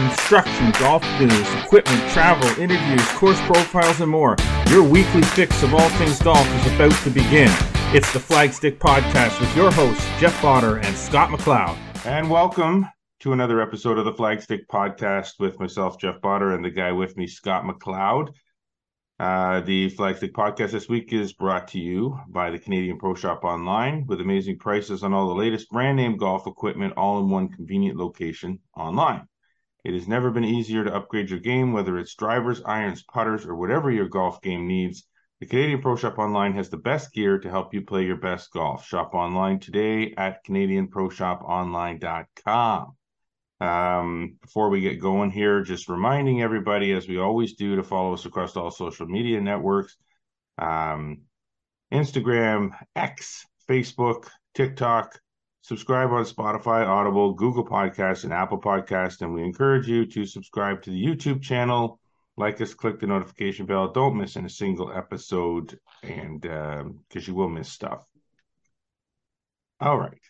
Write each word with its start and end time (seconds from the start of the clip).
instruction, 0.00 0.72
golf 0.78 1.02
news, 1.20 1.54
equipment, 1.62 2.10
travel, 2.10 2.48
interviews, 2.60 3.06
course 3.12 3.40
profiles, 3.42 4.00
and 4.00 4.10
more. 4.10 4.36
Your 4.68 4.82
weekly 4.82 5.22
fix 5.22 5.62
of 5.62 5.74
all 5.74 5.88
things 5.90 6.20
golf 6.22 6.46
is 6.54 6.74
about 6.74 6.92
to 7.04 7.10
begin. 7.10 7.50
It's 7.92 8.12
the 8.12 8.18
Flagstick 8.18 8.78
Podcast 8.78 9.40
with 9.40 9.54
your 9.56 9.70
hosts, 9.70 10.04
Jeff 10.18 10.40
Botter 10.40 10.82
and 10.84 10.96
Scott 10.96 11.30
McLeod. 11.30 11.76
And 12.06 12.30
welcome 12.30 12.86
to 13.20 13.32
another 13.32 13.60
episode 13.60 13.98
of 13.98 14.04
the 14.04 14.12
Flagstick 14.12 14.66
Podcast 14.70 15.38
with 15.38 15.60
myself, 15.60 15.98
Jeff 15.98 16.20
Botter, 16.20 16.54
and 16.54 16.64
the 16.64 16.70
guy 16.70 16.92
with 16.92 17.16
me, 17.16 17.26
Scott 17.26 17.64
McLeod. 17.64 18.32
Uh, 19.18 19.60
the 19.60 19.90
Flagstick 19.90 20.32
podcast 20.32 20.70
this 20.70 20.88
week 20.88 21.12
is 21.12 21.34
brought 21.34 21.68
to 21.68 21.78
you 21.78 22.18
by 22.28 22.50
the 22.50 22.58
Canadian 22.58 22.96
Pro 22.96 23.14
Shop 23.14 23.44
Online 23.44 24.06
with 24.06 24.22
amazing 24.22 24.58
prices 24.58 25.02
on 25.02 25.12
all 25.12 25.28
the 25.28 25.34
latest 25.34 25.68
brand 25.68 25.98
name 25.98 26.16
golf 26.16 26.46
equipment, 26.46 26.94
all 26.96 27.18
in 27.18 27.28
one 27.28 27.50
convenient 27.50 27.98
location 27.98 28.60
online. 28.74 29.28
It 29.84 29.94
has 29.94 30.08
never 30.08 30.30
been 30.30 30.44
easier 30.44 30.84
to 30.84 30.94
upgrade 30.94 31.30
your 31.30 31.38
game, 31.38 31.72
whether 31.72 31.96
it's 31.98 32.14
drivers, 32.14 32.60
irons, 32.64 33.02
putters, 33.02 33.46
or 33.46 33.56
whatever 33.56 33.90
your 33.90 34.08
golf 34.08 34.42
game 34.42 34.66
needs. 34.66 35.06
The 35.40 35.46
Canadian 35.46 35.80
Pro 35.80 35.96
Shop 35.96 36.18
Online 36.18 36.52
has 36.54 36.68
the 36.68 36.76
best 36.76 37.12
gear 37.12 37.38
to 37.38 37.48
help 37.48 37.72
you 37.72 37.80
play 37.82 38.04
your 38.04 38.18
best 38.18 38.52
golf. 38.52 38.86
Shop 38.86 39.14
online 39.14 39.58
today 39.58 40.12
at 40.16 40.44
CanadianProShopOnline.com. 40.44 42.96
Um, 43.60 44.36
before 44.42 44.70
we 44.70 44.80
get 44.80 45.00
going 45.00 45.30
here, 45.30 45.62
just 45.62 45.88
reminding 45.88 46.42
everybody, 46.42 46.92
as 46.92 47.08
we 47.08 47.18
always 47.18 47.54
do, 47.54 47.76
to 47.76 47.82
follow 47.82 48.12
us 48.12 48.26
across 48.26 48.54
all 48.56 48.70
social 48.70 49.06
media 49.06 49.40
networks 49.40 49.96
um, 50.60 51.22
Instagram, 51.92 52.70
X, 52.94 53.46
Facebook, 53.68 54.28
TikTok. 54.54 55.18
Subscribe 55.62 56.10
on 56.10 56.24
Spotify, 56.24 56.86
Audible, 56.86 57.34
Google 57.34 57.66
Podcasts, 57.66 58.24
and 58.24 58.32
Apple 58.32 58.60
Podcasts. 58.60 59.20
And 59.20 59.34
we 59.34 59.42
encourage 59.42 59.86
you 59.86 60.06
to 60.06 60.24
subscribe 60.24 60.82
to 60.82 60.90
the 60.90 61.04
YouTube 61.04 61.42
channel. 61.42 62.00
Like 62.36 62.60
us, 62.60 62.72
click 62.72 63.00
the 63.00 63.06
notification 63.06 63.66
bell. 63.66 63.92
Don't 63.92 64.16
miss 64.16 64.36
in 64.36 64.46
a 64.46 64.50
single 64.50 64.90
episode, 64.90 65.78
and 66.02 66.40
because 66.40 66.80
um, 66.80 67.24
you 67.26 67.34
will 67.34 67.50
miss 67.50 67.68
stuff. 67.68 68.04
All 69.80 69.98
right. 69.98 70.20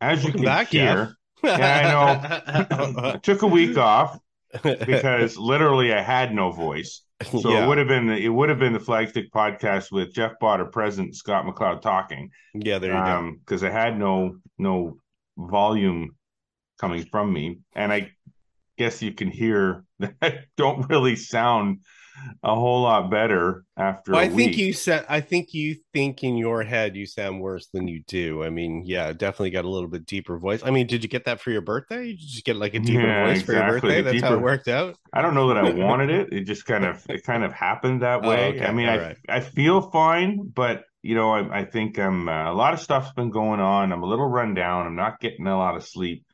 As 0.00 0.18
Welcome 0.18 0.26
you 0.26 0.32
can 0.32 0.44
back, 0.44 0.68
hear, 0.68 1.14
yeah, 1.44 2.42
I 2.50 2.64
know. 2.64 3.02
I 3.14 3.16
took 3.18 3.42
a 3.42 3.46
week 3.46 3.78
off 3.78 4.18
because 4.62 5.38
literally 5.38 5.92
I 5.92 6.00
had 6.00 6.34
no 6.34 6.50
voice. 6.50 7.02
So 7.24 7.50
yeah. 7.50 7.64
it 7.64 7.68
would 7.68 7.78
have 7.78 7.88
been 7.88 8.06
the, 8.06 8.16
it 8.16 8.28
would 8.28 8.48
have 8.48 8.58
been 8.58 8.72
the 8.72 8.78
Flagstick 8.78 9.30
podcast 9.30 9.90
with 9.90 10.14
Jeff 10.14 10.32
Botter 10.42 10.70
present, 10.70 11.16
Scott 11.16 11.44
McLeod 11.44 11.80
talking. 11.80 12.30
Yeah, 12.54 12.78
there 12.78 12.92
you 12.92 12.98
um, 12.98 13.32
go. 13.32 13.38
Because 13.40 13.64
I 13.64 13.70
had 13.70 13.98
no 13.98 14.38
no 14.58 14.96
volume 15.36 16.16
coming 16.80 17.04
from 17.04 17.32
me, 17.32 17.58
and 17.74 17.92
I 17.92 18.10
guess 18.78 19.02
you 19.02 19.12
can 19.12 19.28
hear 19.28 19.84
that 19.98 20.14
I 20.20 20.40
don't 20.56 20.88
really 20.88 21.16
sound 21.16 21.80
a 22.42 22.54
whole 22.54 22.82
lot 22.82 23.10
better 23.10 23.64
after. 23.76 24.12
Well, 24.12 24.20
I 24.20 24.28
think 24.28 24.56
you 24.56 24.72
said. 24.72 25.04
I 25.08 25.20
think 25.20 25.54
you 25.54 25.76
think 25.92 26.22
in 26.22 26.36
your 26.36 26.62
head 26.62 26.96
you 26.96 27.06
sound 27.06 27.40
worse 27.40 27.68
than 27.72 27.88
you 27.88 28.02
do. 28.06 28.42
I 28.42 28.50
mean, 28.50 28.82
yeah, 28.84 29.12
definitely 29.12 29.50
got 29.50 29.64
a 29.64 29.68
little 29.68 29.88
bit 29.88 30.06
deeper 30.06 30.38
voice. 30.38 30.62
I 30.64 30.70
mean, 30.70 30.86
did 30.86 31.02
you 31.02 31.08
get 31.08 31.24
that 31.24 31.40
for 31.40 31.50
your 31.50 31.60
birthday? 31.60 32.06
You 32.06 32.16
just 32.16 32.44
get 32.44 32.56
like 32.56 32.74
a 32.74 32.80
deeper 32.80 33.06
yeah, 33.06 33.26
voice 33.26 33.40
exactly. 33.40 33.54
for 33.54 33.60
your 33.60 33.72
birthday. 33.72 34.02
That's 34.02 34.14
deeper, 34.14 34.26
how 34.26 34.34
it 34.34 34.40
worked 34.40 34.68
out. 34.68 34.96
I 35.12 35.22
don't 35.22 35.34
know 35.34 35.48
that 35.48 35.58
I 35.58 35.70
wanted 35.74 36.10
it. 36.10 36.32
It 36.32 36.44
just 36.44 36.66
kind 36.66 36.84
of 36.84 37.04
it 37.08 37.24
kind 37.24 37.44
of 37.44 37.52
happened 37.52 38.02
that 38.02 38.24
oh, 38.24 38.28
way. 38.28 38.44
Oh, 38.44 38.48
okay. 38.56 38.66
I 38.66 38.72
mean, 38.72 38.88
All 38.88 38.94
I 38.94 38.98
right. 38.98 39.18
I 39.28 39.40
feel 39.40 39.80
fine, 39.90 40.50
but 40.54 40.84
you 41.02 41.14
know, 41.14 41.30
I, 41.32 41.60
I 41.60 41.64
think 41.64 41.98
I'm 41.98 42.28
uh, 42.28 42.52
a 42.52 42.54
lot 42.54 42.74
of 42.74 42.80
stuff's 42.80 43.12
been 43.12 43.30
going 43.30 43.60
on. 43.60 43.92
I'm 43.92 44.02
a 44.02 44.06
little 44.06 44.28
run 44.28 44.54
down. 44.54 44.86
I'm 44.86 44.96
not 44.96 45.20
getting 45.20 45.46
a 45.46 45.56
lot 45.56 45.76
of 45.76 45.84
sleep. 45.84 46.24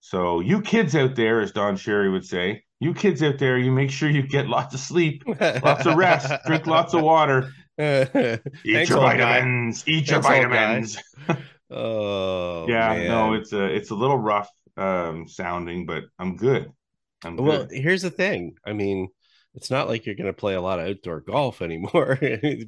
So 0.00 0.40
you 0.40 0.60
kids 0.60 0.94
out 0.94 1.16
there, 1.16 1.40
as 1.40 1.50
Don 1.50 1.76
Cherry 1.76 2.08
would 2.08 2.24
say, 2.24 2.62
you 2.80 2.94
kids 2.94 3.22
out 3.22 3.38
there, 3.38 3.58
you 3.58 3.70
make 3.70 3.90
sure 3.90 4.10
you 4.10 4.22
get 4.22 4.48
lots 4.56 4.74
of 4.74 4.80
sleep, 4.80 5.22
lots 5.26 5.86
of 5.86 5.96
rest, 5.96 6.32
drink 6.46 6.66
lots 6.66 6.94
of 6.94 7.02
water, 7.02 7.52
eat 7.78 8.10
Thanks, 8.12 8.90
your 8.90 9.00
vitamins, 9.00 9.84
eat 9.86 10.10
your 10.10 10.20
vitamins. 10.20 10.98
oh, 11.70 12.66
yeah, 12.68 12.88
man. 12.94 13.08
no, 13.08 13.34
it's 13.34 13.52
a 13.52 13.64
it's 13.64 13.90
a 13.90 13.94
little 13.94 14.18
rough 14.18 14.50
um, 14.76 15.26
sounding, 15.28 15.86
but 15.86 16.04
I'm 16.18 16.36
good. 16.36 16.70
I'm 17.24 17.36
well. 17.36 17.66
Good. 17.66 17.78
Here's 17.78 18.02
the 18.02 18.10
thing. 18.10 18.56
I 18.66 18.72
mean, 18.72 19.08
it's 19.54 19.70
not 19.70 19.88
like 19.88 20.04
you're 20.04 20.14
going 20.14 20.26
to 20.26 20.34
play 20.34 20.54
a 20.54 20.60
lot 20.60 20.78
of 20.78 20.86
outdoor 20.86 21.20
golf 21.20 21.62
anymore. 21.62 22.18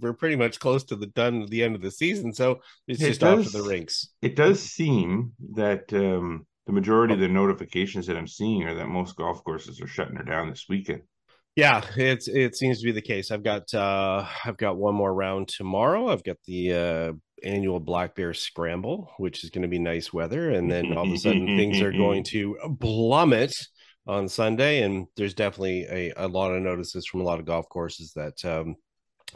We're 0.01 0.15
pretty 0.15 0.37
much 0.37 0.59
close 0.59 0.85
to 0.85 0.97
the 0.97 1.07
done 1.07 1.47
the 1.47 1.63
end 1.63 1.75
of 1.75 1.83
the 1.83 1.91
season, 1.91 2.33
so 2.33 2.61
it's 2.87 3.01
it 3.01 3.09
just 3.09 3.21
does, 3.21 3.47
off 3.47 3.53
to 3.53 3.59
the 3.59 3.69
rinks. 3.69 4.09
It 4.23 4.37
does 4.37 4.63
seem 4.63 5.33
that 5.55 5.93
um, 5.93 6.47
the 6.69 6.75
majority 6.75 7.15
of 7.15 7.21
the 7.21 7.29
notifications 7.29 8.07
that 8.07 8.17
I'm 8.19 8.29
seeing 8.29 8.63
are 8.65 8.75
that 8.75 8.89
most 8.89 9.17
golf 9.17 9.43
courses 9.43 9.81
are 9.81 9.87
shutting 9.87 10.17
her 10.17 10.23
down 10.23 10.51
this 10.51 10.67
weekend. 10.69 11.01
Yeah, 11.57 11.83
it's 11.97 12.29
it 12.29 12.57
seems 12.57 12.79
to 12.81 12.85
be 12.85 12.93
the 12.93 13.01
case. 13.01 13.31
I've 13.31 13.43
got 13.43 13.73
uh 13.73 14.27
I've 14.45 14.59
got 14.59 14.77
one 14.77 14.95
more 14.95 15.13
round 15.13 15.49
tomorrow. 15.49 16.09
I've 16.09 16.23
got 16.23 16.37
the 16.47 16.73
uh 16.75 17.13
annual 17.43 17.81
black 17.81 18.15
bear 18.15 18.35
scramble, 18.35 19.11
which 19.17 19.45
is 19.45 19.51
going 19.51 19.63
to 19.63 19.69
be 19.69 19.79
nice 19.79 20.13
weather, 20.13 20.51
and 20.51 20.71
then 20.71 20.93
all 20.93 21.07
of 21.07 21.13
a 21.13 21.17
sudden 21.17 21.47
things 21.57 21.81
are 21.81 21.91
going 21.91 22.23
to 22.35 22.59
plummet 22.79 23.55
on 24.07 24.29
Sunday. 24.29 24.83
And 24.83 25.07
there's 25.17 25.35
definitely 25.35 25.87
a, 25.91 26.13
a 26.19 26.29
lot 26.29 26.53
of 26.53 26.61
notices 26.61 27.07
from 27.07 27.23
a 27.23 27.25
lot 27.25 27.41
of 27.41 27.47
golf 27.47 27.67
courses 27.71 28.13
that 28.15 28.45
um 28.45 28.77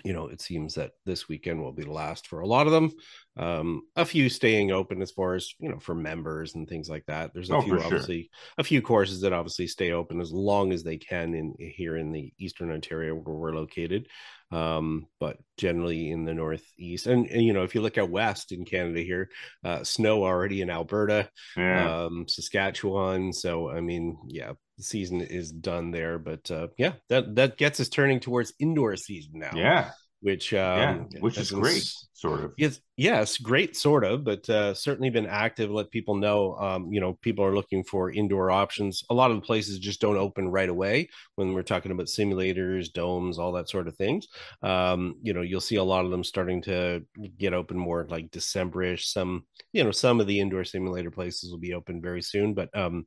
you 0.05 0.13
know, 0.13 0.29
it 0.29 0.41
seems 0.41 0.75
that 0.75 0.93
this 1.05 1.29
weekend 1.29 1.63
will 1.63 1.73
be 1.73 1.85
the 1.85 1.93
last 1.93 2.27
for 2.27 2.41
a 2.41 2.47
lot 2.47 2.67
of 2.67 2.73
them. 2.73 2.93
Um, 3.37 3.83
a 3.97 4.05
few 4.05 4.29
staying 4.29 4.73
open 4.73 5.01
as 5.01 5.11
far 5.11 5.35
as 5.35 5.55
you 5.59 5.71
know 5.71 5.79
for 5.79 5.95
members 5.95 6.55
and 6.55 6.69
things 6.69 6.89
like 6.89 7.07
that. 7.07 7.33
There's 7.33 7.49
a 7.49 7.57
oh, 7.57 7.63
few 7.63 7.81
obviously 7.81 8.23
sure. 8.23 8.55
a 8.59 8.65
few 8.65 8.83
courses 8.83 9.23
that 9.23 9.33
obviously 9.33 9.67
stay 9.67 9.93
open 9.93 10.21
as 10.21 10.31
long 10.33 10.73
as 10.73 10.83
they 10.83 10.99
can 10.99 11.35
in 11.35 11.55
here 11.59 11.97
in 11.97 12.13
the 12.13 12.33
Eastern 12.39 12.71
Ontario 12.71 13.15
where 13.15 13.35
we're 13.35 13.55
located. 13.55 14.09
Um, 14.51 15.07
but 15.19 15.39
generally 15.57 16.11
in 16.11 16.27
the 16.27 16.35
northeast, 16.35 17.07
and, 17.07 17.27
and, 17.27 17.43
you 17.43 17.55
know, 17.55 17.63
if 17.63 17.75
you 17.75 17.81
look 17.81 17.97
at 17.97 18.11
west 18.11 18.53
in 18.53 18.67
Canada 18.67 19.01
here, 19.01 19.31
uh, 19.65 19.83
snow 19.83 20.25
already 20.25 20.61
in 20.61 20.69
Alberta, 20.69 21.31
yeah. 21.57 22.05
um, 22.05 22.27
Saskatchewan. 22.29 23.33
So 23.33 23.71
I 23.71 23.81
mean, 23.81 24.19
yeah, 24.29 24.53
the 24.77 24.85
season 24.85 25.23
is 25.23 25.51
done 25.51 25.91
there. 25.91 26.19
But 26.19 26.51
uh, 26.51 26.69
yeah, 26.77 26.93
that 27.09 27.35
that 27.37 27.57
gets 27.57 27.81
us 27.81 27.89
turning 27.89 28.21
towards 28.21 28.53
indoor 28.59 28.95
season 28.97 29.39
now. 29.39 29.53
Yeah, 29.55 29.91
which 30.23 30.55
um, 30.55 31.09
yeah, 31.11 31.21
which 31.21 31.37
is 31.37 31.51
great, 31.51 31.93
sort 32.15 32.45
of. 32.45 32.53
Yes, 32.57 32.81
yes, 32.97 33.37
great, 33.37 33.77
sort 33.77 34.05
of, 34.05 34.23
but 34.23 34.49
uh, 34.49 34.73
certainly 34.73 35.11
been 35.11 35.27
active. 35.27 35.71
Let 35.71 35.91
people 35.91 36.15
know, 36.15 36.57
um, 36.57 36.93
you 36.93 37.01
know, 37.01 37.19
people 37.21 37.45
are 37.45 37.55
looking 37.55 37.83
for 37.83 38.11
indoor 38.11 38.51
options. 38.51 39.03
A 39.11 39.15
lot 39.15 39.33
of 39.33 39.37
the 39.37 39.47
places 39.47 39.81
just 39.81 40.01
don't 40.01 40.17
open 40.17 40.49
right 40.49 40.69
away 40.69 41.09
when 41.35 41.53
we're 41.53 41.63
talking 41.63 41.91
about 41.91 42.07
simulators, 42.07 42.93
domes, 42.93 43.39
all 43.39 43.53
that 43.53 43.69
sort 43.69 43.89
of 43.89 43.97
things. 43.97 44.29
Um, 44.63 45.17
you 45.23 45.35
know, 45.35 45.43
you'll 45.43 45.61
see 45.61 45.77
a 45.77 45.85
lot 45.85 46.05
of 46.05 46.13
them 46.13 46.25
starting 46.25 46.63
to 46.63 47.05
get 47.37 47.53
open 47.53 47.77
more 47.77 48.07
like 48.09 48.31
Decemberish. 48.31 49.07
Some, 49.07 49.45
you 49.73 49.83
know, 49.83 49.91
some 49.91 50.21
of 50.21 50.29
the 50.29 50.39
indoor 50.39 50.65
simulator 50.65 51.11
places 51.11 51.51
will 51.51 51.59
be 51.59 51.75
open 51.75 52.01
very 52.01 52.23
soon, 52.23 52.55
but 52.55 52.75
um, 52.77 53.07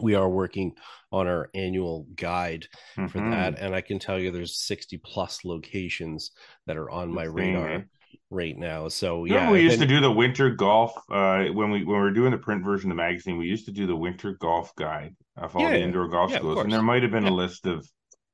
we 0.00 0.14
are 0.14 0.28
working 0.28 0.72
on 1.12 1.26
our 1.26 1.50
annual 1.54 2.06
guide 2.16 2.66
mm-hmm. 2.96 3.06
for 3.06 3.18
that 3.30 3.58
and 3.58 3.74
i 3.74 3.80
can 3.80 3.98
tell 3.98 4.18
you 4.18 4.30
there's 4.30 4.58
60 4.58 4.98
plus 4.98 5.44
locations 5.44 6.32
that 6.66 6.76
are 6.76 6.90
on 6.90 7.12
my 7.12 7.24
radar 7.24 7.84
right 8.30 8.56
now. 8.56 8.88
So 8.88 9.24
yeah 9.24 9.50
we 9.50 9.62
used 9.62 9.80
to 9.80 9.86
do 9.86 10.00
the 10.00 10.10
winter 10.10 10.50
golf 10.50 10.92
uh, 11.10 11.44
when 11.46 11.70
we 11.70 11.84
when 11.84 11.96
we 11.96 12.02
were 12.02 12.10
doing 12.10 12.32
the 12.32 12.38
print 12.38 12.64
version 12.64 12.90
of 12.90 12.96
the 12.96 13.02
magazine 13.02 13.38
we 13.38 13.46
used 13.46 13.66
to 13.66 13.72
do 13.72 13.86
the 13.86 13.96
winter 13.96 14.32
golf 14.32 14.74
guide 14.76 15.14
of 15.36 15.54
all 15.54 15.62
yeah, 15.62 15.70
the 15.70 15.80
indoor 15.80 16.08
golf 16.08 16.30
yeah, 16.30 16.38
schools 16.38 16.58
and 16.60 16.72
there 16.72 16.82
might 16.82 17.02
have 17.02 17.12
been 17.12 17.24
yeah. 17.24 17.30
a 17.30 17.32
list 17.32 17.66
of 17.66 17.86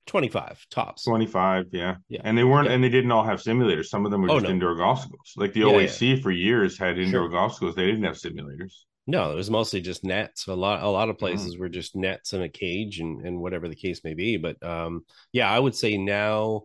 25 0.07 0.67
tops. 0.71 1.05
25 1.05 1.67
yeah. 1.73 1.97
Yeah. 2.09 2.23
And 2.25 2.37
they 2.37 2.43
weren't 2.43 2.69
and 2.69 2.83
they 2.83 2.89
didn't 2.89 3.13
all 3.13 3.23
have 3.23 3.41
simulators. 3.41 3.87
Some 3.87 4.05
of 4.05 4.11
them 4.11 4.23
were 4.23 4.31
oh, 4.31 4.35
just 4.37 4.45
no. 4.45 4.51
indoor 4.51 4.75
golf 4.75 5.03
schools. 5.03 5.35
Like 5.37 5.53
the 5.53 5.61
oac 5.61 6.23
for 6.23 6.33
years 6.33 6.77
had 6.77 6.99
indoor 6.99 7.23
sure. 7.23 7.29
golf 7.29 7.55
schools. 7.55 7.77
They 7.77 7.87
didn't 7.87 8.03
have 8.05 8.17
simulators 8.17 8.73
no, 9.11 9.33
it 9.33 9.35
was 9.35 9.51
mostly 9.51 9.81
just 9.81 10.05
nets. 10.05 10.47
A 10.47 10.55
lot, 10.55 10.83
a 10.83 10.89
lot 10.89 11.09
of 11.09 11.17
mm-hmm. 11.17 11.27
places 11.27 11.59
were 11.59 11.69
just 11.69 11.97
nets 11.97 12.33
in 12.33 12.43
a 12.43 12.49
cage, 12.49 13.01
and 13.01 13.27
and 13.27 13.41
whatever 13.41 13.69
the 13.69 13.75
case 13.75 14.03
may 14.05 14.15
be. 14.15 14.37
But 14.37 14.63
um, 14.63 15.05
yeah, 15.33 15.51
I 15.51 15.59
would 15.59 15.75
say 15.75 15.99
now, 15.99 16.63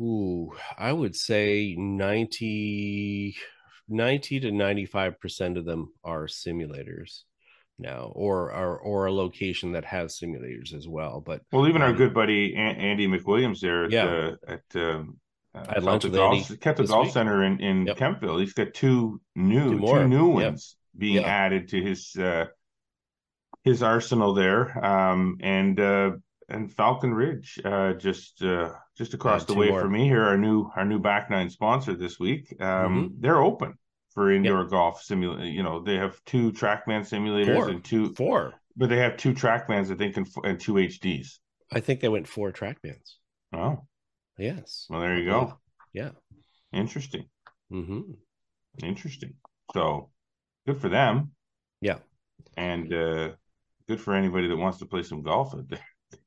ooh, 0.00 0.52
I 0.76 0.92
would 0.92 1.16
say 1.16 1.74
90, 1.76 3.36
90 3.88 4.40
to 4.40 4.52
ninety 4.52 4.86
five 4.86 5.18
percent 5.20 5.56
of 5.56 5.64
them 5.64 5.92
are 6.04 6.26
simulators 6.26 7.22
now, 7.78 8.12
or 8.14 8.52
or 8.52 8.78
or 8.78 9.06
a 9.06 9.12
location 9.12 9.72
that 9.72 9.84
has 9.84 10.18
simulators 10.18 10.74
as 10.74 10.86
well. 10.86 11.22
But 11.24 11.42
well, 11.52 11.68
even 11.68 11.82
um, 11.82 11.90
our 11.90 11.96
good 11.96 12.12
buddy 12.12 12.54
Andy 12.56 13.08
McWilliams 13.08 13.60
there 13.60 13.84
at 13.84 13.92
yeah. 13.92 14.32
at 14.46 14.62
um, 14.74 15.18
uh, 15.54 15.64
I 15.68 15.78
lunch 15.78 16.04
with 16.04 16.14
Golf, 16.14 16.60
kept 16.60 16.78
the 16.78 16.84
golf 16.84 17.06
week. 17.06 17.12
center 17.14 17.42
in 17.44 17.60
in 17.60 17.86
yep. 17.86 17.96
Kemptville. 17.96 18.40
He's 18.40 18.52
got 18.52 18.74
two 18.74 19.20
new 19.34 19.78
two, 19.78 19.86
two 19.86 20.08
new 20.08 20.28
ones. 20.28 20.76
Yep 20.98 21.04
being 21.04 21.16
yeah. 21.16 21.22
added 21.22 21.68
to 21.68 21.80
his 21.80 22.16
uh, 22.16 22.46
his 23.62 23.82
arsenal 23.82 24.34
there. 24.34 24.84
Um, 24.84 25.38
and 25.40 25.78
uh, 25.78 26.10
and 26.48 26.72
Falcon 26.72 27.14
Ridge, 27.14 27.58
uh, 27.64 27.92
just 27.94 28.42
uh, 28.42 28.72
just 28.96 29.14
across 29.14 29.44
the 29.44 29.54
way 29.54 29.68
more. 29.68 29.82
from 29.82 29.92
me 29.92 30.04
here, 30.04 30.22
our 30.22 30.36
new 30.36 30.70
our 30.76 30.84
new 30.84 30.98
back 30.98 31.30
nine 31.30 31.50
sponsor 31.50 31.94
this 31.94 32.18
week. 32.18 32.54
Um, 32.60 32.66
mm-hmm. 32.66 33.06
They're 33.20 33.40
open 33.40 33.74
for 34.14 34.32
indoor 34.32 34.64
golf 34.66 35.02
simulator. 35.02 35.44
You 35.44 35.62
know, 35.62 35.82
they 35.82 35.96
have 35.96 36.18
two 36.24 36.52
TrackMan 36.52 37.08
simulators 37.08 37.54
four. 37.54 37.68
and 37.68 37.84
two 37.84 38.14
four. 38.14 38.54
but 38.76 38.88
they 38.88 38.98
have 38.98 39.16
two 39.16 39.34
TrackMans, 39.34 39.92
I 39.92 39.96
think, 39.96 40.16
and, 40.16 40.26
and 40.44 40.58
two 40.58 40.74
HDs. 40.74 41.38
I 41.70 41.80
think 41.80 42.00
they 42.00 42.08
went 42.08 42.26
four 42.26 42.50
TrackMans. 42.50 43.16
Oh, 43.52 43.84
Yes. 44.38 44.86
well, 44.88 45.00
there 45.00 45.18
you 45.18 45.28
go. 45.28 45.58
Yeah. 45.92 46.10
Interesting. 46.72 47.26
hmm 47.70 48.00
Interesting. 48.82 49.34
So 49.74 50.10
good 50.68 50.80
for 50.80 50.88
them. 50.88 51.30
Yeah. 51.80 51.98
And 52.56 52.92
uh 52.92 53.30
good 53.88 54.00
for 54.00 54.14
anybody 54.14 54.48
that 54.48 54.56
wants 54.56 54.78
to 54.78 54.86
play 54.86 55.02
some 55.02 55.22
golf 55.22 55.54
out 55.54 55.68
there. 55.68 55.78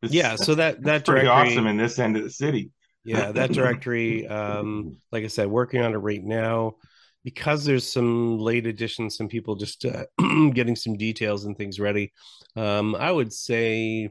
It's- 0.02 0.12
Yeah. 0.20 0.36
So 0.36 0.56
that 0.56 0.82
that 0.84 1.06
directory, 1.06 1.28
awesome 1.30 1.68
in 1.68 1.78
this 1.78 2.00
end 2.00 2.18
of 2.18 2.24
the 2.24 2.30
city. 2.30 2.72
yeah, 3.06 3.32
that 3.32 3.52
directory. 3.52 4.28
Um, 4.28 4.98
like 5.12 5.24
I 5.24 5.28
said, 5.28 5.48
working 5.48 5.82
on 5.82 5.94
it 5.94 5.98
right 5.98 6.24
now 6.24 6.76
because 7.24 7.66
there's 7.66 7.92
some 7.92 8.38
late 8.40 8.66
additions, 8.66 9.16
some 9.18 9.28
people 9.28 9.56
just 9.56 9.86
uh, 9.86 10.06
getting 10.54 10.76
some 10.76 10.98
details 10.98 11.46
and 11.46 11.56
things 11.58 11.80
ready. 11.80 12.14
Um, 12.56 12.96
I 12.96 13.12
would 13.12 13.32
say 13.34 14.10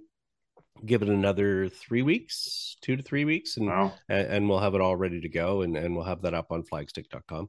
give 0.87 1.03
it 1.03 1.09
another 1.09 1.69
three 1.69 2.03
weeks, 2.03 2.77
two 2.83 2.97
to 2.97 3.03
three 3.03 3.25
weeks, 3.25 3.57
and 3.59 3.67
Wow. 3.67 3.93
and, 4.09 4.27
and 4.29 4.49
we'll 4.49 4.61
have 4.61 4.75
it 4.77 4.81
all 4.81 4.97
ready 4.97 5.21
to 5.21 5.29
go, 5.29 5.63
and 5.63 5.77
and 5.77 5.95
we'll 5.95 6.05
have 6.13 6.23
that 6.23 6.35
up 6.35 6.51
on 6.53 6.63
flagstick.com. 6.63 7.49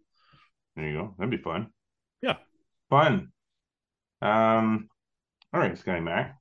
There 0.75 0.87
you 0.89 0.97
go. 0.97 1.15
That'd 1.17 1.31
be 1.31 1.37
fun. 1.37 1.69
Yeah. 2.21 2.37
Fun. 2.91 3.29
Um 4.21 4.87
all 5.53 5.59
right, 5.59 5.75
Sky 5.77 5.99
Mac. 5.99 6.37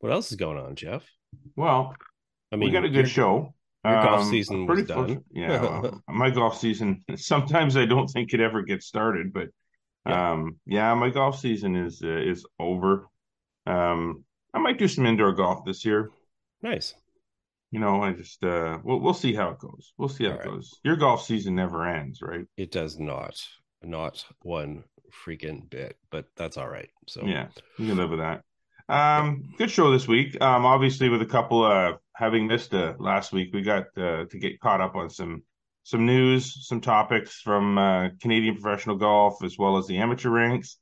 What 0.00 0.10
else 0.12 0.30
is 0.32 0.36
going 0.36 0.58
on, 0.58 0.74
Jeff? 0.74 1.04
Well, 1.56 1.94
I 2.52 2.56
mean, 2.56 2.68
we 2.68 2.72
got 2.72 2.84
a 2.84 2.88
good 2.90 3.08
show. 3.08 3.54
your 3.84 4.02
golf 4.02 4.22
Um, 4.22 4.28
season 4.30 4.66
was 4.66 4.74
pretty 4.74 4.88
done. 4.92 5.24
Yeah, 5.30 5.60
well, 5.62 6.02
my 6.08 6.30
golf 6.30 6.58
season. 6.58 7.04
Sometimes 7.16 7.76
I 7.76 7.86
don't 7.86 8.08
think 8.08 8.34
it 8.34 8.40
ever 8.40 8.62
gets 8.62 8.86
started, 8.86 9.32
but 9.32 9.48
Yeah. 10.06 10.32
um, 10.32 10.58
yeah, 10.66 10.92
my 10.94 11.10
golf 11.10 11.38
season 11.38 11.76
is 11.76 12.02
uh, 12.02 12.08
is 12.08 12.44
over. 12.58 13.06
Um, 13.66 14.24
I 14.52 14.58
might 14.58 14.78
do 14.78 14.88
some 14.88 15.06
indoor 15.06 15.32
golf 15.32 15.64
this 15.64 15.84
year. 15.84 16.10
Nice. 16.62 16.94
You 17.70 17.80
know, 17.80 18.02
I 18.02 18.12
just 18.12 18.42
uh, 18.44 18.78
we'll 18.84 19.00
we'll 19.00 19.14
see 19.14 19.34
how 19.34 19.50
it 19.50 19.58
goes. 19.58 19.92
We'll 19.96 20.08
see 20.08 20.24
how 20.24 20.32
All 20.32 20.36
it 20.36 20.40
right. 20.40 20.48
goes. 20.54 20.80
Your 20.84 20.96
golf 20.96 21.24
season 21.24 21.54
never 21.54 21.86
ends, 21.86 22.20
right? 22.22 22.46
It 22.56 22.70
does 22.70 22.98
not, 22.98 23.42
not 23.82 24.24
one 24.42 24.84
freaking 25.26 25.68
bit, 25.70 25.96
but 26.10 26.26
that's 26.36 26.56
all 26.56 26.68
right. 26.68 26.90
So 27.06 27.24
Yeah, 27.24 27.48
you 27.78 27.88
can 27.88 27.96
live 27.96 28.10
with 28.10 28.20
that. 28.20 28.42
Um, 28.88 29.54
good 29.56 29.70
show 29.70 29.90
this 29.90 30.06
week. 30.06 30.40
Um, 30.42 30.66
obviously 30.66 31.08
with 31.08 31.22
a 31.22 31.26
couple 31.26 31.64
uh 31.64 31.94
having 32.14 32.46
missed 32.46 32.74
uh 32.74 32.94
last 32.98 33.32
week, 33.32 33.50
we 33.52 33.62
got 33.62 33.84
uh, 33.96 34.24
to 34.26 34.38
get 34.38 34.60
caught 34.60 34.80
up 34.80 34.94
on 34.94 35.10
some 35.10 35.42
some 35.84 36.06
news, 36.06 36.66
some 36.66 36.80
topics 36.80 37.40
from 37.40 37.76
uh, 37.76 38.08
Canadian 38.20 38.56
professional 38.60 38.96
golf 38.96 39.44
as 39.44 39.56
well 39.58 39.76
as 39.76 39.86
the 39.86 39.98
amateur 39.98 40.30
ranks. 40.30 40.78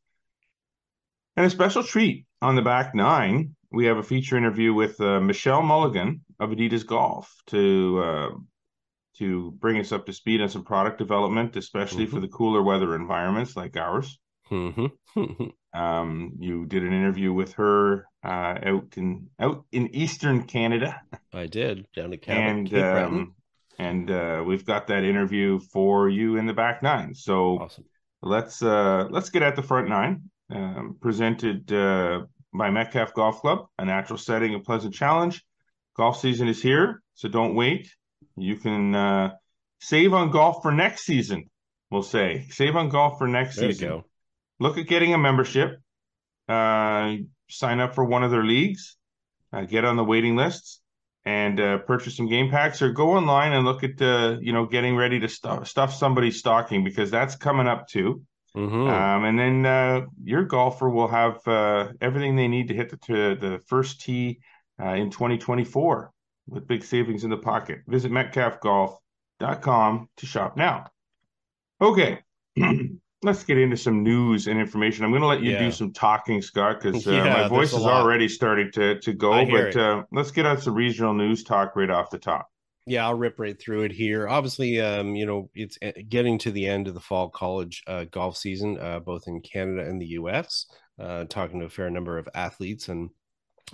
And 1.37 1.45
a 1.45 1.51
special 1.51 1.83
treat 1.83 2.27
on 2.41 2.57
the 2.57 2.63
back 2.63 2.95
nine, 2.95 3.57
we 3.73 3.87
have 3.87 3.97
a 3.97 4.03
feature 4.03 4.37
interview 4.37 4.73
with 4.73 5.01
uh, 5.01 5.21
Michelle 5.21 5.63
Mulligan 5.63 6.25
of 6.39 6.51
Adidas 6.51 6.87
Golf 6.87 7.35
to 7.49 8.03
uh, 8.05 8.31
to 9.19 9.53
bring 9.53 9.79
us 9.79 9.93
up 9.93 10.07
to 10.07 10.13
speed 10.13 10.41
on 10.41 10.49
some 10.49 10.65
product 10.65 10.99
development, 10.99 11.57
especially 11.57 12.07
for 12.07 12.21
the 12.21 12.29
cooler 12.29 12.63
weather 12.63 12.95
environments 12.95 13.57
like 13.57 13.77
ours. 13.77 14.19
Mhm. 14.53 14.93
Um, 15.75 16.33
you 16.39 16.67
did 16.67 16.83
an 16.83 16.93
interview 16.93 17.33
with 17.33 17.55
her 17.55 18.07
uh, 18.23 18.59
out 18.63 18.93
in 18.97 19.31
out 19.41 19.65
in 19.73 19.95
Eastern 19.95 20.43
Canada, 20.43 21.01
I 21.33 21.47
did 21.47 21.87
down 21.97 22.13
at 22.13 22.21
Canada, 22.21 22.77
and 22.77 22.99
um, 22.99 23.35
and 23.79 24.11
uh, 24.11 24.43
we've 24.47 24.67
got 24.67 24.89
that 24.89 25.03
interview 25.03 25.59
for 25.59 26.11
you 26.11 26.37
in 26.37 26.45
the 26.45 26.53
back 26.53 26.83
nine. 26.83 27.15
So 27.15 27.59
awesome. 27.59 27.85
let's 28.21 28.63
uh, 28.63 29.07
let's 29.09 29.31
get 29.31 29.43
at 29.43 29.57
the 29.57 29.63
front 29.63 29.89
nine. 29.89 30.31
Um, 30.51 30.99
presented 31.01 31.73
uh, 31.73 32.27
by 32.53 32.71
Metcalf 32.71 33.15
Golf 33.15 33.41
Club, 33.41 33.67
a 33.79 33.87
natural 33.87 34.19
setting, 34.19 34.55
a 34.55 34.61
pleasant 34.61 34.93
challenge. 34.93 35.43
Golf 35.97 36.21
season 36.21 36.49
is 36.49 36.61
here, 36.61 37.03
so 37.15 37.31
don't 37.31 37.55
wait. 37.55 37.89
You 38.37 38.57
can 38.57 38.95
uh, 38.95 39.31
save 39.81 40.13
on 40.13 40.31
golf 40.31 40.61
for 40.61 40.71
next 40.71 41.07
season. 41.07 41.49
We'll 41.91 42.03
say 42.03 42.47
save 42.51 42.77
on 42.77 42.91
golf 42.91 43.17
for 43.17 43.27
next 43.27 43.57
There 43.57 43.69
you 43.69 43.73
season 43.73 43.89
go. 43.89 44.05
Look 44.63 44.77
at 44.79 44.87
getting 44.87 45.13
a 45.15 45.19
membership 45.19 45.71
uh 46.49 47.05
sign 47.49 47.79
up 47.81 47.95
for 47.95 48.05
one 48.15 48.23
of 48.27 48.31
their 48.31 48.45
leagues 48.55 48.97
uh, 49.53 49.63
get 49.75 49.85
on 49.85 49.97
the 49.97 50.05
waiting 50.13 50.35
lists 50.37 50.81
and 51.25 51.61
uh, 51.61 51.79
purchase 51.79 52.17
some 52.17 52.29
game 52.29 52.49
packs 52.51 52.83
or 52.83 52.91
go 52.93 53.11
online 53.13 53.53
and 53.53 53.65
look 53.65 53.85
at 53.85 54.01
uh, 54.03 54.37
you 54.41 54.53
know 54.53 54.65
getting 54.67 54.97
ready 54.97 55.19
to 55.21 55.29
stuff 55.29 55.69
stuff 55.69 55.95
somebody's 55.95 56.39
stocking 56.39 56.83
because 56.85 57.11
that's 57.11 57.37
coming 57.37 57.67
up 57.69 57.87
too 57.89 58.23
Mhm. 58.55 58.87
um, 58.97 59.25
and 59.25 59.39
then 59.39 59.65
uh, 59.65 60.01
your 60.23 60.45
golfer 60.45 60.91
will 60.91 61.09
have 61.09 61.37
uh, 61.49 61.89
everything 62.03 62.37
they 62.37 62.49
need 62.49 62.69
to 62.69 62.75
hit 62.75 62.91
the, 62.91 62.99
to 63.09 63.35
the 63.35 63.53
first 63.67 64.03
tee 64.03 64.41
uh, 64.79 64.95
in 65.03 65.09
2024 65.11 66.11
with 66.49 66.67
big 66.67 66.85
savings 66.85 67.25
in 67.25 67.31
the 67.31 67.39
pocket. 67.39 67.79
Visit 67.87 68.13
metcalfgolf.com 68.13 70.09
to 70.19 70.27
shop 70.27 70.57
now. 70.57 70.91
Okay, 71.81 72.19
let's 73.23 73.45
get 73.45 73.59
into 73.59 73.77
some 73.77 74.03
news 74.03 74.47
and 74.49 74.59
information. 74.59 75.05
I'm 75.05 75.11
going 75.11 75.23
to 75.23 75.29
let 75.29 75.43
you 75.43 75.53
Yeah. 75.53 75.59
do 75.61 75.71
some 75.73 75.93
talking, 75.93 76.43
Scott, 76.43 76.81
because 76.81 77.07
uh, 77.07 77.13
Yeah, 77.13 77.33
my 77.33 77.49
voice 77.49 77.73
is 77.73 77.85
already 77.85 78.29
starting 78.29 78.71
to, 78.73 78.99
to 79.01 79.13
go. 79.13 79.45
But 79.47 79.77
uh, 79.77 80.05
let's 80.13 80.31
get 80.31 80.47
on 80.47 80.61
some 80.61 80.75
regional 80.75 81.15
news 81.15 81.45
talk 81.45 81.77
right 81.77 81.91
off 81.91 82.11
the 82.11 82.19
top. 82.19 82.49
yeah 82.87 83.07
i'll 83.07 83.15
rip 83.15 83.39
right 83.39 83.61
through 83.61 83.83
it 83.83 83.93
here 83.93 84.27
obviously 84.29 84.81
um 84.81 85.15
you 85.15 85.25
know 85.25 85.49
it's 85.55 85.79
uh, 85.85 85.93
getting 86.09 86.37
to 86.37 86.51
the 86.51 86.67
end 86.67 86.89
of 86.89 86.95
the 86.95 87.01
fall 87.09 87.29
college 87.31 87.81
uh, 87.87 88.05
golf 88.11 88.37
season 88.37 88.77
uh, 88.81 88.99
both 88.99 89.29
in 89.29 89.41
canada 89.41 89.89
and 89.89 90.03
the 90.03 90.07
us 90.07 90.67
uh 91.01 91.23
talking 91.27 91.61
to 91.61 91.67
a 91.67 91.69
fair 91.69 91.91
number 91.91 92.19
of 92.19 92.29
athletes 92.35 92.89
and 92.89 93.09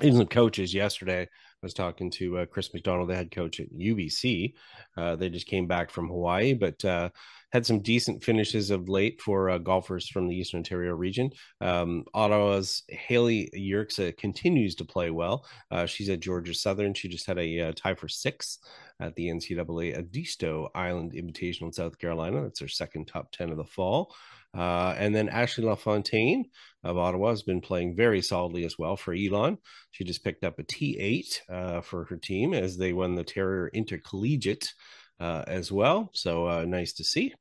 even 0.02 0.18
some 0.18 0.26
coaches 0.26 0.74
yesterday 0.74 1.22
i 1.22 1.26
was 1.62 1.72
talking 1.72 2.10
to 2.10 2.36
uh, 2.36 2.44
chris 2.44 2.74
mcdonald 2.74 3.08
the 3.08 3.16
head 3.16 3.30
coach 3.30 3.60
at 3.60 3.72
ubc 3.72 4.52
uh, 4.98 5.16
they 5.16 5.30
just 5.30 5.46
came 5.46 5.66
back 5.66 5.90
from 5.90 6.08
hawaii 6.08 6.52
but 6.52 6.84
uh 6.84 7.08
had 7.52 7.64
some 7.64 7.80
decent 7.80 8.22
finishes 8.22 8.70
of 8.70 8.88
late 8.88 9.20
for 9.20 9.50
uh, 9.50 9.58
golfers 9.58 10.08
from 10.08 10.28
the 10.28 10.36
Eastern 10.36 10.58
Ontario 10.58 10.92
region. 10.94 11.30
Um, 11.60 12.04
Ottawa's 12.12 12.82
Haley 12.88 13.50
Yerxa 13.54 14.16
continues 14.16 14.74
to 14.76 14.84
play 14.84 15.10
well. 15.10 15.46
Uh, 15.70 15.86
she's 15.86 16.10
at 16.10 16.20
Georgia 16.20 16.54
Southern. 16.54 16.94
She 16.94 17.08
just 17.08 17.26
had 17.26 17.38
a 17.38 17.60
uh, 17.60 17.72
tie 17.74 17.94
for 17.94 18.08
sixth 18.08 18.58
at 19.00 19.14
the 19.14 19.28
NCAA 19.28 19.96
Edisto 19.96 20.68
Island 20.74 21.12
Invitational 21.12 21.66
in 21.66 21.72
South 21.72 21.98
Carolina. 21.98 22.42
That's 22.42 22.60
her 22.60 22.68
second 22.68 23.06
top 23.06 23.32
10 23.32 23.50
of 23.50 23.56
the 23.56 23.64
fall. 23.64 24.14
Uh, 24.56 24.94
and 24.96 25.14
then 25.14 25.28
Ashley 25.28 25.64
LaFontaine 25.64 26.46
of 26.82 26.96
Ottawa 26.96 27.30
has 27.30 27.42
been 27.42 27.60
playing 27.60 27.94
very 27.94 28.22
solidly 28.22 28.64
as 28.64 28.78
well 28.78 28.96
for 28.96 29.14
Elon. 29.14 29.58
She 29.90 30.04
just 30.04 30.24
picked 30.24 30.44
up 30.44 30.58
a 30.58 30.64
T8 30.64 31.40
uh, 31.48 31.80
for 31.82 32.04
her 32.04 32.16
team 32.16 32.54
as 32.54 32.76
they 32.76 32.92
won 32.92 33.14
the 33.14 33.24
Terrier 33.24 33.68
Intercollegiate 33.68 34.72
uh, 35.20 35.44
as 35.46 35.70
well. 35.72 36.10
So 36.12 36.46
uh, 36.46 36.64
nice 36.64 36.92
to 36.94 37.04
see. 37.04 37.34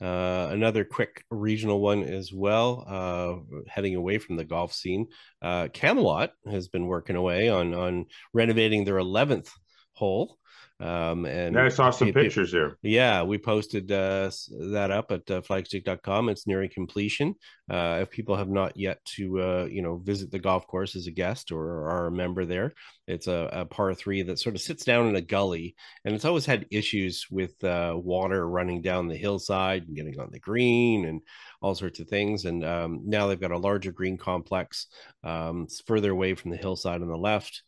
Uh, 0.00 0.48
another 0.50 0.84
quick 0.84 1.24
regional 1.30 1.80
one 1.80 2.02
as 2.02 2.32
well, 2.32 2.84
uh, 2.88 3.62
heading 3.68 3.94
away 3.94 4.18
from 4.18 4.36
the 4.36 4.44
golf 4.44 4.72
scene. 4.72 5.06
Uh, 5.40 5.68
Camelot 5.72 6.32
has 6.50 6.66
been 6.66 6.86
working 6.86 7.14
away 7.14 7.48
on 7.48 7.72
on 7.72 8.06
renovating 8.32 8.84
their 8.84 8.96
11th 8.96 9.48
hole. 9.92 10.38
Um, 10.82 11.26
and 11.26 11.54
Yeah, 11.54 11.64
I 11.66 11.68
saw 11.68 11.90
some 11.90 12.08
it- 12.08 12.16
it- 12.16 12.22
pictures 12.24 12.50
there. 12.50 12.76
yeah, 12.82 13.22
we 13.22 13.38
posted 13.38 13.92
uh, 13.92 14.30
that 14.72 14.90
up 14.90 15.12
at 15.12 15.30
uh, 15.30 15.40
flagstick.com. 15.40 16.28
It's 16.28 16.46
nearing 16.48 16.70
completion. 16.70 17.34
Uh, 17.70 18.00
if 18.02 18.10
people 18.10 18.34
have 18.36 18.48
not 18.48 18.76
yet 18.76 18.98
to, 19.04 19.40
uh, 19.40 19.68
you 19.70 19.80
know, 19.80 19.98
visit 19.98 20.30
the 20.32 20.40
golf 20.40 20.66
course 20.66 20.96
as 20.96 21.06
a 21.06 21.12
guest 21.12 21.52
or 21.52 21.88
are 21.88 22.06
a 22.08 22.12
member 22.12 22.44
there, 22.44 22.74
it's 23.06 23.28
a, 23.28 23.48
a 23.52 23.64
par 23.64 23.94
three 23.94 24.22
that 24.22 24.40
sort 24.40 24.56
of 24.56 24.60
sits 24.60 24.84
down 24.84 25.06
in 25.08 25.14
a 25.16 25.20
gully, 25.20 25.76
and 26.04 26.14
it's 26.14 26.24
always 26.24 26.46
had 26.46 26.66
issues 26.72 27.26
with 27.30 27.62
uh, 27.62 27.94
water 27.96 28.48
running 28.48 28.82
down 28.82 29.06
the 29.06 29.16
hillside 29.16 29.86
and 29.86 29.96
getting 29.96 30.18
on 30.18 30.30
the 30.32 30.40
green 30.40 31.04
and 31.04 31.20
all 31.60 31.76
sorts 31.76 32.00
of 32.00 32.08
things. 32.08 32.44
And 32.44 32.64
um, 32.64 33.02
now 33.04 33.28
they've 33.28 33.40
got 33.40 33.52
a 33.52 33.58
larger 33.58 33.92
green 33.92 34.18
complex 34.18 34.88
um, 35.22 35.62
it's 35.62 35.80
further 35.82 36.10
away 36.10 36.34
from 36.34 36.50
the 36.50 36.56
hillside 36.56 37.00
on 37.02 37.08
the 37.08 37.16
left. 37.16 37.62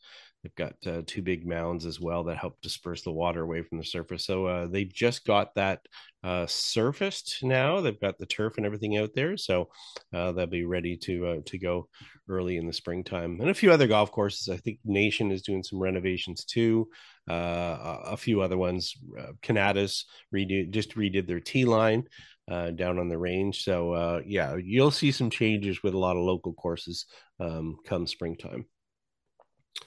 They've 0.44 0.54
got 0.54 0.74
uh, 0.86 1.00
two 1.06 1.22
big 1.22 1.46
mounds 1.46 1.86
as 1.86 1.98
well 1.98 2.24
that 2.24 2.36
help 2.36 2.60
disperse 2.60 3.00
the 3.00 3.10
water 3.10 3.40
away 3.40 3.62
from 3.62 3.78
the 3.78 3.84
surface. 3.84 4.26
So 4.26 4.44
uh, 4.44 4.66
they've 4.66 4.92
just 4.92 5.24
got 5.24 5.54
that 5.54 5.80
uh, 6.22 6.44
surfaced 6.46 7.38
now. 7.42 7.80
They've 7.80 7.98
got 7.98 8.18
the 8.18 8.26
turf 8.26 8.58
and 8.58 8.66
everything 8.66 8.98
out 8.98 9.14
there, 9.14 9.38
so 9.38 9.70
uh, 10.12 10.32
they'll 10.32 10.46
be 10.46 10.64
ready 10.64 10.98
to 10.98 11.26
uh, 11.26 11.36
to 11.46 11.58
go 11.58 11.88
early 12.28 12.58
in 12.58 12.66
the 12.66 12.74
springtime. 12.74 13.40
And 13.40 13.48
a 13.48 13.54
few 13.54 13.72
other 13.72 13.86
golf 13.86 14.12
courses. 14.12 14.50
I 14.50 14.58
think 14.58 14.80
Nation 14.84 15.32
is 15.32 15.40
doing 15.40 15.62
some 15.62 15.78
renovations 15.78 16.44
too. 16.44 16.88
Uh, 17.28 18.00
a 18.04 18.16
few 18.16 18.42
other 18.42 18.58
ones. 18.58 18.94
Uh, 19.18 19.32
Canada's 19.40 20.04
redo 20.34 20.70
just 20.70 20.94
redid 20.94 21.26
their 21.26 21.40
tee 21.40 21.64
line. 21.64 22.04
Uh, 22.50 22.70
down 22.70 22.98
on 22.98 23.08
the 23.08 23.16
range, 23.16 23.64
so 23.64 23.92
uh, 23.94 24.20
yeah, 24.26 24.54
you'll 24.62 24.90
see 24.90 25.10
some 25.10 25.30
changes 25.30 25.82
with 25.82 25.94
a 25.94 25.98
lot 25.98 26.14
of 26.14 26.22
local 26.22 26.52
courses 26.52 27.06
um, 27.40 27.78
come 27.86 28.06
springtime. 28.06 28.66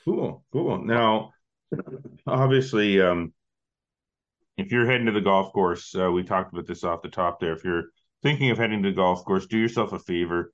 Cool, 0.05 0.43
cool. 0.51 0.83
Now, 0.83 1.31
obviously, 2.25 3.01
um, 3.01 3.33
if 4.57 4.71
you're 4.71 4.85
heading 4.85 5.05
to 5.05 5.11
the 5.11 5.21
golf 5.21 5.53
course, 5.53 5.95
uh, 5.95 6.11
we 6.11 6.23
talked 6.23 6.53
about 6.53 6.67
this 6.67 6.83
off 6.83 7.01
the 7.01 7.09
top 7.09 7.39
there. 7.39 7.53
If 7.53 7.63
you're 7.63 7.85
thinking 8.23 8.49
of 8.49 8.57
heading 8.57 8.83
to 8.83 8.89
the 8.89 8.95
golf 8.95 9.23
course, 9.23 9.45
do 9.45 9.57
yourself 9.57 9.93
a 9.93 9.99
favor. 9.99 10.51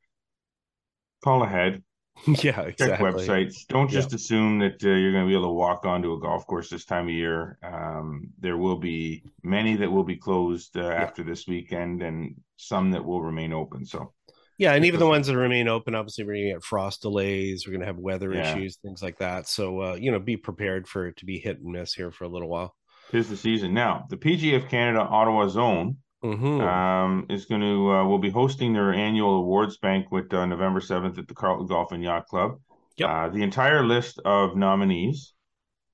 Call 1.24 1.44
ahead. 1.44 1.84
yeah, 2.28 2.62
exactly. 2.62 2.76
check 2.76 3.00
websites. 3.00 3.68
Don't 3.68 3.90
just 3.90 4.12
yeah. 4.12 4.16
assume 4.16 4.60
that 4.60 4.84
uh, 4.84 4.90
you're 4.90 5.12
going 5.12 5.26
to 5.26 5.30
be 5.30 5.34
able 5.34 5.48
to 5.48 5.54
walk 5.54 5.86
onto 5.86 6.14
a 6.14 6.20
golf 6.20 6.46
course 6.46 6.70
this 6.70 6.86
time 6.86 7.08
of 7.08 7.14
year. 7.14 7.58
Um, 7.64 8.30
there 8.40 8.58
will 8.58 8.78
be 8.78 9.24
many 9.42 9.76
that 9.78 9.92
will 9.92 10.04
be 10.04 10.18
closed 10.18 10.78
uh, 10.78 10.84
yeah. 10.84 10.94
after 10.94 11.24
this 11.24 11.48
weekend, 11.48 12.04
and 12.04 12.36
some 12.58 12.92
that 12.92 13.04
will 13.04 13.22
remain 13.22 13.54
open. 13.54 13.86
So. 13.86 14.14
Yeah, 14.58 14.74
and 14.74 14.86
even 14.86 15.00
the 15.00 15.08
ones 15.08 15.28
that 15.28 15.38
remain 15.38 15.68
open, 15.68 15.96
obviously, 15.96 16.24
we're 16.24 16.34
going 16.34 16.46
to 16.46 16.54
get 16.54 16.64
frost 16.64 17.02
delays. 17.02 17.66
We're 17.66 17.72
going 17.72 17.82
to 17.82 17.88
have 17.88 17.98
weather 17.98 18.34
yeah. 18.34 18.56
issues, 18.56 18.78
things 18.78 19.02
like 19.02 19.18
that. 19.18 19.48
So, 19.48 19.82
uh, 19.82 19.94
you 19.96 20.12
know, 20.12 20.20
be 20.20 20.38
prepared 20.38 20.88
for 20.88 21.08
it 21.08 21.18
to 21.18 21.26
be 21.26 21.40
hit 21.40 21.60
and 21.60 21.72
miss 21.72 21.94
here 21.94 22.12
for 22.12 22.26
a 22.26 22.30
little 22.30 22.50
while. 22.50 22.76
Tis 23.12 23.30
the 23.30 23.38
season 23.38 23.74
now. 23.74 24.06
The 24.10 24.18
PGF 24.18 24.70
Canada 24.70 25.02
Ottawa 25.02 25.48
Zone 25.48 25.98
Mm-hmm. 26.24 26.62
Um, 26.62 27.26
is 27.30 27.46
going 27.46 27.60
to 27.60 27.92
uh, 27.92 28.06
will 28.06 28.18
be 28.18 28.30
hosting 28.30 28.72
their 28.72 28.94
annual 28.94 29.40
awards 29.40 29.78
banquet 29.78 30.34
uh, 30.34 30.46
November 30.46 30.80
seventh 30.80 31.18
at 31.18 31.28
the 31.28 31.34
Carleton 31.34 31.68
Golf 31.68 31.92
and 31.92 32.02
Yacht 32.02 32.28
Club. 32.28 32.60
Yep. 32.96 33.10
Uh, 33.10 33.30
the 33.30 33.44
entire 33.44 33.86
list 33.86 34.22
of 34.24 34.56
nominees 34.56 35.34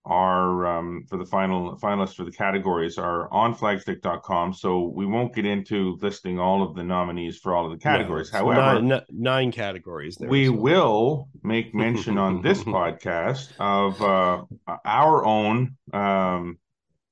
are 0.05 0.65
um, 0.65 1.05
for 1.09 1.17
the 1.17 1.25
final 1.25 1.77
finalists 1.77 2.15
for 2.15 2.23
the 2.23 2.31
categories 2.31 2.97
are 2.97 3.31
on 3.31 3.53
flagstick.com. 3.53 4.53
So 4.53 4.91
we 4.95 5.05
won't 5.05 5.35
get 5.35 5.45
into 5.45 5.97
listing 6.01 6.39
all 6.39 6.63
of 6.63 6.75
the 6.75 6.83
nominees 6.83 7.37
for 7.37 7.55
all 7.55 7.65
of 7.65 7.71
the 7.71 7.77
categories. 7.77 8.31
No, 8.31 8.39
However, 8.39 8.81
nine, 8.81 9.01
nine, 9.09 9.51
categories. 9.51 10.15
There, 10.15 10.29
we 10.29 10.47
so. 10.47 10.53
will 10.53 11.29
make 11.43 11.75
mention 11.75 12.17
on 12.19 12.41
this 12.41 12.63
podcast 12.63 13.49
of 13.59 14.01
uh, 14.01 14.43
our 14.85 15.25
own 15.25 15.77
um, 15.93 16.57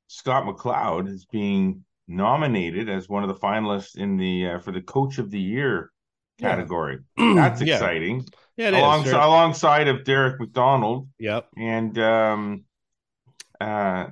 Scott 0.08 0.46
McLeod 0.46 1.08
is 1.08 1.26
being 1.26 1.84
nominated 2.08 2.90
as 2.90 3.10
one 3.10 3.24
of 3.24 3.30
the 3.30 3.36
finalists 3.36 3.98
in 3.98 4.18
the 4.18 4.48
uh, 4.48 4.60
for 4.60 4.72
the 4.72 4.82
Coach 4.82 5.18
of 5.18 5.30
the 5.30 5.40
Year 5.40 5.92
category. 6.40 7.00
Yeah. 7.18 7.34
That's 7.34 7.62
exciting. 7.62 8.26
Yeah, 8.56 8.70
yeah 8.70 8.80
alongside, 8.80 9.12
sure. 9.12 9.20
alongside 9.20 9.88
of 9.88 10.04
Derek 10.04 10.40
McDonald. 10.40 11.10
Yep. 11.20 11.48
And 11.58 11.98
um, 12.00 12.64
uh, 13.62 14.08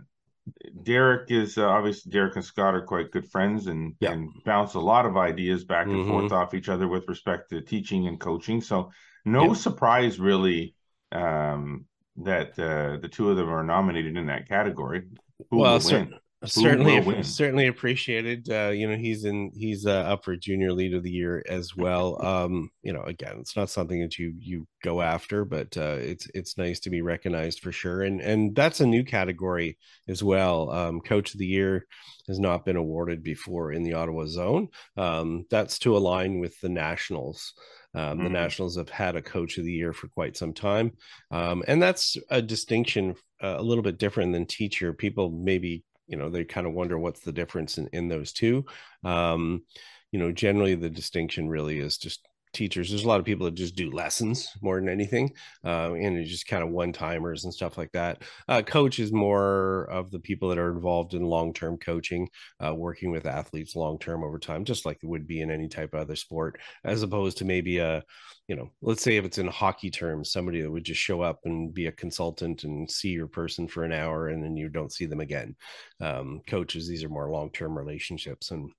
Derek 0.84 1.32
is 1.32 1.58
uh, 1.58 1.68
obviously 1.68 2.12
Derek 2.12 2.36
and 2.36 2.46
Scott 2.46 2.76
are 2.76 2.82
quite 2.82 3.12
good 3.12 3.30
friends 3.30 3.68
and 3.68 3.96
yep. 4.00 4.14
and 4.14 4.32
bounce 4.46 4.76
a 4.76 4.80
lot 4.80 5.06
of 5.06 5.18
ideas 5.18 5.64
back 5.64 5.88
and 5.88 5.98
mm-hmm. 5.98 6.10
forth 6.10 6.32
off 6.32 6.54
each 6.54 6.70
other 6.70 6.88
with 6.88 7.08
respect 7.08 7.50
to 7.50 7.62
teaching 7.62 8.08
and 8.08 8.20
coaching. 8.20 8.62
So 8.62 8.92
no 9.26 9.48
yep. 9.48 9.58
surprise 9.58 10.20
really 10.20 10.76
um, 11.12 11.86
that 12.18 12.58
uh, 12.60 12.98
the 13.02 13.10
two 13.10 13.30
of 13.30 13.38
them 13.38 13.50
are 13.50 13.64
nominated 13.64 14.18
in 14.18 14.28
that 14.28 14.48
category. 14.48 15.04
Who 15.50 15.58
well, 15.58 15.80
will 15.80 15.92
win? 15.92 16.14
Certainly 16.46 17.24
certainly 17.24 17.68
appreciated 17.68 18.50
uh 18.50 18.70
you 18.70 18.88
know 18.90 18.96
he's 18.96 19.26
in 19.26 19.52
he's 19.56 19.86
uh, 19.86 19.92
up 19.92 20.24
for 20.24 20.36
junior 20.36 20.72
lead 20.72 20.94
of 20.94 21.04
the 21.04 21.12
year 21.12 21.44
as 21.48 21.76
well. 21.76 22.24
Um 22.26 22.70
you 22.82 22.94
know 22.94 23.02
again 23.04 23.38
it's 23.40 23.56
not 23.56 23.70
something 23.70 24.02
that 24.02 24.18
you 24.18 24.34
you 24.40 24.68
go 24.84 25.02
after 25.02 25.46
but 25.46 25.76
uh 25.78 25.98
it's 26.00 26.28
it's 26.34 26.58
nice 26.58 26.80
to 26.82 26.90
be 26.90 27.02
recognized 27.02 27.60
for 27.60 27.72
sure. 27.72 28.02
And 28.02 28.22
and 28.22 28.56
that's 28.56 28.80
a 28.80 28.86
new 28.86 29.04
category 29.04 29.78
as 30.08 30.24
well. 30.24 30.70
Um 30.70 31.02
coach 31.02 31.34
of 31.34 31.40
the 31.40 31.48
year 31.48 31.86
has 32.28 32.40
not 32.40 32.66
been 32.66 32.76
awarded 32.76 33.24
before 33.24 33.72
in 33.72 33.84
the 33.84 33.94
ottawa 33.94 34.26
zone. 34.26 34.70
Um 34.98 35.46
that's 35.50 35.80
to 35.80 35.98
align 35.98 36.40
with 36.40 36.60
the 36.62 36.70
nationals. 36.70 37.54
Um, 37.96 38.18
the 38.18 38.24
mm-hmm. 38.26 38.34
Nationals 38.34 38.76
have 38.76 38.90
had 38.90 39.16
a 39.16 39.22
coach 39.22 39.58
of 39.58 39.64
the 39.64 39.72
year 39.72 39.94
for 39.94 40.10
quite 40.10 40.36
some 40.36 40.54
time. 40.54 40.92
Um, 41.32 41.64
and 41.66 41.82
that's 41.82 42.18
a 42.30 42.42
distinction 42.42 43.16
uh, 43.42 43.56
a 43.58 43.62
little 43.62 43.84
bit 43.84 43.98
different 43.98 44.34
than 44.34 44.46
teacher. 44.46 44.92
People 44.92 45.32
maybe 45.32 45.84
you 46.08 46.18
know 46.18 46.30
they 46.30 46.44
kind 46.44 46.68
of 46.68 46.74
wonder 46.74 46.98
what's 46.98 47.22
the 47.22 47.32
difference 47.32 47.78
in, 47.78 47.88
in 47.94 48.08
those 48.08 48.32
two 48.32 48.66
um, 49.04 49.64
you 50.12 50.20
know 50.20 50.32
generally 50.32 50.76
the 50.76 50.90
distinction 50.90 51.50
really 51.50 51.80
is 51.80 51.98
just 51.98 52.28
teachers. 52.56 52.90
There's 52.90 53.04
a 53.04 53.08
lot 53.08 53.20
of 53.20 53.26
people 53.26 53.46
that 53.46 53.54
just 53.54 53.76
do 53.76 53.92
lessons 53.92 54.50
more 54.62 54.80
than 54.80 54.90
anything 54.90 55.32
uh, 55.64 55.94
and 55.94 56.18
it's 56.18 56.32
just 56.32 56.48
kind 56.48 56.64
of 56.64 56.70
one 56.70 56.94
timers 56.94 57.44
and 57.44 57.54
stuff 57.54 57.78
like 57.78 57.92
that. 57.92 58.24
Uh, 58.48 58.62
coach 58.62 59.00
is 59.00 59.12
more 59.12 59.88
of 59.92 60.10
the 60.10 60.20
people 60.20 60.50
that 60.50 60.58
are 60.58 60.72
involved 60.72 61.14
in 61.14 61.24
long-term 61.24 61.78
coaching 61.78 62.28
uh, 62.66 62.74
working 62.74 63.12
with 63.12 63.26
athletes 63.26 63.76
long-term 63.76 64.24
over 64.24 64.40
time 64.40 64.66
just 64.66 64.86
like 64.86 64.98
it 65.04 65.08
would 65.08 65.28
be 65.28 65.42
in 65.42 65.52
any 65.52 65.68
type 65.68 65.94
of 65.94 66.02
other 66.02 66.16
sport 66.16 66.60
as 66.84 67.04
opposed 67.04 67.38
to 67.38 67.46
maybe 67.46 67.78
a 67.78 68.04
you 68.48 68.56
know 68.56 68.72
let's 68.82 69.02
say 69.04 69.18
if 69.18 69.26
it's 69.26 69.38
in 69.38 69.48
hockey 69.48 69.90
terms 69.90 70.32
somebody 70.32 70.62
that 70.62 70.72
would 70.72 70.84
just 70.84 71.02
show 71.02 71.22
up 71.22 71.40
and 71.46 71.74
be 71.74 71.88
a 71.88 71.92
consultant 71.92 72.64
and 72.64 72.90
see 72.90 73.10
your 73.10 73.28
person 73.28 73.68
for 73.68 73.84
an 73.84 73.92
hour 73.92 74.30
and 74.30 74.44
then 74.44 74.56
you 74.56 74.70
don't 74.70 74.94
see 74.94 75.06
them 75.06 75.20
again. 75.20 75.56
Um, 76.02 76.42
coaches 76.48 76.88
these 76.88 77.04
are 77.04 77.10
more 77.10 77.32
long-term 77.32 77.78
relationships 77.78 78.52
and 78.52 78.72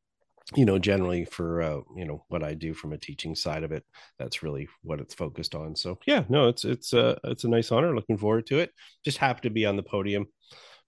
you 0.55 0.65
know 0.65 0.79
generally 0.79 1.25
for 1.25 1.61
uh, 1.61 1.81
you 1.97 2.05
know 2.05 2.25
what 2.29 2.45
i 2.45 2.55
do 2.55 2.73
from 2.73 2.93
a 2.93 2.99
teaching 2.99 3.35
side 3.35 3.65
of 3.65 3.73
it 3.73 3.83
that's 4.19 4.43
really 4.43 4.69
what 4.83 5.01
it's 5.01 5.15
focused 5.15 5.55
on. 5.55 5.75
So 5.75 5.99
yeah 6.07 6.25
no 6.29 6.49
it's 6.49 6.65
it's 6.65 6.95
uh 6.95 7.19
it's 7.25 7.45
a 7.45 7.49
nice 7.49 7.73
honor 7.73 7.95
looking 7.95 8.19
forward 8.19 8.47
to 8.47 8.59
it. 8.61 8.71
Just 9.05 9.19
happy 9.19 9.41
to 9.43 9.51
be 9.51 9.67
on 9.67 9.77
the 9.77 9.83
podium 9.83 10.27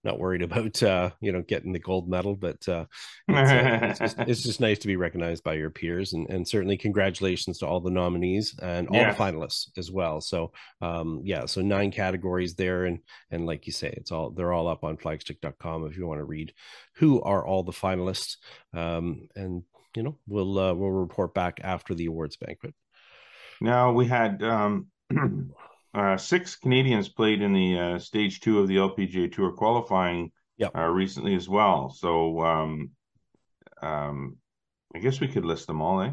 not 0.04 0.18
worried 0.18 0.42
about 0.42 0.82
uh, 0.82 1.10
you 1.20 1.32
know 1.32 1.42
getting 1.42 1.72
the 1.72 1.78
gold 1.78 2.08
medal, 2.08 2.36
but 2.36 2.66
uh, 2.68 2.84
it's, 3.28 3.50
uh, 3.50 3.80
it's, 3.82 3.98
just, 3.98 4.18
it's, 4.28 4.42
just, 4.42 4.60
nice 4.60 4.78
to 4.78 4.86
be 4.86 4.96
recognized 4.96 5.42
by 5.42 5.54
your 5.54 5.70
peers, 5.70 6.12
and, 6.12 6.28
and 6.30 6.46
certainly 6.46 6.76
congratulations 6.76 7.58
to 7.58 7.66
all 7.66 7.80
the 7.80 7.90
nominees 7.90 8.58
and 8.60 8.88
all 8.88 8.96
yeah. 8.96 9.12
the 9.12 9.18
finalists 9.18 9.66
as 9.76 9.90
well. 9.90 10.20
So 10.20 10.52
um, 10.80 11.22
yeah, 11.24 11.46
so 11.46 11.60
nine 11.60 11.90
categories 11.90 12.54
there, 12.54 12.84
and 12.84 13.00
and 13.30 13.46
like 13.46 13.66
you 13.66 13.72
say, 13.72 13.92
it's 13.96 14.12
all 14.12 14.30
they're 14.30 14.52
all 14.52 14.68
up 14.68 14.84
on 14.84 14.96
flagstick.com 14.96 15.86
if 15.86 15.96
you 15.96 16.06
want 16.06 16.20
to 16.20 16.24
read 16.24 16.52
who 16.94 17.20
are 17.22 17.46
all 17.46 17.62
the 17.62 17.72
finalists, 17.72 18.36
um, 18.74 19.28
and 19.34 19.62
you 19.96 20.02
know 20.02 20.16
we'll 20.26 20.58
uh, 20.58 20.74
we'll 20.74 20.90
report 20.90 21.34
back 21.34 21.60
after 21.62 21.94
the 21.94 22.06
awards 22.06 22.36
banquet. 22.36 22.74
Now 23.60 23.92
we 23.92 24.06
had. 24.06 24.42
Um... 24.42 24.88
uh, 25.98 26.16
six 26.16 26.54
Canadians 26.54 27.08
played 27.08 27.42
in 27.42 27.52
the 27.52 27.78
uh, 27.78 27.98
stage 27.98 28.40
two 28.40 28.60
of 28.60 28.68
the 28.68 28.76
LPGA 28.76 29.32
Tour 29.32 29.50
qualifying 29.52 30.30
yep. 30.56 30.70
uh, 30.76 30.86
recently 30.86 31.34
as 31.34 31.48
well. 31.48 31.90
So 31.90 32.40
um, 32.40 32.90
um, 33.82 34.36
I 34.94 35.00
guess 35.00 35.20
we 35.20 35.28
could 35.28 35.44
list 35.44 35.66
them 35.66 35.82
all, 35.82 36.00
eh? 36.02 36.12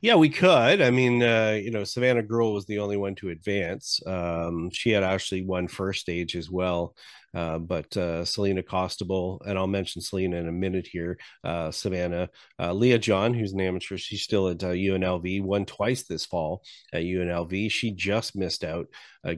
Yeah, 0.00 0.16
we 0.16 0.28
could. 0.28 0.80
I 0.80 0.90
mean, 0.90 1.22
uh, 1.22 1.58
you 1.60 1.70
know, 1.70 1.84
Savannah 1.84 2.22
Grewal 2.22 2.54
was 2.54 2.66
the 2.66 2.78
only 2.78 2.96
one 2.96 3.14
to 3.16 3.30
advance. 3.30 4.00
Um, 4.06 4.70
she 4.72 4.90
had 4.90 5.02
actually 5.02 5.44
won 5.44 5.68
first 5.68 6.00
stage 6.00 6.36
as 6.36 6.50
well. 6.50 6.94
Uh, 7.34 7.58
but 7.58 7.94
uh, 7.96 8.24
Selena 8.24 8.62
Costabile, 8.62 9.38
and 9.46 9.58
I'll 9.58 9.66
mention 9.66 10.00
Selena 10.00 10.36
in 10.36 10.48
a 10.48 10.52
minute 10.52 10.86
here. 10.86 11.18
Uh, 11.44 11.70
Savannah, 11.70 12.30
uh, 12.58 12.72
Leah 12.72 12.98
John, 12.98 13.34
who's 13.34 13.52
an 13.52 13.60
amateur, 13.60 13.96
she's 13.98 14.22
still 14.22 14.48
at 14.48 14.58
UNLV, 14.58 15.40
uh, 15.40 15.44
won 15.44 15.66
twice 15.66 16.04
this 16.04 16.24
fall 16.24 16.62
at 16.92 17.02
UNLV. 17.02 17.70
She 17.70 17.90
just 17.90 18.36
missed 18.36 18.64
out 18.64 18.88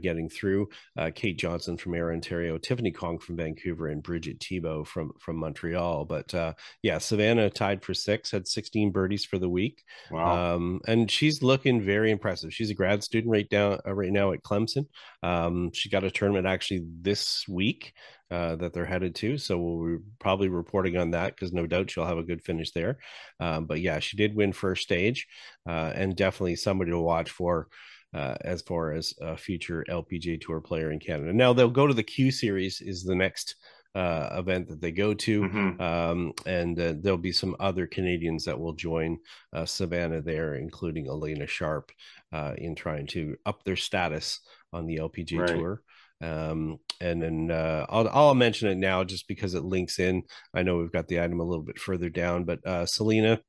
getting 0.01 0.29
through. 0.29 0.69
Kate 1.17 1.37
Johnson 1.37 1.77
from 1.77 1.95
Ayr, 1.95 2.13
Ontario, 2.13 2.59
Tiffany 2.59 2.93
Kong 2.93 3.19
from 3.19 3.37
Vancouver, 3.37 3.89
and 3.89 4.05
Brigitte 4.05 4.41
Thibault 4.41 4.85
from 4.85 5.11
from 5.19 5.35
Montreal. 5.37 6.05
But 6.05 6.33
yeah, 6.81 6.99
Savannah 6.99 7.51
tied 7.51 7.83
for 7.83 7.93
six, 7.93 8.31
had 8.31 8.47
16 8.47 8.93
birdies 8.93 9.25
for 9.25 9.41
the 9.41 9.49
week. 9.49 9.83
Wow. 10.13 10.30
Um, 10.31 10.81
and 10.87 11.11
she's 11.11 11.43
looking 11.43 11.83
very 11.83 12.11
impressive. 12.11 12.53
She's 12.53 12.71
a 12.71 12.75
grad 12.75 13.03
student 13.03 13.33
right 13.33 13.49
down 13.49 13.79
right 13.87 14.13
now 14.13 14.33
at 14.33 14.43
Clemson. 14.43 14.87
Um, 15.23 15.73
she 15.73 15.89
got 15.89 16.05
a 16.05 16.11
tournament 16.11 16.47
actually 16.47 16.85
this 17.01 17.47
week 17.49 17.93
uh, 18.31 18.57
that 18.57 18.73
they're 18.73 18.85
headed 18.85 19.15
to. 19.17 19.39
So 19.39 19.59
we'll 19.59 19.87
be 19.87 20.05
probably 20.19 20.49
reporting 20.49 20.97
on 20.97 21.11
that 21.13 21.35
because 21.35 21.53
no 21.53 21.67
doubt 21.67 21.91
she'll 21.91 22.07
have 22.07 22.19
a 22.19 22.23
good 22.23 22.43
finish 22.43 22.71
there. 22.73 22.99
Um, 23.41 23.67
but 23.67 23.81
yeah, 23.81 23.99
she 23.99 24.17
did 24.17 24.35
win 24.35 24.53
first 24.53 24.83
stage 24.83 25.27
uh, 25.69 25.93
and 25.95 26.17
definitely 26.17 26.57
somebody 26.57 26.91
to 26.91 26.99
watch 26.99 27.31
for. 27.31 27.69
Uh, 28.13 28.35
as 28.41 28.61
far 28.63 28.91
as 28.91 29.15
a 29.21 29.37
future 29.37 29.85
LPGA 29.89 30.41
Tour 30.41 30.61
player 30.61 30.91
in 30.91 30.99
Canada. 30.99 31.33
Now 31.33 31.53
they'll 31.53 31.71
go 31.71 31.87
to 31.87 31.95
the 31.95 32.03
Q 32.03 32.33
Series 32.33 32.81
is 32.81 33.05
the 33.05 33.15
next 33.15 33.55
uh, 33.95 34.29
event 34.33 34.69
that 34.69 34.81
they 34.81 34.93
go 34.93 35.15
to, 35.15 35.43
mm-hmm. 35.43 35.81
um, 35.81 36.33
and 36.47 36.79
uh, 36.79 36.95
there'll 36.99 37.19
be 37.19 37.33
some 37.33 37.57
other 37.59 37.87
Canadians 37.87 38.45
that 38.45 38.59
will 38.59 38.73
join 38.73 39.19
uh, 39.53 39.67
Savannah 39.67 40.21
there, 40.21 40.55
including 40.55 41.07
Alena 41.07 41.49
Sharp, 41.49 41.91
uh, 42.33 42.55
in 42.57 42.75
trying 42.75 43.07
to 43.09 43.37
up 43.47 43.65
their 43.65 43.77
status 43.77 44.41
on 44.73 44.87
the 44.87 44.99
LPGA 44.99 45.41
right. 45.41 45.49
Tour. 45.49 45.83
Um, 46.23 46.79
and 47.01 47.23
then 47.23 47.51
uh, 47.51 47.87
I'll, 47.89 48.09
I'll 48.09 48.35
mention 48.35 48.69
it 48.69 48.77
now 48.77 49.05
just 49.05 49.27
because 49.27 49.55
it 49.55 49.65
links 49.65 49.99
in. 49.99 50.23
I 50.55 50.63
know 50.63 50.77
we've 50.77 50.93
got 50.93 51.09
the 51.09 51.21
item 51.21 51.41
a 51.41 51.45
little 51.45 51.65
bit 51.65 51.79
further 51.79 52.11
down, 52.11 52.45
but 52.45 52.65
uh, 52.67 52.87
Selena 52.87 53.41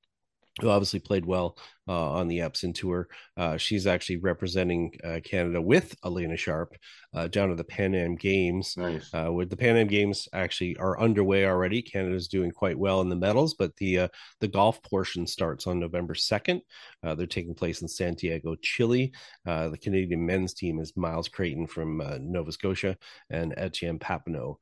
who 0.59 0.69
obviously 0.69 0.99
played 0.99 1.25
well 1.25 1.57
uh, 1.87 2.11
on 2.11 2.27
the 2.27 2.39
Epson 2.39 2.75
tour. 2.75 3.07
Uh, 3.37 3.55
she's 3.55 3.87
actually 3.87 4.17
representing 4.17 4.91
uh, 5.03 5.19
Canada 5.23 5.61
with 5.61 5.95
Alena 6.01 6.37
Sharp 6.37 6.75
uh, 7.13 7.27
down 7.27 7.49
to 7.49 7.55
the 7.55 7.63
Pan 7.63 7.95
Am 7.95 8.15
Games. 8.15 8.75
Nice. 8.75 9.09
Uh, 9.13 9.31
with 9.31 9.49
the 9.49 9.55
Pan 9.55 9.77
Am 9.77 9.87
Games 9.87 10.27
actually 10.33 10.75
are 10.77 10.99
underway 10.99 11.45
already. 11.45 11.81
Canada's 11.81 12.27
doing 12.27 12.51
quite 12.51 12.77
well 12.77 12.99
in 13.01 13.09
the 13.09 13.15
medals, 13.15 13.53
but 13.53 13.75
the 13.77 13.99
uh, 13.99 14.07
the 14.41 14.47
golf 14.47 14.81
portion 14.83 15.25
starts 15.25 15.67
on 15.67 15.79
November 15.79 16.15
second. 16.15 16.61
they're 17.01 17.25
taking 17.25 17.55
place 17.55 17.81
in 17.81 17.87
Santiago, 17.87 18.55
Chile. 18.55 19.13
the 19.45 19.79
Canadian 19.81 20.25
men's 20.25 20.53
team 20.53 20.79
is 20.79 20.97
Myles 20.97 21.29
Creighton 21.29 21.67
from 21.67 22.01
Nova 22.19 22.51
Scotia 22.51 22.97
and 23.29 23.53
Etienne 23.55 23.99
Papineau 23.99 24.55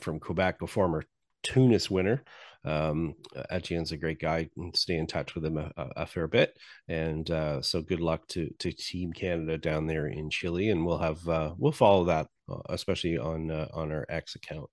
from 0.00 0.18
Quebec, 0.18 0.62
a 0.62 0.66
former 0.66 1.04
Tunis 1.42 1.90
winner. 1.90 2.24
Um, 2.64 3.14
Etienne's 3.50 3.92
a 3.92 3.96
great 3.96 4.20
guy. 4.20 4.48
Stay 4.74 4.96
in 4.96 5.06
touch 5.06 5.34
with 5.34 5.44
him 5.44 5.58
a, 5.58 5.70
a 5.76 6.06
fair 6.06 6.26
bit, 6.26 6.56
and 6.88 7.30
uh, 7.30 7.60
so 7.62 7.82
good 7.82 8.00
luck 8.00 8.26
to 8.28 8.50
to 8.60 8.72
Team 8.72 9.12
Canada 9.12 9.58
down 9.58 9.86
there 9.86 10.06
in 10.06 10.30
Chile, 10.30 10.70
and 10.70 10.84
we'll 10.84 10.98
have 10.98 11.28
uh, 11.28 11.54
we'll 11.58 11.72
follow 11.72 12.04
that, 12.04 12.28
uh, 12.48 12.60
especially 12.70 13.18
on 13.18 13.50
uh, 13.50 13.68
on 13.74 13.92
our 13.92 14.06
X 14.08 14.34
account. 14.34 14.70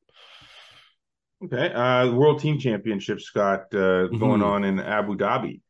Okay, 1.43 1.73
uh, 1.73 2.11
World 2.11 2.39
Team 2.39 2.59
Championships, 2.59 3.25
Scott, 3.25 3.73
uh, 3.73 4.07
going 4.07 4.41
mm-hmm. 4.41 4.43
on 4.43 4.63
in 4.63 4.79
Abu 4.79 5.17
Dhabi. 5.17 5.61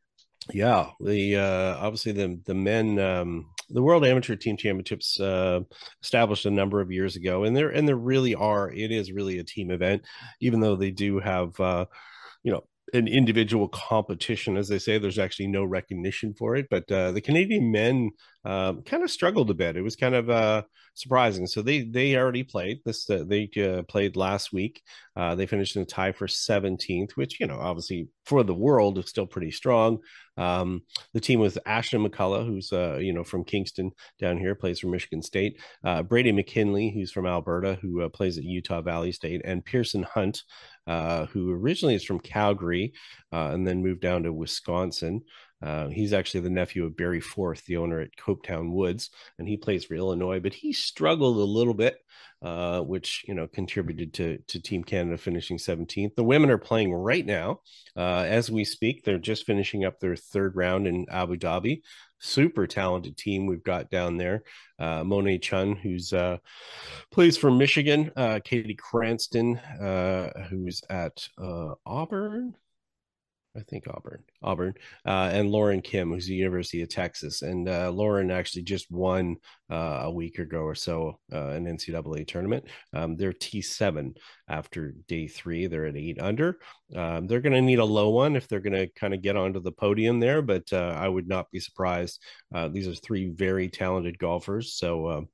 Yeah, 0.52 0.90
the 1.00 1.36
uh, 1.36 1.76
obviously 1.78 2.12
the 2.12 2.40
the 2.44 2.54
men 2.54 2.98
um, 2.98 3.46
the 3.70 3.82
World 3.82 4.04
Amateur 4.04 4.36
Team 4.36 4.56
Championships 4.56 5.18
uh, 5.18 5.60
established 6.02 6.46
a 6.46 6.50
number 6.50 6.80
of 6.80 6.92
years 6.92 7.16
ago, 7.16 7.44
and 7.44 7.56
there 7.56 7.70
and 7.70 7.88
there 7.88 7.96
really 7.96 8.34
are 8.34 8.70
it 8.70 8.92
is 8.92 9.12
really 9.12 9.38
a 9.38 9.44
team 9.44 9.70
event, 9.70 10.02
even 10.40 10.60
though 10.60 10.76
they 10.76 10.90
do 10.90 11.18
have 11.20 11.58
uh, 11.58 11.86
you 12.42 12.52
know 12.52 12.64
an 12.92 13.08
individual 13.08 13.68
competition, 13.68 14.56
as 14.56 14.68
they 14.68 14.78
say. 14.78 14.98
There's 14.98 15.18
actually 15.18 15.46
no 15.46 15.64
recognition 15.64 16.34
for 16.34 16.56
it, 16.56 16.66
but 16.70 16.90
uh, 16.90 17.12
the 17.12 17.20
Canadian 17.20 17.70
men 17.70 18.10
um, 18.44 18.82
kind 18.82 19.02
of 19.02 19.10
struggled 19.10 19.50
a 19.50 19.54
bit. 19.54 19.76
It 19.76 19.82
was 19.82 19.96
kind 19.96 20.14
of 20.14 20.28
uh, 20.28 20.62
surprising. 20.94 21.46
So 21.46 21.62
they 21.62 21.82
they 21.82 22.16
already 22.16 22.42
played 22.42 22.80
this. 22.84 23.08
Uh, 23.08 23.24
they 23.26 23.48
uh, 23.56 23.82
played 23.84 24.16
last 24.16 24.52
week. 24.52 24.82
Uh, 25.16 25.34
they 25.34 25.46
finished 25.46 25.76
in 25.76 25.82
a 25.82 25.86
tie 25.86 26.12
for 26.12 26.26
17th, 26.26 27.12
which 27.12 27.38
you 27.40 27.46
know 27.46 27.58
obviously 27.58 28.08
for 28.26 28.42
the 28.42 28.54
world 28.54 28.98
is 28.98 29.08
still 29.08 29.26
pretty 29.26 29.50
strong. 29.50 29.98
Um, 30.36 30.82
the 31.12 31.20
team 31.20 31.40
was 31.40 31.58
Ashton 31.66 32.06
McCulloch, 32.06 32.46
who's 32.46 32.72
uh, 32.72 32.96
you 32.96 33.12
know 33.12 33.24
from 33.24 33.44
Kingston 33.44 33.92
down 34.20 34.38
here, 34.38 34.54
plays 34.54 34.80
for 34.80 34.88
Michigan 34.88 35.22
State. 35.22 35.60
Uh, 35.84 36.02
Brady 36.02 36.32
McKinley, 36.32 36.90
who's 36.90 37.12
from 37.12 37.26
Alberta, 37.26 37.78
who 37.80 38.08
plays 38.10 38.38
at 38.38 38.44
Utah 38.44 38.82
Valley 38.82 39.12
State, 39.12 39.42
and 39.44 39.64
Pearson 39.64 40.02
Hunt, 40.02 40.42
who 40.86 41.52
originally 41.52 41.94
is 41.94 42.04
from 42.04 42.20
Calgary 42.20 42.92
uh, 43.32 43.50
and 43.52 43.66
then 43.66 43.82
moved 43.82 44.00
down 44.00 44.22
to 44.24 44.32
Wisconsin. 44.32 45.22
Uh, 45.62 45.88
he's 45.88 46.12
actually 46.12 46.40
the 46.40 46.50
nephew 46.50 46.84
of 46.84 46.96
Barry 46.96 47.20
Forth, 47.20 47.64
the 47.66 47.76
owner 47.76 48.00
at 48.00 48.16
Copetown 48.16 48.72
Woods, 48.72 49.10
and 49.38 49.46
he 49.46 49.56
plays 49.56 49.84
for 49.84 49.94
Illinois. 49.94 50.40
But 50.40 50.54
he 50.54 50.72
struggled 50.72 51.36
a 51.36 51.40
little 51.40 51.74
bit, 51.74 51.98
uh, 52.42 52.80
which 52.80 53.24
you 53.28 53.34
know 53.34 53.46
contributed 53.46 54.12
to 54.14 54.38
to 54.48 54.60
Team 54.60 54.82
Canada 54.82 55.16
finishing 55.16 55.58
17th. 55.58 56.16
The 56.16 56.24
women 56.24 56.50
are 56.50 56.58
playing 56.58 56.92
right 56.92 57.24
now 57.24 57.60
uh, 57.96 58.24
as 58.26 58.50
we 58.50 58.64
speak. 58.64 59.04
They're 59.04 59.18
just 59.18 59.46
finishing 59.46 59.84
up 59.84 60.00
their 60.00 60.16
third 60.16 60.56
round 60.56 60.86
in 60.86 61.06
Abu 61.10 61.36
Dhabi. 61.36 61.82
Super 62.18 62.68
talented 62.68 63.16
team 63.16 63.46
we've 63.46 63.64
got 63.64 63.90
down 63.90 64.16
there. 64.16 64.44
Uh, 64.78 65.02
Monet 65.02 65.38
Chun, 65.38 65.74
who's 65.74 66.12
uh, 66.12 66.38
plays 67.10 67.36
for 67.36 67.50
Michigan. 67.50 68.12
Uh, 68.16 68.38
Katie 68.44 68.76
Cranston, 68.76 69.56
who's 70.48 70.82
at 70.88 71.28
Auburn. 71.84 72.54
I 73.56 73.60
think 73.60 73.84
Auburn, 73.86 74.22
Auburn, 74.42 74.74
uh, 75.04 75.28
and 75.32 75.50
Lauren 75.50 75.82
Kim, 75.82 76.10
who's 76.10 76.26
the 76.26 76.34
University 76.34 76.82
of 76.82 76.88
Texas. 76.88 77.42
And 77.42 77.68
uh, 77.68 77.90
Lauren 77.90 78.30
actually 78.30 78.62
just 78.62 78.90
won 78.90 79.36
uh, 79.70 80.00
a 80.04 80.10
week 80.10 80.38
ago 80.38 80.60
or 80.60 80.74
so 80.74 81.18
uh, 81.32 81.48
an 81.48 81.66
NCAA 81.66 82.26
tournament. 82.26 82.64
Um, 82.94 83.16
they're 83.16 83.32
T7 83.32 84.16
after 84.48 84.94
day 85.06 85.28
three. 85.28 85.66
They're 85.66 85.86
at 85.86 85.96
eight 85.96 86.18
under. 86.20 86.58
Um, 86.96 87.26
they're 87.26 87.40
going 87.40 87.52
to 87.52 87.60
need 87.60 87.78
a 87.78 87.84
low 87.84 88.10
one 88.10 88.36
if 88.36 88.48
they're 88.48 88.60
going 88.60 88.72
to 88.72 88.86
kind 88.88 89.12
of 89.12 89.20
get 89.20 89.36
onto 89.36 89.60
the 89.60 89.72
podium 89.72 90.18
there, 90.18 90.40
but 90.40 90.72
uh, 90.72 90.94
I 90.96 91.08
would 91.08 91.28
not 91.28 91.50
be 91.50 91.60
surprised. 91.60 92.22
Uh, 92.54 92.68
these 92.68 92.88
are 92.88 92.94
three 92.94 93.28
very 93.28 93.68
talented 93.68 94.18
golfers. 94.18 94.74
So, 94.74 95.10
um, 95.10 95.28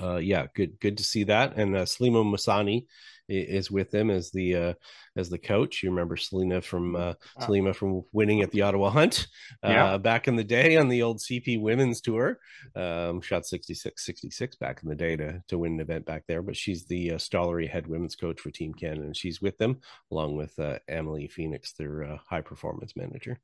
uh, 0.00 0.16
yeah, 0.16 0.46
good 0.54 0.78
good 0.80 0.98
to 0.98 1.04
see 1.04 1.24
that. 1.24 1.56
And 1.56 1.76
uh, 1.76 1.84
Salima 1.84 2.24
Mussani 2.24 2.86
is 3.28 3.70
with 3.70 3.90
them 3.90 4.10
as 4.10 4.30
the 4.30 4.54
uh, 4.54 4.74
as 5.16 5.28
the 5.28 5.38
coach. 5.38 5.82
You 5.82 5.90
remember 5.90 6.16
Selena 6.16 6.60
from 6.60 6.96
uh, 6.96 7.14
Salima 7.40 7.74
from 7.74 8.02
winning 8.12 8.42
at 8.42 8.50
the 8.50 8.62
Ottawa 8.62 8.90
Hunt 8.90 9.26
uh, 9.64 9.68
yeah. 9.68 9.98
back 9.98 10.28
in 10.28 10.36
the 10.36 10.44
day 10.44 10.76
on 10.76 10.88
the 10.88 11.02
old 11.02 11.18
CP 11.18 11.60
Women's 11.60 12.00
Tour. 12.00 12.38
Um, 12.74 13.20
shot 13.20 13.46
66 13.46 14.04
66 14.04 14.56
back 14.56 14.80
in 14.82 14.88
the 14.88 14.94
day 14.94 15.16
to 15.16 15.42
to 15.48 15.58
win 15.58 15.74
an 15.74 15.80
event 15.80 16.06
back 16.06 16.24
there. 16.26 16.42
But 16.42 16.56
she's 16.56 16.84
the 16.86 17.12
uh, 17.12 17.16
Stollery 17.16 17.68
head 17.68 17.86
women's 17.86 18.16
coach 18.16 18.40
for 18.40 18.50
Team 18.50 18.74
Canada, 18.74 19.02
and 19.02 19.16
she's 19.16 19.40
with 19.40 19.58
them 19.58 19.80
along 20.10 20.36
with 20.36 20.58
uh, 20.58 20.78
Emily 20.88 21.28
Phoenix, 21.28 21.72
their 21.72 22.04
uh, 22.04 22.18
high 22.28 22.42
performance 22.42 22.94
manager. 22.96 23.38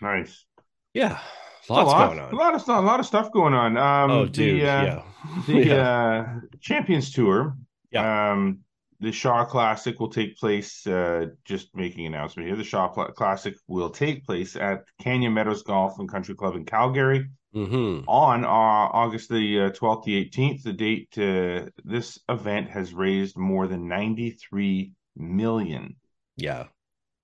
Nice. 0.00 0.44
Yeah, 0.94 1.20
Lots 1.68 1.90
a 1.90 1.92
lot, 1.92 2.06
going 2.08 2.18
on. 2.18 2.32
A 2.32 2.36
lot 2.36 2.54
of 2.54 2.62
stuff. 2.62 2.82
A 2.82 2.86
lot 2.86 3.00
of 3.00 3.06
stuff 3.06 3.32
going 3.32 3.54
on. 3.54 3.76
Um, 3.76 4.10
oh, 4.10 4.26
dude, 4.26 4.62
the, 4.62 4.68
uh, 4.68 4.82
yeah. 4.82 5.02
the 5.46 5.66
yeah. 5.66 5.74
Uh, 5.74 6.40
Champions 6.60 7.12
Tour. 7.12 7.56
Yeah. 7.90 8.32
Um, 8.32 8.60
the 9.00 9.12
Shaw 9.12 9.44
Classic 9.44 9.98
will 9.98 10.10
take 10.10 10.36
place. 10.36 10.86
Uh, 10.86 11.26
just 11.44 11.74
making 11.74 12.06
announcement 12.06 12.48
here. 12.48 12.56
The 12.56 12.64
Shaw 12.64 12.88
Classic 12.88 13.54
will 13.68 13.90
take 13.90 14.24
place 14.24 14.56
at 14.56 14.84
Canyon 15.00 15.34
Meadows 15.34 15.62
Golf 15.62 15.98
and 15.98 16.08
Country 16.08 16.34
Club 16.34 16.56
in 16.56 16.64
Calgary 16.64 17.28
mm-hmm. 17.54 18.08
on 18.08 18.44
uh, 18.44 18.48
August 18.48 19.28
the 19.28 19.60
uh, 19.60 19.70
twelfth, 19.70 20.04
the 20.04 20.16
eighteenth. 20.16 20.62
The 20.62 20.72
date. 20.72 21.16
Uh, 21.16 21.70
this 21.84 22.18
event 22.28 22.70
has 22.70 22.92
raised 22.92 23.36
more 23.36 23.66
than 23.66 23.88
ninety 23.88 24.30
three 24.30 24.92
million. 25.16 25.96
Yeah, 26.36 26.66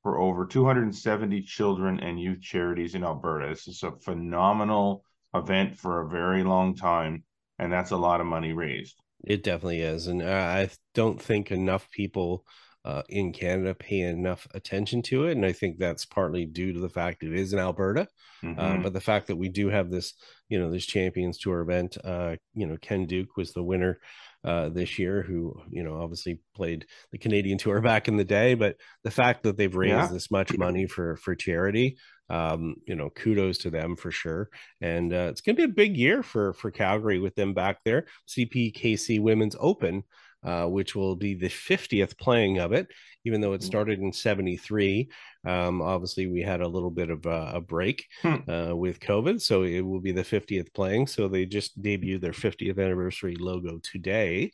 for 0.08 0.18
over 0.18 0.46
270 0.46 1.42
children 1.42 2.00
and 2.00 2.18
youth 2.18 2.40
charities 2.40 2.94
in 2.94 3.04
Alberta. 3.04 3.50
This 3.50 3.68
is 3.68 3.82
a 3.82 3.92
phenomenal 3.92 5.04
event 5.34 5.76
for 5.76 6.00
a 6.00 6.08
very 6.08 6.44
long 6.44 6.74
time, 6.74 7.24
and 7.58 7.70
that's 7.70 7.90
a 7.90 7.96
lot 7.98 8.22
of 8.22 8.26
money 8.26 8.54
raised. 8.54 8.98
It 9.22 9.42
definitely 9.42 9.82
is. 9.82 10.06
And 10.06 10.22
I 10.22 10.70
don't 10.94 11.20
think 11.20 11.50
enough 11.50 11.90
people 11.90 12.46
uh, 12.86 13.02
in 13.10 13.34
Canada 13.34 13.74
pay 13.74 14.00
enough 14.00 14.48
attention 14.54 15.02
to 15.02 15.26
it. 15.26 15.32
And 15.32 15.44
I 15.44 15.52
think 15.52 15.76
that's 15.76 16.06
partly 16.06 16.46
due 16.46 16.72
to 16.72 16.80
the 16.80 16.88
fact 16.88 17.22
it 17.22 17.34
is 17.34 17.52
in 17.52 17.58
Alberta. 17.58 18.08
Uh, 18.42 18.46
mm-hmm. 18.46 18.60
Uh, 18.60 18.76
but 18.78 18.94
the 18.94 19.02
fact 19.02 19.26
that 19.26 19.36
we 19.36 19.50
do 19.50 19.68
have 19.68 19.90
this, 19.90 20.14
you 20.48 20.58
know, 20.58 20.70
this 20.70 20.86
Champions 20.86 21.36
Tour 21.36 21.60
event, 21.60 21.98
uh, 22.02 22.36
you 22.54 22.66
know, 22.66 22.78
Ken 22.80 23.04
Duke 23.04 23.36
was 23.36 23.52
the 23.52 23.62
winner 23.62 24.00
uh, 24.44 24.68
this 24.68 24.98
year, 24.98 25.22
who 25.22 25.60
you 25.70 25.82
know 25.82 26.00
obviously 26.00 26.40
played 26.54 26.86
the 27.12 27.18
Canadian 27.18 27.58
tour 27.62 27.80
back 27.80 28.08
in 28.08 28.16
the 28.16 28.24
day. 28.24 28.54
But 28.54 28.76
the 29.04 29.10
fact 29.10 29.42
that 29.42 29.56
they've 29.56 29.74
raised 29.74 29.92
yeah. 29.92 30.08
this 30.08 30.30
much 30.30 30.56
money 30.56 30.86
for 30.86 31.16
for 31.16 31.34
charity, 31.34 31.96
um, 32.30 32.76
you 32.86 32.94
know, 32.94 33.10
kudos 33.10 33.58
to 33.58 33.70
them 33.70 33.96
for 33.96 34.10
sure. 34.10 34.48
And 34.80 35.12
uh, 35.12 35.28
it's 35.30 35.40
going 35.40 35.56
to 35.56 35.66
be 35.66 35.70
a 35.70 35.74
big 35.74 35.96
year 35.96 36.22
for 36.22 36.52
for 36.52 36.70
Calgary 36.70 37.18
with 37.18 37.34
them 37.34 37.54
back 37.54 37.78
there. 37.84 38.06
CPKC 38.28 39.20
Women's 39.20 39.56
Open 39.58 40.04
uh, 40.44 40.66
which 40.66 40.94
will 40.94 41.16
be 41.16 41.34
the 41.34 41.48
50th 41.48 42.18
playing 42.18 42.58
of 42.58 42.72
it, 42.72 42.88
even 43.24 43.40
though 43.40 43.52
it 43.52 43.60
mm. 43.60 43.64
started 43.64 43.98
in 44.00 44.12
73. 44.12 45.08
Um, 45.46 45.82
obviously, 45.82 46.26
we 46.26 46.42
had 46.42 46.60
a 46.60 46.68
little 46.68 46.90
bit 46.90 47.10
of 47.10 47.26
a, 47.26 47.52
a 47.54 47.60
break 47.60 48.06
hmm. 48.22 48.48
uh, 48.48 48.74
with 48.74 49.00
COVID, 49.00 49.40
so 49.40 49.62
it 49.62 49.80
will 49.80 50.00
be 50.00 50.12
the 50.12 50.22
50th 50.22 50.72
playing. 50.74 51.06
So 51.06 51.28
they 51.28 51.46
just 51.46 51.80
debuted 51.80 52.20
their 52.20 52.32
50th 52.32 52.78
anniversary 52.78 53.36
logo 53.38 53.78
today. 53.82 54.52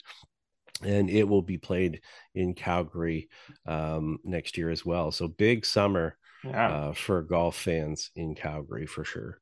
And 0.82 1.08
it 1.08 1.24
will 1.24 1.42
be 1.42 1.56
played 1.56 2.00
in 2.34 2.54
Calgary 2.54 3.28
um, 3.64 4.18
next 4.24 4.58
year 4.58 4.70
as 4.70 4.84
well. 4.84 5.12
So 5.12 5.28
big 5.28 5.64
summer 5.64 6.16
yeah. 6.44 6.68
uh, 6.68 6.92
for 6.92 7.22
golf 7.22 7.56
fans 7.56 8.10
in 8.16 8.34
Calgary 8.34 8.86
for 8.86 9.04
sure. 9.04 9.40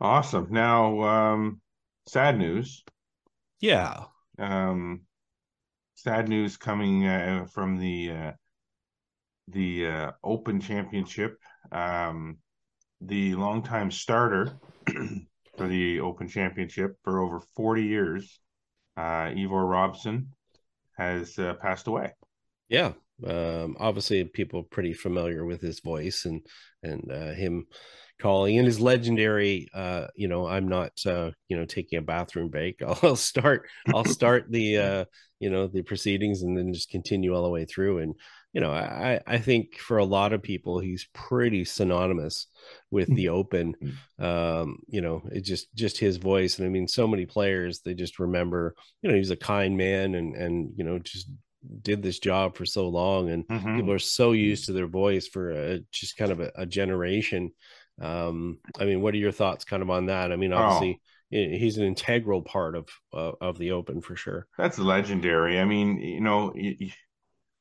Awesome. 0.00 0.48
Now, 0.50 1.02
um, 1.02 1.60
sad 2.08 2.38
news. 2.38 2.82
Yeah. 3.60 4.04
Um, 4.38 5.02
sad 6.02 6.28
news 6.28 6.56
coming 6.56 7.06
uh, 7.06 7.46
from 7.52 7.78
the 7.78 8.10
uh, 8.10 8.32
the 9.48 9.86
uh, 9.86 10.10
Open 10.24 10.60
Championship. 10.60 11.38
Um, 11.72 12.38
the 13.00 13.34
longtime 13.34 13.90
starter 13.90 14.58
for 15.56 15.68
the 15.68 16.00
Open 16.00 16.28
Championship 16.28 16.96
for 17.02 17.20
over 17.20 17.40
40 17.56 17.84
years, 17.84 18.40
uh, 18.96 19.30
Ivor 19.36 19.66
Robson, 19.66 20.28
has 20.96 21.38
uh, 21.38 21.54
passed 21.54 21.86
away. 21.86 22.12
Yeah, 22.68 22.92
um, 23.26 23.76
obviously 23.78 24.24
people 24.24 24.62
pretty 24.62 24.92
familiar 24.92 25.44
with 25.44 25.60
his 25.60 25.80
voice 25.80 26.24
and 26.24 26.40
and 26.82 27.10
uh, 27.10 27.32
him 27.32 27.66
calling 28.20 28.58
and 28.58 28.66
his 28.66 28.80
legendary 28.80 29.66
uh 29.74 30.06
you 30.14 30.28
know 30.28 30.46
i'm 30.46 30.68
not 30.68 30.92
uh 31.06 31.30
you 31.48 31.56
know 31.56 31.64
taking 31.64 31.98
a 31.98 32.02
bathroom 32.02 32.48
break. 32.48 32.80
I'll, 32.82 32.98
I'll 33.02 33.16
start 33.16 33.66
i'll 33.94 34.04
start 34.18 34.46
the 34.50 34.76
uh 34.76 35.04
you 35.40 35.50
know 35.50 35.66
the 35.66 35.82
proceedings 35.82 36.42
and 36.42 36.56
then 36.56 36.72
just 36.72 36.90
continue 36.90 37.34
all 37.34 37.42
the 37.42 37.48
way 37.48 37.64
through. 37.64 37.98
And 37.98 38.14
you 38.52 38.60
know 38.60 38.70
i 38.72 39.20
i 39.26 39.38
think 39.38 39.76
for 39.76 39.98
a 39.98 40.04
lot 40.04 40.32
of 40.32 40.42
people 40.42 40.80
he's 40.80 41.08
pretty 41.14 41.64
synonymous 41.64 42.46
with 42.90 43.14
the 43.14 43.28
open. 43.28 43.74
Mm. 44.20 44.24
um 44.24 44.78
you 44.88 45.00
know 45.00 45.22
it 45.32 45.40
just 45.42 45.74
just 45.74 45.98
his 45.98 46.18
voice. 46.18 46.58
And 46.58 46.66
i 46.66 46.70
mean 46.70 46.88
so 46.88 47.06
many 47.08 47.26
players 47.26 47.80
they 47.80 47.94
just 47.94 48.18
remember 48.18 48.74
you 49.02 49.10
know 49.10 49.16
he's 49.16 49.30
a 49.30 49.36
kind 49.36 49.76
man 49.76 50.14
and 50.14 50.36
and 50.36 50.72
you 50.76 50.84
know 50.84 50.98
just 50.98 51.28
did 51.82 52.02
this 52.02 52.18
job 52.18 52.56
for 52.56 52.64
so 52.64 52.88
long 52.88 53.28
and 53.28 53.46
mm-hmm. 53.46 53.76
people 53.76 53.92
are 53.92 53.98
so 53.98 54.32
used 54.32 54.66
to 54.66 54.72
their 54.72 54.86
voice 54.86 55.26
for 55.28 55.50
a, 55.50 55.80
just 55.92 56.16
kind 56.16 56.32
of 56.32 56.40
a, 56.40 56.50
a 56.54 56.66
generation 56.66 57.52
um, 58.00 58.58
I 58.78 58.84
mean, 58.84 59.02
what 59.02 59.14
are 59.14 59.18
your 59.18 59.32
thoughts 59.32 59.64
kind 59.64 59.82
of 59.82 59.90
on 59.90 60.06
that? 60.06 60.32
I 60.32 60.36
mean, 60.36 60.52
obviously, 60.52 61.00
oh. 61.00 61.58
he's 61.58 61.76
an 61.76 61.84
integral 61.84 62.42
part 62.42 62.74
of 62.74 62.88
uh, 63.12 63.32
of 63.40 63.58
the 63.58 63.72
Open 63.72 64.00
for 64.00 64.16
sure. 64.16 64.46
That's 64.56 64.78
legendary. 64.78 65.60
I 65.60 65.64
mean, 65.64 65.98
you 65.98 66.20
know, 66.20 66.52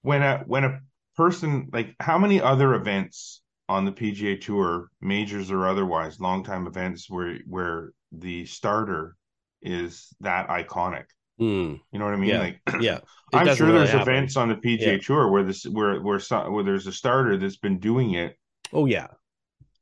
when 0.01 0.23
a 0.23 0.43
when 0.47 0.63
a 0.63 0.79
person 1.15 1.69
like 1.73 1.95
how 1.99 2.17
many 2.17 2.41
other 2.41 2.73
events 2.73 3.41
on 3.67 3.85
the 3.85 3.91
PGA 3.91 4.39
Tour, 4.39 4.87
majors 5.01 5.51
or 5.51 5.67
otherwise, 5.67 6.19
long 6.19 6.43
time 6.43 6.67
events 6.67 7.09
where 7.09 7.39
where 7.45 7.91
the 8.11 8.45
starter 8.45 9.15
is 9.61 10.07
that 10.21 10.47
iconic. 10.47 11.05
Mm. 11.39 11.79
You 11.91 11.99
know 11.99 12.05
what 12.05 12.13
I 12.13 12.17
mean? 12.17 12.29
Yeah. 12.31 12.39
Like, 12.39 12.59
Yeah. 12.81 12.99
I'm 13.33 13.55
sure 13.55 13.67
really 13.67 13.79
there's 13.79 13.91
happen. 13.91 14.13
events 14.13 14.35
on 14.37 14.49
the 14.49 14.55
PGA 14.55 14.79
Yeah. 14.93 14.97
Tour 14.97 15.29
where 15.31 15.43
this 15.43 15.63
where 15.65 16.01
where 16.01 16.19
where 16.49 16.63
there's 16.63 16.87
a 16.87 16.91
starter 16.91 17.37
that's 17.37 17.57
been 17.57 17.79
doing 17.79 18.13
it, 18.15 18.37
Oh 18.73 18.85
yeah. 18.85 19.07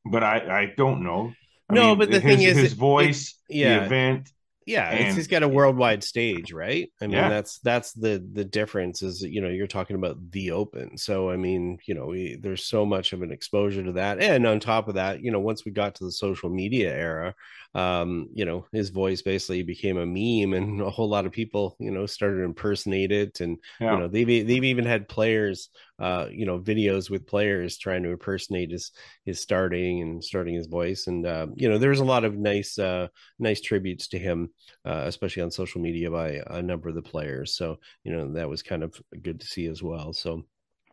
but 0.06 0.24
I 0.24 0.62
I 0.62 0.74
don't 0.78 1.04
know. 1.04 1.34
I 1.70 1.74
No, 1.74 1.90
mean, 1.90 1.98
but 2.00 2.10
the 2.12 2.20
his, 2.20 2.24
thing 2.36 2.42
is, 2.48 2.58
his 2.58 2.74
it- 2.74 2.78
voice, 2.78 3.36
yeah. 3.50 3.80
the 3.80 3.86
event. 3.86 4.32
Yeah, 4.68 4.92
it's 4.92 5.02
And- 5.12 5.18
he's 5.18 5.28
got 5.28 5.44
a 5.44 5.48
worldwide 5.48 6.04
stage, 6.04 6.52
right? 6.52 6.92
I 7.02 7.08
mean, 7.08 7.14
Yeah. 7.14 7.30
that's 7.30 7.60
that's 7.60 7.94
the 7.94 8.22
the 8.34 8.44
difference 8.44 9.02
is 9.02 9.22
that, 9.22 9.32
you 9.32 9.40
know, 9.40 9.48
you're 9.48 9.66
talking 9.66 9.96
about 9.96 10.18
the 10.32 10.52
open. 10.52 10.98
So 10.98 11.30
I 11.30 11.38
mean, 11.38 11.78
you 11.88 11.96
know, 11.96 12.08
we, 12.08 12.36
there's 12.36 12.66
so 12.66 12.86
much 12.86 13.14
of 13.14 13.22
an 13.22 13.32
exposure 13.32 13.82
to 13.84 13.94
that. 13.94 14.22
And 14.22 14.46
on 14.46 14.60
top 14.60 14.90
of 14.90 14.96
that, 14.96 15.22
you 15.24 15.32
know, 15.32 15.40
once 15.40 15.64
we 15.64 15.72
got 15.72 15.96
to 15.96 16.04
the 16.04 16.12
social 16.12 16.50
media 16.50 16.94
era, 16.94 17.34
um, 17.76 18.28
you 18.34 18.44
know, 18.46 18.66
his 18.74 18.90
voice 18.90 19.22
basically 19.22 19.64
became 19.64 19.98
a 19.98 20.06
meme 20.06 20.54
and 20.54 20.82
a 20.88 20.90
whole 20.90 21.10
lot 21.10 21.26
of 21.26 21.32
people, 21.32 21.78
you 21.80 21.92
know, 21.92 22.06
started 22.06 22.38
to 22.40 22.44
impersonate 22.44 23.14
it 23.14 23.40
and 23.40 23.60
Yeah. 23.80 23.94
you 23.94 24.00
know, 24.00 24.08
they've 24.10 24.28
they've 24.48 24.64
even 24.66 24.86
had 24.86 25.08
players 25.08 25.70
uh, 26.00 26.28
you 26.32 26.46
know, 26.46 26.60
videos 26.60 27.10
with 27.10 27.26
players 27.26 27.78
trying 27.80 28.04
to 28.04 28.12
impersonate 28.12 28.70
his 28.70 28.92
his 29.26 29.40
starting 29.40 30.02
and 30.04 30.24
starting 30.24 30.54
his 30.54 30.68
voice 30.68 31.08
and 31.08 31.26
uh, 31.26 31.48
you 31.56 31.70
know, 31.70 31.78
there's 31.80 32.02
a 32.02 32.06
lot 32.06 32.24
of 32.26 32.38
nice 32.38 32.78
uh 32.78 33.08
nice 33.40 33.62
tributes 33.62 34.10
to 34.10 34.20
him 34.20 34.50
uh, 34.86 35.04
especially 35.06 35.44
on 35.44 35.52
social 35.52 35.82
media 35.82 36.10
by 36.12 36.42
a 36.48 36.62
number 36.62 36.90
of 36.90 36.96
the 36.96 37.02
players. 37.02 37.56
So 37.56 37.78
you 38.04 38.12
know 38.12 38.34
that 38.34 38.50
was 38.50 38.62
kind 38.64 38.84
of 38.84 39.00
good 39.22 39.40
to 39.42 39.46
see 39.48 39.66
as 39.68 39.82
well. 39.84 40.14
So 40.14 40.44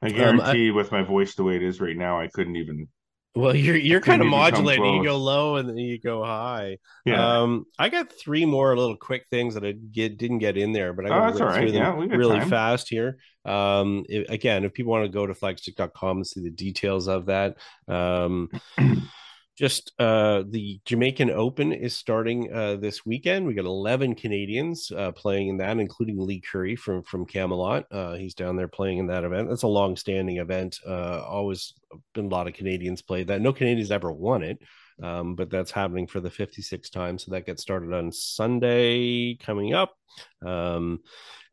I 0.02 0.08
Um, 0.08 0.14
guarantee 0.14 0.70
with 0.70 0.92
my 0.92 1.02
voice 1.02 1.34
the 1.34 1.44
way 1.44 1.56
it 1.56 1.62
is 1.62 1.80
right 1.80 1.96
now, 1.96 2.20
I 2.20 2.28
couldn't 2.28 2.56
even. 2.56 2.88
well, 3.36 3.56
you're 3.56 3.76
you're 3.76 4.00
kind 4.00 4.22
of 4.22 4.28
modulating. 4.28 4.94
You 4.96 5.04
go 5.04 5.16
low 5.16 5.56
and 5.56 5.68
then 5.68 5.76
you 5.78 5.98
go 5.98 6.22
high. 6.24 6.78
Yeah, 7.04 7.40
Um, 7.42 7.64
I 7.78 7.88
got 7.88 8.12
three 8.12 8.44
more 8.44 8.76
little 8.76 8.96
quick 8.96 9.24
things 9.30 9.54
that 9.54 9.64
I 9.64 9.72
get 9.72 10.18
didn't 10.18 10.38
get 10.38 10.56
in 10.56 10.72
there, 10.72 10.92
but 10.92 11.06
I 11.06 11.08
got 11.08 11.40
all 11.40 11.46
right. 11.48 11.68
Yeah, 11.68 11.94
really 11.96 12.38
time. 12.38 12.48
fast 12.50 12.88
here. 12.88 13.16
Um, 13.44 14.04
if- 14.08 14.28
again, 14.28 14.64
if 14.64 14.72
people 14.72 14.92
want 14.92 15.04
to 15.04 15.08
go 15.10 15.26
to 15.26 15.34
flagstick.com 15.34 16.18
and 16.18 16.26
see 16.26 16.42
the 16.42 16.50
details 16.50 17.08
of 17.08 17.26
that, 17.26 17.56
um, 17.88 18.50
just 19.56 19.92
uh, 20.00 20.42
the 20.48 20.80
Jamaican 20.84 21.30
Open 21.30 21.72
is 21.72 21.94
starting 21.94 22.52
uh, 22.52 22.76
this 22.76 23.06
weekend. 23.06 23.46
We 23.46 23.54
got 23.54 23.64
11 23.64 24.16
Canadians 24.16 24.90
uh, 24.90 25.12
playing 25.12 25.48
in 25.48 25.56
that, 25.58 25.78
including 25.78 26.18
Lee 26.18 26.40
Curry 26.40 26.74
from 26.74 27.02
from 27.02 27.24
Camelot. 27.24 27.86
Uh, 27.90 28.14
he's 28.14 28.34
down 28.34 28.56
there 28.56 28.68
playing 28.68 28.98
in 28.98 29.06
that 29.08 29.24
event. 29.24 29.48
That's 29.48 29.62
a 29.62 29.68
long-standing 29.68 30.38
event. 30.38 30.78
Uh, 30.86 31.22
always 31.22 31.74
been 32.14 32.26
a 32.26 32.28
lot 32.28 32.48
of 32.48 32.54
Canadians 32.54 33.02
play 33.02 33.22
that. 33.24 33.40
No 33.40 33.52
Canadians 33.52 33.92
ever 33.92 34.10
won 34.10 34.42
it, 34.42 34.58
um, 35.02 35.36
but 35.36 35.50
that's 35.50 35.70
happening 35.70 36.08
for 36.08 36.20
the 36.20 36.30
56th 36.30 36.90
time. 36.90 37.18
So 37.18 37.30
that 37.30 37.46
gets 37.46 37.62
started 37.62 37.92
on 37.92 38.10
Sunday 38.10 39.36
coming 39.36 39.72
up. 39.72 39.94
Um, 40.44 41.00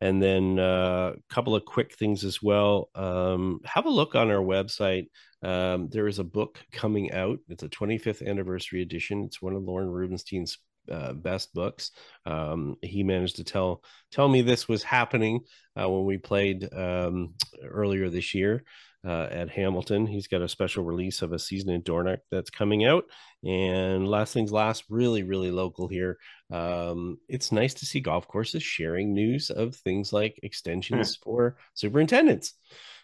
and 0.01 0.21
then 0.21 0.59
uh, 0.59 1.13
a 1.15 1.33
couple 1.33 1.55
of 1.55 1.63
quick 1.63 1.95
things 1.95 2.23
as 2.23 2.41
well. 2.41 2.89
Um, 2.95 3.59
have 3.63 3.85
a 3.85 3.89
look 3.89 4.15
on 4.15 4.31
our 4.31 4.43
website. 4.43 5.07
Um, 5.43 5.89
there 5.89 6.07
is 6.07 6.19
a 6.19 6.23
book 6.23 6.59
coming 6.71 7.11
out. 7.11 7.39
It's 7.47 7.63
a 7.63 7.69
25th 7.69 8.27
anniversary 8.27 8.81
edition. 8.81 9.23
It's 9.23 9.41
one 9.41 9.55
of 9.55 9.63
Lorne 9.63 9.89
Rubenstein's 9.89 10.57
uh, 10.91 11.13
best 11.13 11.53
books. 11.53 11.91
Um, 12.25 12.77
he 12.81 13.03
managed 13.03 13.35
to 13.35 13.43
tell 13.43 13.83
tell 14.11 14.27
me 14.27 14.41
this 14.41 14.67
was 14.67 14.81
happening 14.81 15.41
uh, 15.79 15.87
when 15.87 16.05
we 16.05 16.17
played 16.17 16.67
um, 16.73 17.35
earlier 17.63 18.09
this 18.09 18.33
year 18.33 18.63
uh, 19.05 19.27
at 19.31 19.49
Hamilton. 19.49 20.05
He's 20.05 20.27
got 20.27 20.41
a 20.41 20.49
special 20.49 20.83
release 20.83 21.21
of 21.21 21.33
a 21.33 21.39
season 21.39 21.71
in 21.71 21.81
Dornoch 21.81 22.19
that's 22.29 22.49
coming 22.49 22.85
out. 22.85 23.05
And 23.43 24.07
last 24.07 24.33
things 24.33 24.51
last, 24.51 24.83
really, 24.89 25.23
really 25.23 25.51
local 25.51 25.87
here. 25.87 26.17
Um, 26.51 27.17
it's 27.27 27.51
nice 27.51 27.73
to 27.75 27.85
see 27.85 27.99
golf 27.99 28.27
courses 28.27 28.63
sharing 28.63 29.13
news 29.13 29.49
of 29.49 29.75
things 29.75 30.13
like 30.13 30.39
extensions 30.43 31.15
for 31.23 31.57
superintendents. 31.73 32.53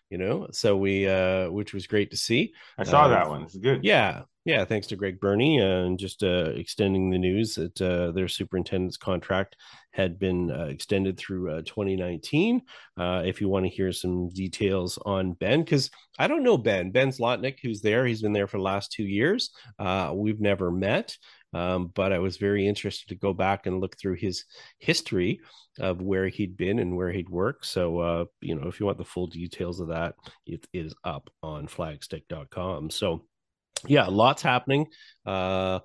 You 0.10 0.18
know, 0.18 0.48
so 0.52 0.78
we, 0.78 1.06
uh, 1.06 1.50
which 1.50 1.74
was 1.74 1.86
great 1.86 2.12
to 2.12 2.18
see. 2.18 2.54
I 2.78 2.86
saw 2.86 3.06
uh, 3.06 3.08
that 3.10 3.30
one. 3.30 3.44
It's 3.44 3.58
good. 3.58 3.84
Yeah, 3.84 4.22
yeah. 4.48 4.64
Thanks 4.64 4.88
to 4.88 4.96
Greg 4.96 5.20
Burney 5.20 5.60
and 5.60 6.00
just 6.00 6.24
uh, 6.24 6.52
extending 6.56 7.10
the 7.10 7.18
news 7.18 7.56
that 7.56 7.82
uh, 7.82 8.12
their 8.12 8.30
superintendent's 8.30 8.96
contract 8.96 9.58
had 9.92 10.18
been 10.18 10.50
uh, 10.50 10.68
extended 10.68 11.18
through 11.18 11.52
uh, 11.52 11.62
2019. 11.64 12.62
Uh, 12.98 13.24
if 13.26 13.42
you 13.42 13.50
want 13.50 13.66
to 13.66 13.70
hear 13.70 13.92
some 13.92 14.30
details 14.30 14.98
on 15.06 15.34
Ben, 15.34 15.66
because 15.66 15.92
I 16.18 16.30
don't 16.30 16.44
know 16.44 16.58
Ben. 16.58 16.92
Ben 16.92 17.10
Zlotnick, 17.10 17.58
who's 17.62 17.82
there, 17.82 18.06
he's 18.06 18.22
been 18.22 18.32
there 18.32 18.48
for 18.48 18.56
the 18.56 18.64
last 18.64 18.94
two 18.94 19.04
years. 19.04 19.50
Uh, 19.78 20.14
we've 20.16 20.40
never 20.40 20.72
met, 20.72 21.18
um, 21.54 21.92
but 21.94 22.14
I 22.14 22.20
was 22.20 22.38
very 22.38 22.66
interested 22.66 23.10
to 23.10 23.16
go 23.16 23.34
back 23.34 23.66
and 23.66 23.82
look 23.82 23.98
through 24.00 24.16
his 24.16 24.46
history 24.80 25.42
of 25.78 26.02
where 26.02 26.30
he'd 26.30 26.56
been 26.56 26.80
and 26.80 26.96
where 26.96 27.12
he'd 27.12 27.30
worked. 27.30 27.66
So, 27.66 28.00
uh, 28.00 28.26
you 28.40 28.56
know, 28.56 28.70
if 28.70 28.80
you 28.80 28.86
want 28.86 28.98
the 28.98 29.04
full 29.04 29.28
details 29.28 29.82
of 29.82 29.90
that, 29.90 30.16
it 30.46 30.66
is 30.72 30.94
up 31.04 31.30
on 31.44 31.68
flagstick.com. 31.68 32.92
So, 32.92 33.26
yeah, 33.86 34.08
lots 34.08 34.42
happening 34.42 34.88
uh, 35.26 35.80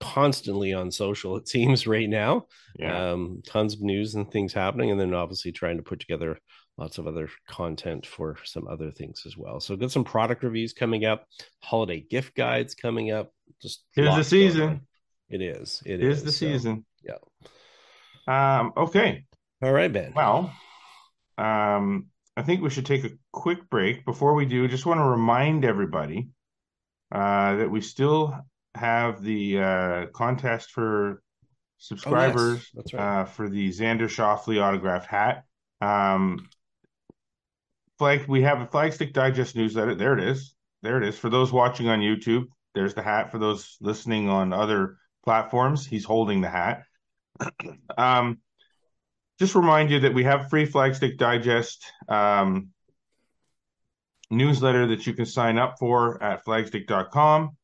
constantly 0.00 0.72
on 0.72 0.90
social, 0.90 1.36
it 1.38 1.48
seems, 1.48 1.86
right 1.86 2.08
now. 2.08 2.46
Yeah. 2.78 3.12
Um, 3.12 3.42
tons 3.46 3.74
of 3.74 3.80
news 3.82 4.14
and 4.14 4.30
things 4.30 4.52
happening. 4.52 4.90
And 4.90 5.00
then 5.00 5.14
obviously 5.14 5.52
trying 5.52 5.76
to 5.78 5.82
put 5.82 6.00
together 6.00 6.38
lots 6.78 6.98
of 6.98 7.06
other 7.06 7.28
content 7.48 8.04
for 8.04 8.36
some 8.44 8.68
other 8.68 8.90
things 8.90 9.22
as 9.26 9.36
well. 9.36 9.60
So, 9.60 9.76
got 9.76 9.90
some 9.90 10.04
product 10.04 10.42
reviews 10.42 10.72
coming 10.74 11.04
up, 11.04 11.24
holiday 11.62 12.00
gift 12.00 12.34
guides 12.34 12.74
coming 12.74 13.10
up. 13.12 13.30
Just 13.62 13.84
Tis 13.94 14.14
the 14.14 14.24
season. 14.24 14.86
It 15.30 15.40
is. 15.40 15.82
It 15.86 16.02
is 16.02 16.18
is 16.18 16.24
the 16.24 16.32
So, 16.32 16.46
season. 16.46 16.84
yeah. 17.02 17.14
Um. 18.28 18.72
Okay. 18.76 19.24
all 19.62 19.72
right, 19.72 19.92
Ben. 19.92 20.12
Well, 20.14 20.52
um, 21.38 22.06
I 22.36 22.42
think 22.42 22.60
we 22.60 22.70
should 22.70 22.86
take 22.86 23.04
a 23.04 23.10
quick 23.32 23.70
break. 23.70 24.04
Before 24.04 24.34
we 24.34 24.44
do, 24.46 24.68
just 24.68 24.84
want 24.86 25.00
to 25.00 25.04
remind 25.04 25.64
everybody 25.64 26.28
uh, 27.12 27.56
that 27.56 27.70
we 27.70 27.80
still 27.80 28.38
have 28.74 29.22
the 29.22 29.60
uh, 29.60 30.06
contest 30.14 30.70
for 30.70 31.22
subscribers 31.78 32.70
that's 32.74 32.94
right. 32.94 33.20
uh, 33.20 33.24
for 33.24 33.48
the 33.48 33.70
Xander 33.70 34.08
Schauffele 34.08 34.62
autographed 34.62 35.06
hat. 35.06 35.44
Um, 35.80 36.48
flag, 37.98 38.26
we 38.26 38.42
have 38.42 38.60
a 38.60 38.66
Flagstick 38.66 39.12
Digest 39.12 39.56
newsletter. 39.56 39.94
There 39.94 40.18
it 40.18 40.24
is. 40.24 40.54
There 40.82 41.00
it 41.02 41.08
is. 41.08 41.18
For 41.18 41.30
those 41.30 41.52
watching 41.52 41.88
on 41.88 42.00
YouTube, 42.00 42.44
there's 42.74 42.94
the 42.94 43.02
hat. 43.02 43.30
For 43.30 43.38
those 43.38 43.76
listening 43.80 44.28
on 44.28 44.52
other 44.52 44.98
platforms, 45.24 45.86
he's 45.86 46.04
holding 46.04 46.40
the 46.40 46.50
hat. 46.50 46.82
um, 47.98 48.38
just 49.38 49.54
remind 49.54 49.90
you 49.90 50.00
that 50.00 50.14
we 50.14 50.24
have 50.24 50.48
free 50.48 50.66
Flagstick 50.66 51.18
Digest 51.18 51.84
um, 52.08 52.70
newsletter 54.30 54.86
that 54.88 55.06
you 55.06 55.12
can 55.14 55.26
sign 55.26 55.58
up 55.58 55.76
for 55.78 56.22
at 56.22 56.44
flagstick.com. 56.44 57.56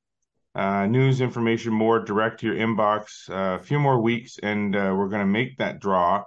Uh, 0.55 0.87
news, 0.87 1.21
information, 1.23 1.73
more 1.73 1.99
direct 2.01 2.41
to 2.41 2.47
your 2.47 2.57
inbox. 2.57 3.29
Uh, 3.31 3.59
a 3.59 3.63
few 3.63 3.79
more 3.81 4.01
weeks, 4.01 4.39
and 4.43 4.77
uh, 4.77 4.95
we're 4.97 5.09
going 5.09 5.21
to 5.23 5.27
make 5.27 5.57
that 5.59 5.81
draw. 5.81 6.25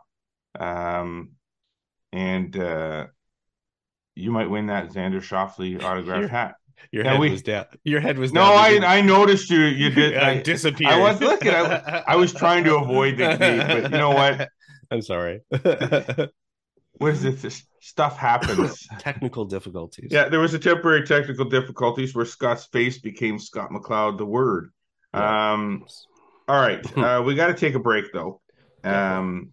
Um, 0.59 1.31
and 2.11 2.57
uh, 2.57 3.07
you 4.15 4.31
might 4.31 4.49
win 4.49 4.67
that 4.67 4.89
Xander 4.91 5.21
Schauffele 5.21 5.83
autographed 5.83 6.19
Here. 6.21 6.27
hat. 6.27 6.55
Your 6.91 7.03
head 7.03 7.19
we- 7.19 7.29
was 7.29 7.41
down. 7.41 7.65
Your 7.83 7.99
head 7.99 8.17
was 8.17 8.33
No. 8.33 8.41
I 8.43 8.79
I 8.83 9.01
noticed 9.01 9.49
you. 9.49 9.59
You 9.61 9.89
did. 9.91 10.17
I 10.31 10.41
disappeared. 10.41 10.93
I 10.93 10.99
was 10.99 11.21
looking, 11.21 11.51
I- 11.51 12.03
I 12.07 12.15
was 12.15 12.33
trying 12.33 12.63
to 12.65 12.75
avoid 12.77 13.17
the 13.17 13.35
gate, 13.37 13.67
but 13.67 13.83
you 13.91 13.97
know 13.97 14.11
what? 14.11 14.49
I'm 14.91 15.01
sorry. 15.01 15.41
What 16.97 17.11
is 17.11 17.25
it? 17.25 17.41
This 17.41 17.63
stuff 17.79 18.17
happens. 18.17 18.87
Technical 18.99 19.45
difficulties. 19.45 20.09
Yeah, 20.11 20.29
there 20.29 20.39
was 20.39 20.53
a 20.53 20.59
temporary 20.59 21.05
technical 21.05 21.45
difficulties 21.45 22.15
where 22.15 22.25
Scott's 22.25 22.65
face 22.65 22.99
became 22.99 23.39
Scott 23.39 23.69
McLeod, 23.69 24.17
the 24.17 24.25
word. 24.25 24.71
Yeah. 25.13 25.53
Um, 25.53 25.85
all 26.47 26.59
right, 26.59 26.97
uh, 26.97 27.23
we 27.25 27.35
got 27.35 27.47
to 27.47 27.53
take 27.53 27.75
a 27.75 27.79
break 27.79 28.11
though. 28.13 28.41
Um, 28.83 29.51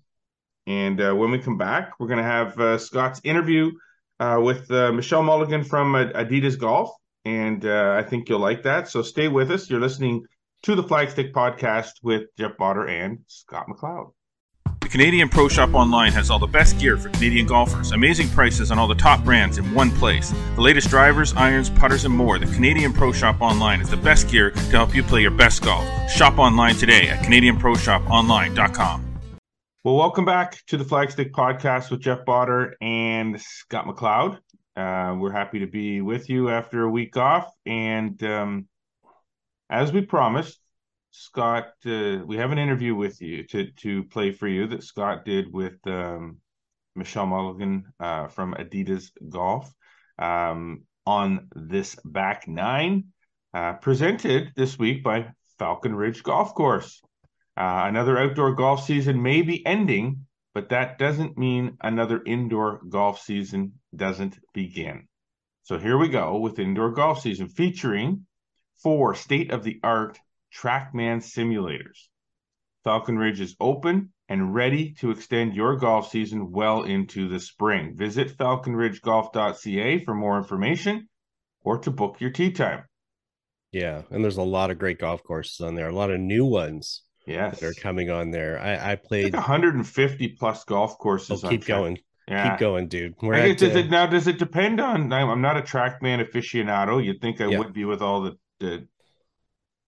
and 0.66 1.00
uh, 1.00 1.14
when 1.14 1.30
we 1.30 1.38
come 1.38 1.58
back, 1.58 1.98
we're 1.98 2.06
going 2.06 2.18
to 2.18 2.24
have 2.24 2.58
uh, 2.58 2.78
Scott's 2.78 3.20
interview 3.24 3.72
uh, 4.20 4.38
with 4.42 4.70
uh, 4.70 4.92
Michelle 4.92 5.22
Mulligan 5.22 5.64
from 5.64 5.94
uh, 5.94 6.04
Adidas 6.14 6.58
Golf, 6.58 6.90
and 7.24 7.64
uh, 7.64 7.96
I 7.98 8.08
think 8.08 8.28
you'll 8.28 8.38
like 8.38 8.62
that. 8.64 8.88
So 8.88 9.02
stay 9.02 9.28
with 9.28 9.50
us. 9.50 9.68
You're 9.68 9.80
listening 9.80 10.24
to 10.62 10.74
the 10.76 10.84
Flagstick 10.84 11.32
Podcast 11.32 11.92
with 12.02 12.28
Jeff 12.38 12.52
Botter 12.58 12.88
and 12.88 13.20
Scott 13.26 13.66
McLeod. 13.68 14.12
Canadian 14.92 15.30
Pro 15.30 15.48
Shop 15.48 15.72
Online 15.72 16.12
has 16.12 16.28
all 16.28 16.38
the 16.38 16.46
best 16.46 16.78
gear 16.78 16.98
for 16.98 17.08
Canadian 17.08 17.46
golfers, 17.46 17.92
amazing 17.92 18.28
prices 18.28 18.70
on 18.70 18.78
all 18.78 18.86
the 18.86 18.94
top 18.94 19.24
brands 19.24 19.56
in 19.56 19.72
one 19.72 19.90
place. 19.90 20.34
The 20.54 20.60
latest 20.60 20.90
drivers, 20.90 21.32
irons, 21.32 21.70
putters, 21.70 22.04
and 22.04 22.14
more. 22.14 22.38
The 22.38 22.44
Canadian 22.44 22.92
Pro 22.92 23.10
Shop 23.10 23.40
Online 23.40 23.80
is 23.80 23.88
the 23.88 23.96
best 23.96 24.28
gear 24.28 24.50
to 24.50 24.60
help 24.60 24.94
you 24.94 25.02
play 25.02 25.22
your 25.22 25.30
best 25.30 25.62
golf. 25.62 25.82
Shop 26.10 26.38
online 26.38 26.74
today 26.74 27.08
at 27.08 27.24
CanadianProShopOnline.com. 27.24 29.18
Well, 29.82 29.96
welcome 29.96 30.26
back 30.26 30.62
to 30.66 30.76
the 30.76 30.84
Flagstick 30.84 31.30
Podcast 31.30 31.90
with 31.90 32.00
Jeff 32.00 32.26
Botter 32.26 32.72
and 32.82 33.40
Scott 33.40 33.86
McLeod. 33.86 34.40
Uh, 34.76 35.16
we're 35.18 35.32
happy 35.32 35.60
to 35.60 35.66
be 35.66 36.02
with 36.02 36.28
you 36.28 36.50
after 36.50 36.82
a 36.82 36.90
week 36.90 37.16
off. 37.16 37.50
And 37.64 38.22
um, 38.24 38.68
as 39.70 39.90
we 39.90 40.02
promised, 40.02 40.61
Scott, 41.14 41.74
uh, 41.84 42.20
we 42.24 42.38
have 42.38 42.52
an 42.52 42.58
interview 42.58 42.94
with 42.94 43.20
you 43.20 43.44
to 43.48 43.70
to 43.82 44.02
play 44.04 44.32
for 44.32 44.48
you 44.48 44.66
that 44.68 44.82
Scott 44.82 45.26
did 45.26 45.52
with 45.52 45.74
um, 45.86 46.38
Michelle 46.96 47.26
Mulligan 47.26 47.92
uh, 48.00 48.28
from 48.28 48.54
Adidas 48.54 49.10
Golf 49.28 49.70
um, 50.18 50.84
on 51.06 51.48
this 51.54 51.96
back 52.02 52.48
nine, 52.48 53.12
uh, 53.52 53.74
presented 53.74 54.52
this 54.56 54.78
week 54.78 55.04
by 55.04 55.26
Falcon 55.58 55.94
Ridge 55.94 56.22
Golf 56.22 56.54
Course. 56.54 57.02
Uh, 57.58 57.84
another 57.86 58.16
outdoor 58.18 58.54
golf 58.54 58.82
season 58.86 59.22
may 59.22 59.42
be 59.42 59.64
ending, 59.66 60.24
but 60.54 60.70
that 60.70 60.98
doesn't 60.98 61.36
mean 61.36 61.76
another 61.82 62.22
indoor 62.24 62.80
golf 62.88 63.20
season 63.20 63.74
doesn't 63.94 64.38
begin. 64.54 65.06
So 65.64 65.78
here 65.78 65.98
we 65.98 66.08
go 66.08 66.38
with 66.38 66.58
indoor 66.58 66.90
golf 66.90 67.20
season 67.20 67.48
featuring 67.48 68.26
four 68.82 69.14
state 69.14 69.50
of 69.50 69.62
the 69.62 69.78
art 69.82 70.18
TrackMan 70.54 71.18
simulators. 71.18 72.08
Falcon 72.84 73.16
Ridge 73.16 73.40
is 73.40 73.56
open 73.60 74.12
and 74.28 74.54
ready 74.54 74.92
to 74.94 75.10
extend 75.10 75.54
your 75.54 75.76
golf 75.76 76.10
season 76.10 76.50
well 76.50 76.82
into 76.82 77.28
the 77.28 77.38
spring. 77.38 77.94
Visit 77.96 78.36
falconridgegolf.ca 78.36 80.04
for 80.04 80.14
more 80.14 80.38
information 80.38 81.08
or 81.64 81.78
to 81.78 81.90
book 81.90 82.20
your 82.20 82.30
tee 82.30 82.50
time. 82.50 82.84
Yeah, 83.70 84.02
and 84.10 84.22
there's 84.22 84.36
a 84.36 84.42
lot 84.42 84.70
of 84.70 84.78
great 84.78 84.98
golf 84.98 85.22
courses 85.22 85.60
on 85.60 85.74
there, 85.74 85.88
a 85.88 85.94
lot 85.94 86.10
of 86.10 86.20
new 86.20 86.44
ones 86.44 87.02
yes. 87.26 87.60
that 87.60 87.66
are 87.66 87.74
coming 87.74 88.10
on 88.10 88.30
there. 88.30 88.60
I, 88.60 88.92
I 88.92 88.96
played 88.96 89.32
like 89.32 89.34
150 89.34 90.28
plus 90.38 90.64
golf 90.64 90.98
courses. 90.98 91.42
Oh, 91.42 91.48
keep 91.48 91.64
going. 91.64 91.98
Yeah. 92.28 92.50
Keep 92.50 92.60
going, 92.60 92.88
dude. 92.88 93.14
We're 93.20 93.34
I 93.34 93.48
guess, 93.48 93.62
at, 93.62 93.68
does 93.68 93.76
it, 93.76 93.90
now, 93.90 94.06
does 94.06 94.26
it 94.26 94.38
depend 94.38 94.80
on? 94.80 95.12
I'm 95.12 95.40
not 95.40 95.56
a 95.56 95.62
TrackMan 95.62 96.26
aficionado. 96.26 97.04
You'd 97.04 97.20
think 97.20 97.40
I 97.40 97.46
Yeah. 97.46 97.58
would 97.58 97.72
be 97.72 97.84
with 97.84 98.00
all 98.00 98.22
the, 98.22 98.38
the 98.60 98.86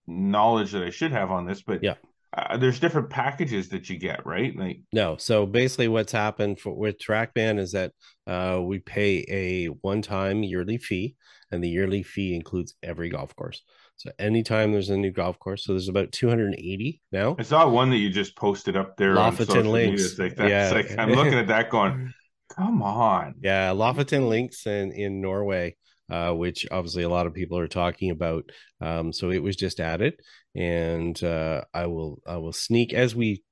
knowledge 0.07 0.71
that 0.71 0.83
I 0.83 0.89
should 0.89 1.11
have 1.11 1.31
on 1.31 1.45
this, 1.45 1.61
but 1.63 1.83
Yeah. 1.83 1.95
uh, 2.37 2.57
there's 2.57 2.79
different 2.79 3.09
packages 3.09 3.69
that 3.69 3.89
you 3.89 3.97
get, 3.97 4.25
right? 4.25 4.55
Like, 4.57 4.81
No. 4.93 5.17
So 5.17 5.45
basically, 5.45 5.87
what's 5.87 6.11
happened 6.11 6.59
for, 6.59 6.73
with 6.73 6.99
TrackMan 6.99 7.59
is 7.59 7.71
that 7.71 7.91
uh, 8.27 8.59
we 8.63 8.79
pay 8.79 9.25
a 9.29 9.67
one-time 9.67 10.43
yearly 10.43 10.77
fee, 10.77 11.15
and 11.51 11.63
the 11.63 11.69
yearly 11.69 12.03
fee 12.03 12.35
includes 12.35 12.73
every 12.83 13.09
golf 13.09 13.35
course. 13.35 13.61
So 13.97 14.11
anytime 14.19 14.73
there's 14.73 14.89
a 14.89 14.97
new 14.97 15.11
golf 15.11 15.39
course, 15.39 15.63
so 15.63 15.71
there's 15.71 15.87
about 15.87 16.11
280 16.11 17.01
now. 17.13 17.37
I 17.39 17.43
saw 17.43 17.69
one 17.69 17.89
that 17.91 17.97
you 17.97 18.09
just 18.09 18.35
posted 18.35 18.75
up 18.75 18.97
there 18.97 19.17
on 19.17 19.31
Lofoten 19.31 19.45
social 19.47 19.63
media. 19.73 19.87
links. 19.89 20.03
It's 20.03 20.19
like 20.19 20.35
that's 20.35 20.49
Yeah. 20.49 20.71
like 20.71 20.99
I'm 20.99 21.11
looking 21.11 21.35
at 21.35 21.47
that 21.47 21.69
going, 21.69 22.13
come 22.49 22.81
on. 22.83 23.35
Yeah, 23.41 23.69
Lofoten 23.71 24.27
links 24.27 24.67
in 24.67 24.91
in 24.91 25.21
Norway, 25.21 25.77
uh, 26.09 26.31
which 26.31 26.65
obviously 26.71 27.03
a 27.03 27.09
lot 27.09 27.27
of 27.27 27.33
people 27.33 27.57
are 27.57 27.67
talking 27.67 28.11
about. 28.11 28.51
Um, 28.81 29.11
so 29.11 29.31
it 29.31 29.43
was 29.43 29.55
just 29.55 29.79
added, 29.79 30.15
and 30.55 31.21
uh, 31.23 31.63
I 31.73 31.87
will 31.87 32.21
I 32.27 32.37
will 32.37 32.53
sneak 32.53 32.93
as 32.93 33.15
we 33.15 33.43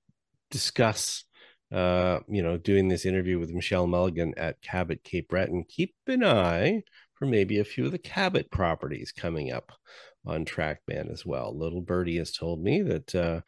discuss. 0.52 1.24
Uh, 1.72 2.20
you 2.30 2.44
know, 2.44 2.56
doing 2.56 2.88
this 2.88 3.04
interview 3.04 3.40
with 3.40 3.50
Michelle 3.50 3.88
Mulligan 3.88 4.36
at 4.38 4.62
Cabot 4.62 5.04
Cape 5.04 5.28
Breton. 5.28 5.66
Keep 5.68 5.96
an 6.06 6.24
eye 6.24 6.84
for 7.16 7.26
maybe 7.26 7.58
a 7.58 7.64
few 7.64 7.88
of 7.88 7.92
the 7.92 7.98
Cabot 7.98 8.52
properties 8.52 9.12
coming 9.12 9.52
up 9.52 9.72
on 10.26 10.46
TrackMan 10.46 11.12
as 11.12 11.26
well. 11.26 11.58
Little 11.58 11.82
Birdie 11.82 12.18
has 12.18 12.32
told 12.32 12.62
me 12.62 12.84
that 12.84 13.16
uh, 13.16 13.42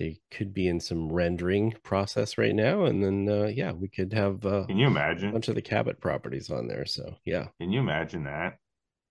they 0.00 0.18
could 0.30 0.54
be 0.54 0.66
in 0.66 0.80
some 0.80 1.12
rendering 1.12 1.74
process 1.82 2.38
right 2.38 2.54
now, 2.54 2.86
and 2.86 3.04
then 3.04 3.28
uh, 3.28 3.48
yeah, 3.48 3.72
we 3.72 3.86
could 3.86 4.14
have 4.14 4.46
uh, 4.46 4.64
Can 4.64 4.78
you 4.78 4.86
imagine 4.86 5.28
a 5.28 5.32
bunch 5.32 5.48
of 5.48 5.56
the 5.56 5.60
Cabot 5.62 6.00
properties 6.00 6.50
on 6.50 6.68
there. 6.68 6.86
So 6.86 7.16
yeah, 7.26 7.48
Can 7.60 7.70
you 7.70 7.80
imagine 7.80 8.24
that? 8.24 8.56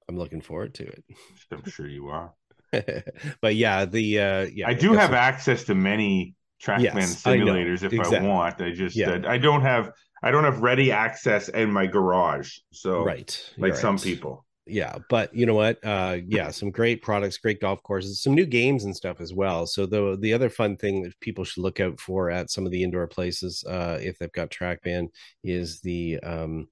I'm 0.09 0.17
looking 0.17 0.41
forward 0.41 0.73
to 0.75 0.87
it 0.87 1.03
I'm 1.51 1.63
sure 1.69 1.87
you 1.87 2.07
are. 2.07 2.33
but 3.41 3.53
yeah, 3.53 3.85
the 3.85 4.19
uh, 4.19 4.47
yeah, 4.51 4.67
I 4.67 4.73
do 4.73 4.93
got 4.93 5.01
have 5.01 5.09
some- 5.09 5.15
access 5.15 5.63
to 5.65 5.75
many 5.75 6.33
TrackMan 6.59 6.81
Yes, 6.81 7.25
I 7.27 7.37
simulators 7.37 7.83
if 7.83 8.13
I 8.13 8.21
want. 8.23 8.59
I 8.59 8.71
just 8.71 8.95
Yeah. 8.95 9.11
uh, 9.11 9.29
I 9.29 9.37
don't 9.37 9.61
have 9.61 9.91
I 10.23 10.31
don't 10.31 10.43
have 10.43 10.59
ready 10.61 10.91
access 10.91 11.49
in 11.49 11.71
my 11.71 11.85
garage. 11.85 12.57
So 12.73 13.03
right, 13.05 13.53
like 13.59 13.73
you're 13.73 13.75
some 13.77 13.95
right. 13.97 14.03
people. 14.03 14.43
Yeah 14.69 14.97
but 15.09 15.33
you 15.33 15.45
know 15.45 15.53
what? 15.53 15.83
Uh 15.85 16.17
yeah 16.27 16.51
some 16.51 16.71
great 16.71 17.01
products 17.01 17.37
great 17.37 17.59
golf 17.59 17.81
courses 17.83 18.21
some 18.21 18.35
new 18.35 18.45
games 18.45 18.83
and 18.85 18.95
stuff 18.95 19.21
as 19.21 19.33
well. 19.33 19.65
So 19.65 19.85
the 19.85 20.17
the 20.19 20.33
other 20.33 20.49
fun 20.49 20.77
thing 20.77 21.01
that 21.03 21.19
people 21.19 21.43
should 21.43 21.63
look 21.63 21.79
out 21.79 21.99
for 21.99 22.29
at 22.29 22.49
some 22.51 22.65
of 22.65 22.71
the 22.71 22.83
indoor 22.83 23.07
places 23.07 23.63
uh 23.67 23.97
if 24.01 24.17
they've 24.17 24.31
got 24.31 24.51
track 24.51 24.81
trackman 24.83 25.07
is 25.43 25.79
the 25.81 26.19
um 26.19 26.67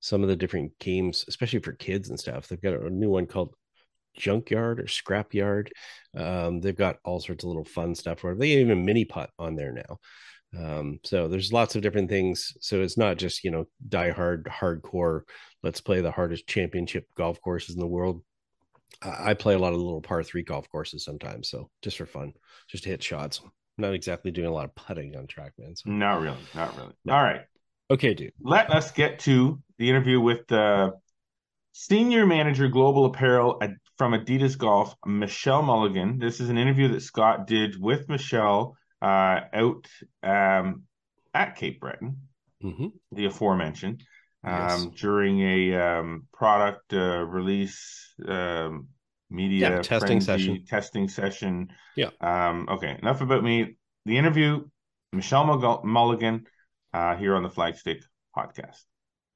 some 0.00 0.22
of 0.22 0.28
the 0.28 0.36
different 0.36 0.72
games 0.78 1.24
especially 1.28 1.60
for 1.60 1.72
kids 1.72 2.08
and 2.10 2.18
stuff. 2.18 2.48
They've 2.48 2.60
got 2.60 2.74
a 2.74 2.90
new 2.90 3.10
one 3.10 3.26
called 3.26 3.54
junkyard 4.14 4.80
or 4.80 4.84
scrapyard. 4.84 5.68
Um 6.16 6.60
they've 6.60 6.76
got 6.76 6.98
all 7.04 7.20
sorts 7.20 7.44
of 7.44 7.48
little 7.48 7.64
fun 7.64 7.94
stuff 7.94 8.22
where 8.22 8.34
they 8.34 8.48
even 8.50 8.84
mini 8.84 9.04
putt 9.04 9.30
on 9.38 9.56
there 9.56 9.72
now 9.72 9.98
um 10.58 10.98
so 11.02 11.28
there's 11.28 11.52
lots 11.52 11.74
of 11.74 11.82
different 11.82 12.10
things 12.10 12.54
so 12.60 12.82
it's 12.82 12.98
not 12.98 13.16
just 13.16 13.42
you 13.44 13.50
know 13.50 13.66
die 13.88 14.10
hard 14.10 14.44
hardcore 14.44 15.22
let's 15.62 15.80
play 15.80 16.00
the 16.00 16.10
hardest 16.10 16.46
championship 16.46 17.06
golf 17.16 17.40
courses 17.40 17.74
in 17.74 17.80
the 17.80 17.86
world 17.86 18.22
i 19.02 19.32
play 19.32 19.54
a 19.54 19.58
lot 19.58 19.72
of 19.72 19.78
little 19.78 20.02
par 20.02 20.22
three 20.22 20.42
golf 20.42 20.68
courses 20.70 21.04
sometimes 21.04 21.48
so 21.48 21.70
just 21.80 21.96
for 21.96 22.06
fun 22.06 22.32
just 22.68 22.84
to 22.84 22.90
hit 22.90 23.02
shots 23.02 23.40
not 23.78 23.94
exactly 23.94 24.30
doing 24.30 24.48
a 24.48 24.52
lot 24.52 24.66
of 24.66 24.74
putting 24.74 25.16
on 25.16 25.26
trackman 25.26 25.74
so 25.74 25.90
Not 25.90 26.20
really, 26.20 26.36
not 26.54 26.76
really. 26.76 26.92
No. 27.06 27.14
All 27.14 27.22
right. 27.22 27.40
okay 27.90 28.12
dude 28.12 28.32
Let 28.42 28.70
us 28.70 28.92
get 28.92 29.20
to 29.20 29.60
the 29.78 29.88
interview 29.88 30.20
with 30.20 30.46
the 30.48 30.92
senior 31.72 32.26
manager 32.26 32.68
global 32.68 33.06
apparel 33.06 33.60
from 33.96 34.12
Adidas 34.12 34.58
Golf, 34.58 34.94
Michelle 35.06 35.62
Mulligan. 35.62 36.18
This 36.18 36.40
is 36.40 36.50
an 36.50 36.58
interview 36.58 36.88
that 36.88 37.02
Scott 37.02 37.46
did 37.46 37.80
with 37.80 38.08
Michelle 38.08 38.76
uh, 39.02 39.40
out 39.52 39.88
um, 40.22 40.82
at 41.34 41.56
Cape 41.56 41.80
Breton, 41.80 42.16
hmm 42.60 42.86
the 43.10 43.26
aforementioned, 43.26 44.02
um, 44.44 44.90
Yes. 44.92 45.00
during 45.00 45.40
a 45.40 45.74
um, 45.74 46.26
product 46.32 46.94
uh, 46.94 47.24
release 47.26 48.14
um, 48.26 48.88
media 49.30 49.70
Yeah, 49.70 49.82
testing 49.82 50.20
frenzy 50.20 50.26
session. 50.26 50.64
testing 50.66 51.08
session. 51.08 51.68
Yeah. 51.96 52.10
Um, 52.20 52.68
okay, 52.70 52.96
enough 53.02 53.20
about 53.20 53.44
me. 53.44 53.76
The 54.06 54.16
interview, 54.18 54.64
Michelle 55.12 55.80
Mulligan, 55.84 56.46
uh, 56.92 57.16
here 57.16 57.34
on 57.36 57.42
the 57.42 57.50
Flagstick 57.50 58.02
podcast. 58.36 58.84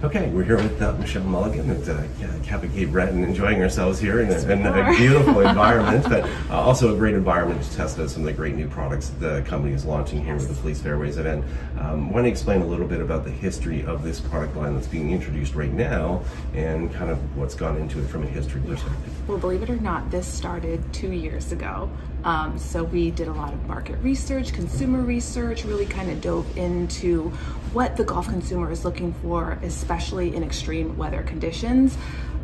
Okay, 0.05 0.29
we're 0.29 0.45
here 0.45 0.57
with 0.57 0.81
uh, 0.83 0.93
Michelle 0.99 1.25
Mulligan 1.25 1.71
at 1.71 1.89
uh, 1.89 2.05
Cabot 2.45 2.71
Cape 2.73 2.91
Breton, 2.91 3.25
enjoying 3.25 3.61
ourselves 3.63 3.99
here 3.99 4.21
in 4.21 4.31
a, 4.31 4.53
in 4.53 4.65
a 4.65 4.95
beautiful 4.95 5.41
environment, 5.49 6.05
but 6.09 6.23
uh, 6.49 6.61
also 6.61 6.95
a 6.95 6.97
great 6.97 7.15
environment 7.15 7.63
to 7.63 7.75
test 7.75 7.99
out 7.99 8.11
some 8.11 8.21
of 8.23 8.27
the 8.27 8.33
great 8.33 8.55
new 8.55 8.69
products 8.69 9.09
the 9.19 9.43
company 9.47 9.75
is 9.75 9.87
launching 9.87 10.23
here 10.23 10.35
with 10.35 10.49
the 10.49 10.55
Police 10.55 10.83
Fairways 10.83 11.17
event. 11.17 11.45
Um, 11.81 12.13
want 12.13 12.27
to 12.27 12.31
explain 12.31 12.61
a 12.61 12.67
little 12.67 12.87
bit 12.87 13.01
about 13.01 13.25
the 13.25 13.31
history 13.31 13.85
of 13.87 14.05
this 14.05 14.21
product 14.21 14.55
line 14.55 14.75
that's 14.75 14.87
being 14.87 15.13
introduced 15.13 15.55
right 15.55 15.73
now 15.73 16.23
and 16.53 16.93
kind 16.93 17.11
of 17.11 17.19
what's 17.35 17.55
gone 17.55 17.79
into 17.79 17.99
it 17.99 18.07
from 18.07 18.23
a 18.23 18.27
history 18.27 18.61
perspective. 18.61 19.29
Well, 19.29 19.39
believe 19.39 19.63
it 19.63 19.71
or 19.71 19.77
not, 19.77 20.11
this 20.11 20.29
started 20.29 20.85
two 20.93 21.11
years 21.11 21.53
ago. 21.53 21.91
Um, 22.27 22.59
so 22.59 22.83
we 22.83 23.13
did 23.13 23.29
a 23.29 23.33
lot 23.33 23.53
of 23.53 23.67
market 23.69 23.97
research, 24.03 24.53
consumer 24.53 25.01
research, 25.01 25.65
really 25.65 25.87
kind 25.87 26.11
of 26.11 26.21
dove 26.21 26.59
into 26.59 27.31
what 27.73 27.97
the 27.97 28.03
golf 28.03 28.27
consumer 28.27 28.69
is 28.73 28.85
looking 28.85 29.13
for, 29.23 29.59
especially 29.63 30.35
in 30.35 30.43
extreme 30.43 30.97
weather 30.97 31.23
conditions. 31.23 31.97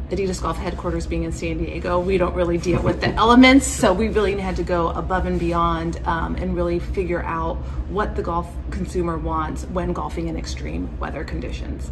Adidas 0.08 0.40
Golf 0.40 0.56
headquarters 0.56 1.06
being 1.06 1.24
in 1.24 1.32
San 1.32 1.58
Diego, 1.58 1.98
we 1.98 2.16
don't 2.16 2.34
really 2.34 2.58
deal 2.58 2.80
with 2.80 3.00
the 3.00 3.08
elements, 3.08 3.66
so 3.66 3.92
we 3.92 4.08
really 4.08 4.38
had 4.38 4.54
to 4.56 4.62
go 4.62 4.90
above 4.90 5.26
and 5.26 5.40
beyond 5.40 6.00
um, 6.06 6.36
and 6.36 6.54
really 6.54 6.78
figure 6.78 7.22
out 7.22 7.56
what 7.88 8.14
the 8.14 8.22
golf 8.22 8.46
consumer 8.70 9.18
wants 9.18 9.64
when 9.64 9.92
golfing 9.92 10.28
in 10.28 10.36
extreme 10.36 10.96
weather 11.00 11.24
conditions. 11.24 11.90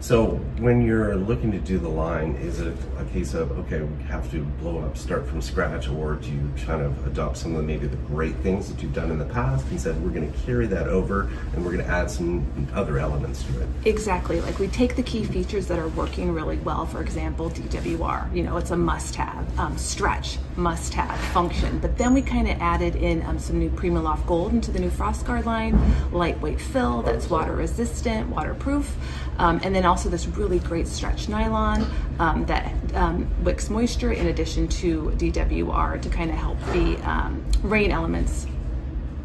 So 0.00 0.36
when 0.58 0.80
you're 0.86 1.16
looking 1.16 1.50
to 1.52 1.58
do 1.58 1.78
the 1.78 1.88
line, 1.88 2.36
is 2.36 2.60
it 2.60 2.76
a 2.98 3.04
case 3.06 3.34
of 3.34 3.50
okay, 3.58 3.80
we 3.80 4.02
have 4.04 4.30
to 4.30 4.42
blow 4.60 4.78
up, 4.78 4.96
start 4.96 5.26
from 5.26 5.42
scratch, 5.42 5.88
or 5.88 6.14
do 6.14 6.30
you 6.30 6.50
kind 6.64 6.82
of 6.82 7.06
adopt 7.06 7.36
some 7.36 7.56
of 7.56 7.58
the, 7.58 7.62
maybe 7.64 7.88
the 7.88 7.96
great 7.96 8.36
things 8.36 8.68
that 8.72 8.80
you've 8.80 8.94
done 8.94 9.10
in 9.10 9.18
the 9.18 9.24
past 9.24 9.66
and 9.70 9.80
said 9.80 10.00
we're 10.02 10.10
going 10.10 10.30
to 10.30 10.38
carry 10.40 10.66
that 10.68 10.86
over 10.86 11.22
and 11.52 11.64
we're 11.64 11.72
going 11.72 11.84
to 11.84 11.90
add 11.90 12.10
some 12.10 12.46
other 12.74 12.98
elements 12.98 13.42
to 13.44 13.60
it? 13.60 13.68
Exactly. 13.86 14.40
Like 14.40 14.58
we 14.60 14.68
take 14.68 14.94
the 14.94 15.02
key 15.02 15.24
features 15.24 15.66
that 15.66 15.78
are 15.80 15.88
working 15.88 16.32
really 16.32 16.58
well. 16.58 16.86
For 16.86 17.00
example, 17.00 17.50
DWR. 17.50 18.34
You 18.34 18.44
know, 18.44 18.56
it's 18.56 18.70
a 18.70 18.76
must-have. 18.76 19.58
Um, 19.58 19.76
stretch, 19.76 20.38
must-have. 20.56 21.18
Function. 21.32 21.78
But 21.80 21.98
then 21.98 22.14
we 22.14 22.22
kind 22.22 22.48
of 22.48 22.60
added 22.60 22.94
in 22.94 23.22
um, 23.26 23.38
some 23.38 23.58
new 23.58 23.70
Primaloft 23.70 24.26
Gold 24.26 24.52
into 24.52 24.70
the 24.70 24.78
new 24.78 24.90
Frost 24.90 25.26
Guard 25.26 25.44
line. 25.44 25.78
Lightweight 26.12 26.60
fill 26.60 27.02
that's 27.02 27.28
water-resistant, 27.28 28.28
waterproof, 28.28 28.96
um, 29.38 29.60
and 29.62 29.74
then 29.74 29.84
also 29.84 30.08
this 30.08 30.26
really 30.26 30.58
great 30.60 30.86
stretch 30.86 31.28
nylon 31.28 31.86
um, 32.18 32.44
that 32.46 32.72
um, 32.94 33.28
wicks 33.44 33.70
moisture 33.70 34.12
in 34.12 34.26
addition 34.26 34.68
to 34.68 35.12
DWR 35.16 36.00
to 36.00 36.08
kind 36.08 36.30
of 36.30 36.36
help 36.36 36.58
the 36.72 36.96
um, 37.08 37.44
rain 37.62 37.90
elements 37.90 38.46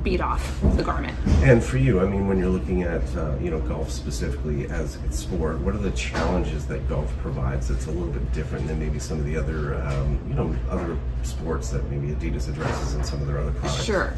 beat 0.03 0.19
off 0.19 0.59
the 0.75 0.83
garment. 0.83 1.17
And 1.43 1.63
for 1.63 1.77
you, 1.77 2.01
I 2.01 2.05
mean, 2.05 2.27
when 2.27 2.37
you're 2.37 2.49
looking 2.49 2.83
at 2.83 3.03
uh, 3.15 3.37
you 3.41 3.49
know 3.49 3.59
golf 3.61 3.89
specifically 3.89 4.67
as 4.67 4.97
its 4.97 5.19
sport, 5.19 5.59
what 5.59 5.73
are 5.73 5.79
the 5.79 5.91
challenges 5.91 6.65
that 6.67 6.87
golf 6.89 7.15
provides 7.19 7.69
that's 7.69 7.87
a 7.87 7.91
little 7.91 8.11
bit 8.11 8.31
different 8.33 8.67
than 8.67 8.79
maybe 8.79 8.99
some 8.99 9.19
of 9.19 9.25
the 9.25 9.37
other 9.37 9.75
um, 9.75 10.19
you 10.27 10.33
know 10.33 10.53
other 10.69 10.97
sports 11.23 11.69
that 11.69 11.89
maybe 11.89 12.13
Adidas 12.13 12.49
addresses 12.49 12.95
in 12.95 13.03
some 13.03 13.21
of 13.21 13.27
their 13.27 13.39
other 13.39 13.51
products? 13.51 13.83
Sure 13.83 14.13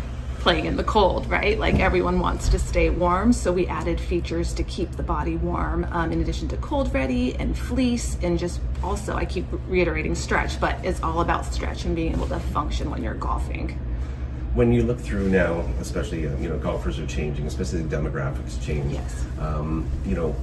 playing 0.45 0.65
in 0.65 0.77
the 0.77 0.83
cold, 0.83 1.27
right? 1.27 1.57
Like 1.57 1.79
everyone 1.79 2.19
wants 2.19 2.49
to 2.49 2.59
stay 2.59 2.91
warm, 2.91 3.33
so 3.33 3.51
we 3.51 3.65
added 3.65 3.99
features 3.99 4.53
to 4.53 4.63
keep 4.63 4.91
the 4.91 5.01
body 5.01 5.37
warm, 5.37 5.87
um, 5.89 6.11
in 6.11 6.21
addition 6.21 6.47
to 6.49 6.57
cold 6.57 6.93
ready 6.93 7.33
and 7.37 7.57
fleece, 7.57 8.15
and 8.21 8.37
just 8.37 8.61
also 8.83 9.15
I 9.15 9.25
keep 9.25 9.47
reiterating 9.67 10.13
stretch, 10.13 10.59
but 10.59 10.77
it's 10.85 11.01
all 11.01 11.21
about 11.21 11.51
stretch 11.51 11.85
and 11.85 11.95
being 11.95 12.11
able 12.11 12.27
to 12.27 12.39
function 12.39 12.91
when 12.91 13.01
you're 13.03 13.15
golfing 13.15 13.79
when 14.53 14.71
you 14.71 14.83
look 14.83 14.99
through 14.99 15.27
now, 15.27 15.65
especially 15.81 16.21
you 16.21 16.47
know 16.47 16.57
golfers 16.59 16.97
are 16.97 17.07
changing, 17.07 17.45
especially 17.45 17.81
the 17.81 17.93
demographics 17.93 18.63
change. 18.63 18.93
Yes. 18.93 19.25
Um, 19.37 19.85
you 20.05 20.15
know, 20.15 20.33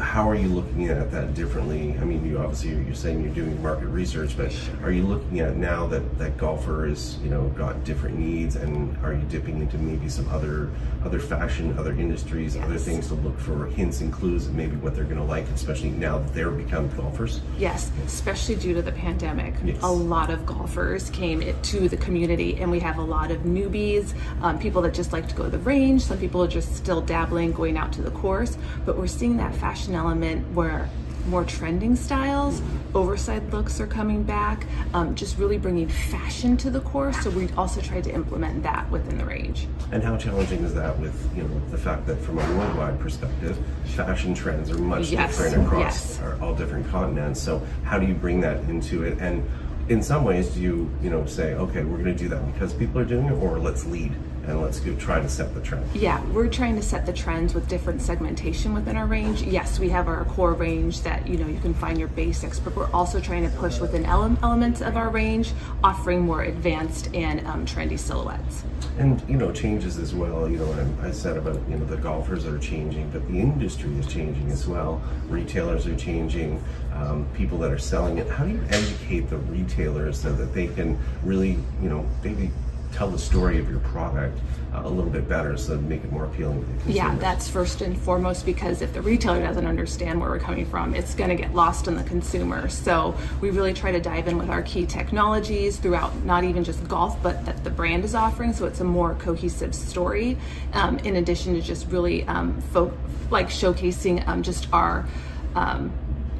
how 0.00 0.28
are 0.28 0.34
you 0.34 0.48
looking 0.48 0.88
at 0.88 1.10
that 1.10 1.34
differently? 1.34 1.96
I 2.00 2.04
mean, 2.04 2.24
you 2.24 2.38
obviously 2.38 2.70
you're 2.70 2.94
saying 2.94 3.22
you're 3.22 3.34
doing 3.34 3.60
market 3.62 3.86
research, 3.86 4.36
but 4.36 4.54
are 4.82 4.90
you 4.90 5.02
looking 5.02 5.40
at 5.40 5.56
now 5.56 5.86
that 5.88 6.18
that 6.18 6.36
golfer 6.36 6.86
is 6.86 7.18
you 7.18 7.30
know 7.30 7.48
got 7.50 7.84
different 7.84 8.18
needs, 8.18 8.56
and 8.56 8.96
are 9.04 9.12
you 9.12 9.22
dipping 9.28 9.60
into 9.60 9.78
maybe 9.78 10.08
some 10.08 10.28
other 10.30 10.70
other 11.04 11.20
fashion, 11.20 11.78
other 11.78 11.92
industries, 11.92 12.56
yes. 12.56 12.64
other 12.64 12.78
things 12.78 13.08
to 13.08 13.14
look 13.14 13.38
for 13.38 13.66
hints 13.66 14.00
and 14.00 14.12
clues 14.12 14.46
of 14.46 14.54
maybe 14.54 14.76
what 14.76 14.94
they're 14.94 15.04
going 15.04 15.16
to 15.16 15.24
like, 15.24 15.46
especially 15.48 15.90
now 15.90 16.18
that 16.18 16.34
they're 16.34 16.50
become 16.50 16.88
golfers? 16.96 17.40
Yes, 17.58 17.90
especially 18.06 18.56
due 18.56 18.74
to 18.74 18.82
the 18.82 18.92
pandemic, 18.92 19.54
yes. 19.64 19.78
a 19.82 19.90
lot 19.90 20.30
of 20.30 20.44
golfers 20.46 21.10
came 21.10 21.40
to 21.62 21.88
the 21.88 21.96
community, 21.96 22.60
and 22.60 22.70
we 22.70 22.80
have 22.80 22.98
a 22.98 23.02
lot 23.02 23.30
of 23.30 23.40
newbies, 23.40 24.14
um, 24.42 24.58
people 24.58 24.82
that 24.82 24.94
just 24.94 25.12
like 25.12 25.28
to 25.28 25.34
go 25.34 25.44
to 25.44 25.50
the 25.50 25.58
range. 25.58 26.02
Some 26.02 26.18
people 26.18 26.42
are 26.42 26.48
just 26.48 26.74
still 26.76 27.00
dabbling, 27.00 27.52
going 27.52 27.76
out 27.76 27.92
to 27.94 28.02
the 28.02 28.10
course, 28.10 28.56
but 28.84 28.96
we're 28.96 29.06
seeing 29.06 29.36
that 29.36 29.54
fashion 29.54 29.89
fashion 29.90 29.94
element 29.94 30.54
where 30.54 30.88
more 31.26 31.44
trending 31.44 31.94
styles, 31.96 32.62
oversized 32.94 33.52
looks 33.52 33.78
are 33.78 33.86
coming 33.86 34.22
back, 34.22 34.66
um, 34.94 35.14
just 35.14 35.36
really 35.36 35.58
bringing 35.58 35.88
fashion 35.88 36.56
to 36.56 36.70
the 36.70 36.80
core. 36.80 37.12
So 37.12 37.30
we 37.30 37.48
also 37.58 37.80
tried 37.80 38.04
to 38.04 38.10
implement 38.14 38.62
that 38.62 38.90
within 38.90 39.18
the 39.18 39.24
range. 39.24 39.66
And 39.92 40.02
how 40.02 40.16
challenging 40.16 40.64
is 40.64 40.74
that 40.74 40.98
with 40.98 41.14
you 41.36 41.42
know 41.42 41.60
the 41.70 41.76
fact 41.76 42.06
that 42.06 42.16
from 42.16 42.38
a 42.38 42.56
worldwide 42.56 42.98
perspective, 43.00 43.58
fashion 43.84 44.34
trends 44.34 44.70
are 44.70 44.78
much 44.78 45.10
yes. 45.10 45.36
different 45.36 45.66
across 45.66 46.18
yes. 46.18 46.40
all 46.40 46.54
different 46.54 46.88
continents. 46.88 47.40
So 47.40 47.60
how 47.84 47.98
do 47.98 48.06
you 48.06 48.14
bring 48.14 48.40
that 48.40 48.58
into 48.70 49.02
it? 49.02 49.18
And 49.18 49.48
in 49.88 50.02
some 50.02 50.24
ways, 50.24 50.48
do 50.54 50.60
you 50.60 50.90
you 51.02 51.10
know 51.10 51.26
say, 51.26 51.54
okay, 51.54 51.84
we're 51.84 51.98
going 51.98 52.16
to 52.16 52.22
do 52.24 52.28
that 52.28 52.44
because 52.52 52.72
people 52.72 52.98
are 52.98 53.04
doing 53.04 53.26
it, 53.26 53.32
or 53.32 53.58
let's 53.58 53.84
lead 53.86 54.12
and 54.46 54.60
let's 54.60 54.80
go 54.80 54.94
try 54.96 55.20
to 55.20 55.28
set 55.28 55.54
the 55.54 55.60
trend. 55.60 55.84
Yeah, 55.94 56.24
we're 56.26 56.48
trying 56.48 56.76
to 56.76 56.82
set 56.82 57.06
the 57.06 57.12
trends 57.12 57.54
with 57.54 57.68
different 57.68 58.02
segmentation 58.02 58.72
within 58.72 58.96
our 58.96 59.06
range. 59.06 59.42
Yes, 59.42 59.78
we 59.78 59.88
have 59.90 60.08
our 60.08 60.24
core 60.26 60.54
range 60.54 61.02
that 61.02 61.26
you 61.26 61.36
know 61.36 61.46
you 61.46 61.60
can 61.60 61.74
find 61.74 61.98
your 61.98 62.08
basics, 62.08 62.58
but 62.58 62.74
we're 62.74 62.90
also 62.92 63.20
trying 63.20 63.48
to 63.48 63.56
push 63.58 63.78
within 63.78 64.04
ele- 64.06 64.38
elements 64.42 64.80
of 64.80 64.96
our 64.96 65.10
range, 65.10 65.52
offering 65.84 66.20
more 66.20 66.42
advanced 66.42 67.14
and 67.14 67.46
um, 67.46 67.66
trendy 67.66 67.98
silhouettes. 67.98 68.64
And 68.98 69.22
you 69.28 69.36
know 69.36 69.52
changes 69.52 69.98
as 69.98 70.14
well. 70.14 70.48
You 70.48 70.58
know, 70.58 70.88
I 71.02 71.10
said 71.10 71.36
about 71.36 71.60
you 71.68 71.76
know 71.76 71.84
the 71.84 71.96
golfers 71.96 72.46
are 72.46 72.58
changing, 72.58 73.10
but 73.10 73.26
the 73.28 73.38
industry 73.38 73.92
is 73.98 74.06
changing 74.06 74.50
as 74.50 74.66
well. 74.66 75.02
Retailers 75.28 75.86
are 75.86 75.96
changing. 75.96 76.62
Um, 76.94 77.26
people 77.34 77.56
that 77.58 77.70
are 77.70 77.78
selling 77.78 78.18
it. 78.18 78.28
How 78.28 78.44
do 78.44 78.50
you 78.50 78.62
educate 78.68 79.30
the 79.30 79.38
retailers 79.38 80.20
so 80.20 80.32
that 80.32 80.52
they 80.52 80.66
can 80.66 80.98
really 81.22 81.56
you 81.80 81.88
know 81.88 82.04
maybe 82.22 82.50
tell 82.92 83.08
the 83.08 83.18
story 83.18 83.58
of 83.58 83.68
your 83.70 83.80
product 83.80 84.38
uh, 84.74 84.82
a 84.84 84.88
little 84.88 85.10
bit 85.10 85.28
better 85.28 85.56
so 85.56 85.76
make 85.78 86.04
it 86.04 86.12
more 86.12 86.24
appealing 86.26 86.60
to 86.60 86.66
the 86.66 86.72
consumers. 86.72 86.94
Yeah, 86.94 87.14
that's 87.16 87.48
first 87.48 87.80
and 87.82 87.98
foremost 87.98 88.46
because 88.46 88.82
if 88.82 88.92
the 88.92 89.02
retailer 89.02 89.40
doesn't 89.40 89.66
understand 89.66 90.20
where 90.20 90.30
we're 90.30 90.38
coming 90.38 90.66
from, 90.66 90.94
it's 90.94 91.14
going 91.14 91.30
to 91.30 91.36
get 91.36 91.54
lost 91.54 91.88
in 91.88 91.96
the 91.96 92.04
consumer. 92.04 92.68
So 92.68 93.16
we 93.40 93.50
really 93.50 93.72
try 93.72 93.90
to 93.90 94.00
dive 94.00 94.28
in 94.28 94.38
with 94.38 94.48
our 94.48 94.62
key 94.62 94.86
technologies 94.86 95.76
throughout 95.76 96.14
not 96.24 96.44
even 96.44 96.62
just 96.62 96.86
golf, 96.86 97.20
but 97.22 97.44
that 97.46 97.64
the 97.64 97.70
brand 97.70 98.04
is 98.04 98.14
offering. 98.14 98.52
So 98.52 98.66
it's 98.66 98.80
a 98.80 98.84
more 98.84 99.14
cohesive 99.16 99.74
story 99.74 100.36
um, 100.72 100.98
in 100.98 101.16
addition 101.16 101.54
to 101.54 101.60
just 101.60 101.88
really 101.88 102.24
um, 102.24 102.60
fo- 102.72 102.96
like 103.30 103.48
showcasing 103.48 104.26
um, 104.28 104.42
just 104.42 104.68
our 104.72 105.06
um, 105.54 105.92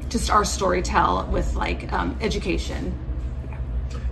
just 0.09 0.29
our 0.29 0.43
storytell 0.43 1.27
with 1.29 1.55
like 1.55 1.91
um, 1.93 2.17
education 2.21 2.93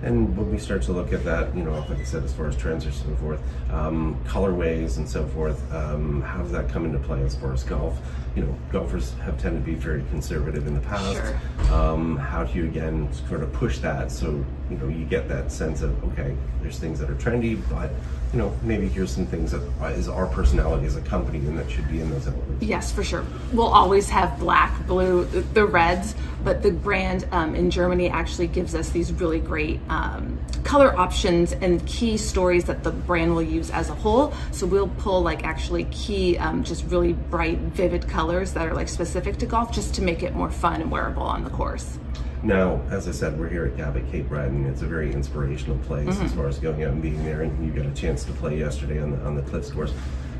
and 0.01 0.35
when 0.37 0.51
we 0.51 0.57
start 0.57 0.81
to 0.83 0.93
look 0.93 1.11
at 1.11 1.25
that, 1.25 1.55
you 1.55 1.63
know, 1.63 1.73
like 1.89 1.99
I 1.99 2.03
said, 2.03 2.23
as 2.23 2.33
far 2.33 2.47
as 2.47 2.55
trends 2.55 2.85
or 2.85 2.91
so 2.91 3.13
forth, 3.15 3.41
um, 3.71 4.17
colorways 4.25 4.97
and 4.97 5.07
so 5.07 5.27
forth, 5.27 5.59
um, 5.73 6.21
how 6.21 6.41
does 6.41 6.51
that 6.51 6.69
come 6.69 6.85
into 6.85 6.99
play 6.99 7.21
as 7.23 7.35
far 7.35 7.53
as 7.53 7.63
golf? 7.63 7.99
You 8.35 8.43
know, 8.43 8.55
golfers 8.71 9.13
have 9.25 9.37
tended 9.37 9.65
to 9.65 9.71
be 9.71 9.75
very 9.75 10.03
conservative 10.09 10.67
in 10.67 10.73
the 10.73 10.81
past. 10.81 11.13
Sure. 11.13 11.73
Um, 11.73 12.15
how 12.17 12.43
do 12.43 12.57
you 12.57 12.65
again 12.65 13.11
sort 13.27 13.43
of 13.43 13.51
push 13.51 13.79
that 13.79 14.11
so 14.11 14.43
you 14.69 14.77
know 14.77 14.87
you 14.87 15.05
get 15.05 15.27
that 15.27 15.51
sense 15.51 15.81
of 15.81 16.01
okay, 16.11 16.35
there's 16.61 16.79
things 16.79 16.99
that 16.99 17.09
are 17.09 17.15
trendy, 17.15 17.59
but 17.69 17.91
you 18.33 18.37
know, 18.37 18.55
maybe 18.61 18.87
here's 18.87 19.11
some 19.11 19.25
things 19.25 19.51
that 19.51 19.61
is 19.93 20.07
our 20.07 20.27
personality 20.27 20.85
as 20.85 20.95
a 20.95 21.01
company 21.01 21.39
and 21.39 21.57
that 21.57 21.69
should 21.69 21.89
be 21.89 21.99
in 21.99 22.11
those 22.11 22.27
elements. 22.27 22.63
Yes, 22.63 22.91
for 22.91 23.03
sure. 23.03 23.25
We'll 23.53 23.65
always 23.65 24.07
have 24.09 24.37
black, 24.37 24.85
blue, 24.85 25.25
the 25.25 25.65
reds, 25.65 26.13
but 26.43 26.61
the 26.61 26.71
brand 26.71 27.27
um, 27.31 27.55
in 27.55 27.71
Germany 27.71 28.07
actually 28.07 28.47
gives 28.47 28.75
us 28.75 28.89
these 28.89 29.11
really 29.11 29.39
great 29.39 29.79
um, 29.89 30.39
color 30.63 30.95
options 30.95 31.53
and 31.53 31.83
key 31.87 32.17
stories 32.17 32.65
that 32.65 32.83
the 32.83 32.91
brand 32.91 33.33
will 33.33 33.41
use 33.41 33.71
as 33.71 33.89
a 33.89 33.95
whole. 33.95 34.31
So 34.51 34.67
we'll 34.67 34.89
pull 34.99 35.21
like 35.23 35.43
actually 35.43 35.85
key, 35.85 36.37
um, 36.37 36.63
just 36.63 36.85
really 36.85 37.13
bright, 37.13 37.57
vivid 37.57 38.07
colors 38.07 38.53
that 38.53 38.67
are 38.67 38.75
like 38.75 38.89
specific 38.89 39.37
to 39.37 39.47
golf 39.47 39.71
just 39.71 39.95
to 39.95 40.03
make 40.03 40.21
it 40.21 40.35
more 40.35 40.51
fun 40.51 40.81
and 40.81 40.91
wearable 40.91 41.23
on 41.23 41.43
the 41.43 41.49
course. 41.49 41.97
Now, 42.41 42.81
as 42.89 43.07
I 43.07 43.11
said, 43.11 43.37
we're 43.37 43.49
here 43.49 43.65
at 43.65 43.75
Cabot 43.75 44.09
Cape 44.11 44.29
Breton. 44.29 44.65
It's 44.65 44.81
a 44.81 44.85
very 44.85 45.11
inspirational 45.11 45.77
place 45.79 46.15
mm-hmm. 46.15 46.25
as 46.25 46.33
far 46.33 46.47
as 46.47 46.57
going 46.57 46.83
out 46.83 46.91
and 46.91 47.01
being 47.01 47.23
there. 47.25 47.41
And 47.41 47.65
you 47.65 47.71
got 47.71 47.91
a 47.91 47.93
chance 47.93 48.23
to 48.25 48.31
play 48.33 48.57
yesterday 48.57 49.01
on 49.01 49.11
the 49.11 49.17
on 49.25 49.35
the 49.35 49.41
Cliffs 49.41 49.71
course. 49.71 49.93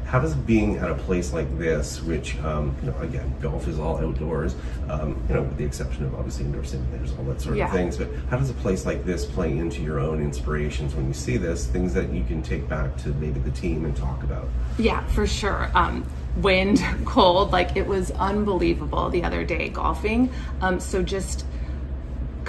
How 0.06 0.20
does 0.20 0.34
being 0.34 0.78
at 0.78 0.90
a 0.90 0.96
place 0.96 1.34
like 1.34 1.60
this, 1.60 2.02
which 2.02 2.36
um, 2.40 2.76
you 2.82 2.90
know, 2.90 2.98
again, 3.00 3.32
golf 3.42 3.68
is 3.68 3.78
all 3.78 3.98
outdoors, 4.04 4.56
um, 4.90 5.22
you 5.28 5.36
know, 5.36 5.44
with 5.44 5.58
the 5.58 5.64
exception 5.64 6.04
of 6.04 6.16
obviously 6.16 6.46
indoor 6.46 6.64
simulators, 6.64 7.16
all 7.20 7.26
that 7.26 7.40
sort 7.40 7.58
yeah. 7.58 7.68
of 7.68 7.74
things. 7.74 7.96
But 7.98 8.08
how 8.30 8.38
does 8.38 8.50
a 8.50 8.56
place 8.56 8.88
like 8.88 9.06
this 9.06 9.26
play 9.26 9.56
into 9.56 9.84
your 9.84 10.00
own 10.00 10.20
inspirations 10.20 10.96
when 10.96 11.08
you 11.08 11.14
see 11.14 11.38
this? 11.38 11.68
Things 11.68 11.94
that 11.94 12.12
you 12.12 12.24
can 12.24 12.42
take 12.42 12.68
back 12.68 12.98
to 13.04 13.10
maybe 13.10 13.40
the 13.40 13.52
team 13.52 13.86
and 13.86 13.96
talk 13.96 14.24
about. 14.24 14.48
Yeah, 14.80 15.06
for 15.08 15.28
sure. 15.28 15.70
Um, 15.76 16.04
wind, 16.38 16.84
cold, 17.06 17.52
like 17.52 17.76
it 17.76 17.86
was 17.86 18.10
unbelievable 18.12 19.10
the 19.10 19.24
other 19.24 19.44
day 19.44 19.70
golfing. 19.70 20.32
Um, 20.62 20.80
so 20.80 21.04
just 21.04 21.46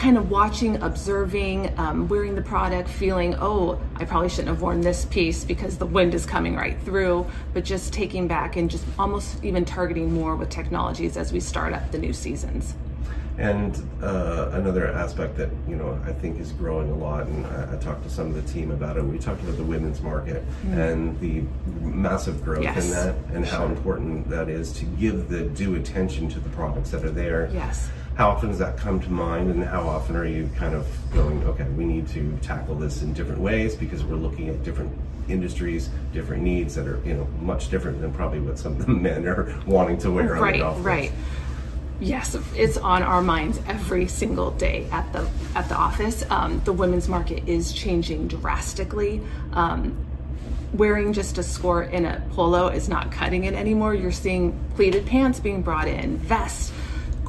kind 0.00 0.16
of 0.16 0.30
watching, 0.30 0.82
observing, 0.82 1.78
um, 1.78 2.08
wearing 2.08 2.34
the 2.34 2.40
product, 2.40 2.88
feeling, 2.88 3.34
oh, 3.38 3.78
I 3.96 4.06
probably 4.06 4.30
shouldn't 4.30 4.48
have 4.48 4.62
worn 4.62 4.80
this 4.80 5.04
piece 5.04 5.44
because 5.44 5.76
the 5.76 5.84
wind 5.84 6.14
is 6.14 6.24
coming 6.24 6.56
right 6.56 6.80
through, 6.84 7.26
but 7.52 7.64
just 7.64 7.92
taking 7.92 8.26
back 8.26 8.56
and 8.56 8.70
just 8.70 8.84
almost 8.98 9.44
even 9.44 9.66
targeting 9.66 10.12
more 10.12 10.36
with 10.36 10.48
technologies 10.48 11.18
as 11.18 11.34
we 11.34 11.38
start 11.38 11.74
up 11.74 11.90
the 11.90 11.98
new 11.98 12.14
seasons. 12.14 12.74
And 13.36 13.86
uh, 14.02 14.50
another 14.54 14.88
aspect 14.88 15.36
that 15.36 15.50
you 15.68 15.76
know 15.76 15.98
I 16.06 16.12
think 16.12 16.40
is 16.40 16.52
growing 16.52 16.90
a 16.90 16.94
lot, 16.94 17.26
and 17.26 17.46
I, 17.46 17.74
I, 17.74 17.76
talked 17.76 18.02
to 18.02 18.10
some 18.10 18.26
of 18.26 18.34
the 18.34 18.52
team 18.52 18.70
about 18.70 18.98
it. 18.98 19.02
We 19.02 19.18
talked 19.18 19.42
about 19.42 19.56
the 19.56 19.64
women's 19.64 20.02
market 20.02 20.44
mm. 20.66 20.76
and 20.76 21.18
the 21.20 21.44
massive 21.80 22.44
growth 22.44 22.64
yes. 22.64 22.84
in 22.84 22.90
that, 22.90 23.14
and 23.32 23.46
how 23.46 23.64
important 23.64 24.28
that 24.28 24.50
is 24.50 24.72
to 24.74 24.84
give 24.84 25.30
the 25.30 25.44
due 25.44 25.76
attention 25.76 26.28
to 26.30 26.40
the 26.40 26.50
products 26.50 26.90
that 26.90 27.02
are 27.02 27.10
there. 27.10 27.48
Yes 27.54 27.88
how 28.20 28.28
often 28.28 28.50
does 28.50 28.58
that 28.58 28.76
come 28.76 29.00
to 29.00 29.08
mind 29.08 29.50
and 29.50 29.64
how 29.64 29.80
often 29.80 30.14
are 30.14 30.26
you 30.26 30.46
kind 30.54 30.74
of 30.74 30.86
going 31.10 31.42
okay 31.44 31.64
we 31.70 31.86
need 31.86 32.06
to 32.06 32.36
tackle 32.42 32.74
this 32.74 33.00
in 33.00 33.14
different 33.14 33.40
ways 33.40 33.74
because 33.74 34.04
we're 34.04 34.14
looking 34.14 34.50
at 34.50 34.62
different 34.62 34.92
industries 35.30 35.88
different 36.12 36.42
needs 36.42 36.74
that 36.74 36.86
are 36.86 37.00
you 37.02 37.14
know 37.14 37.24
much 37.40 37.70
different 37.70 37.98
than 38.02 38.12
probably 38.12 38.38
what 38.38 38.58
some 38.58 38.72
of 38.72 38.84
the 38.84 38.92
men 39.08 39.26
are 39.26 39.58
wanting 39.66 39.96
to 39.96 40.10
wear 40.10 40.34
right, 40.34 40.42
on 40.42 40.52
the 40.52 40.58
golf 40.58 40.84
right. 40.84 41.12
Yes 41.98 42.36
it's 42.54 42.76
on 42.76 43.02
our 43.02 43.22
minds 43.22 43.58
every 43.66 44.06
single 44.06 44.50
day 44.50 44.86
at 44.92 45.10
the 45.14 45.26
at 45.54 45.70
the 45.70 45.76
office. 45.76 46.22
Um, 46.30 46.60
the 46.66 46.74
women's 46.74 47.08
market 47.08 47.48
is 47.48 47.72
changing 47.72 48.28
drastically. 48.28 49.22
Um, 49.54 49.96
wearing 50.74 51.14
just 51.14 51.38
a 51.38 51.42
skirt 51.42 51.90
in 51.90 52.04
a 52.04 52.22
polo 52.32 52.68
is 52.68 52.88
not 52.88 53.12
cutting 53.12 53.44
it 53.44 53.54
anymore. 53.54 53.94
You're 53.94 54.12
seeing 54.12 54.58
pleated 54.76 55.06
pants 55.06 55.40
being 55.40 55.62
brought 55.62 55.88
in 55.88 56.16
vests 56.18 56.72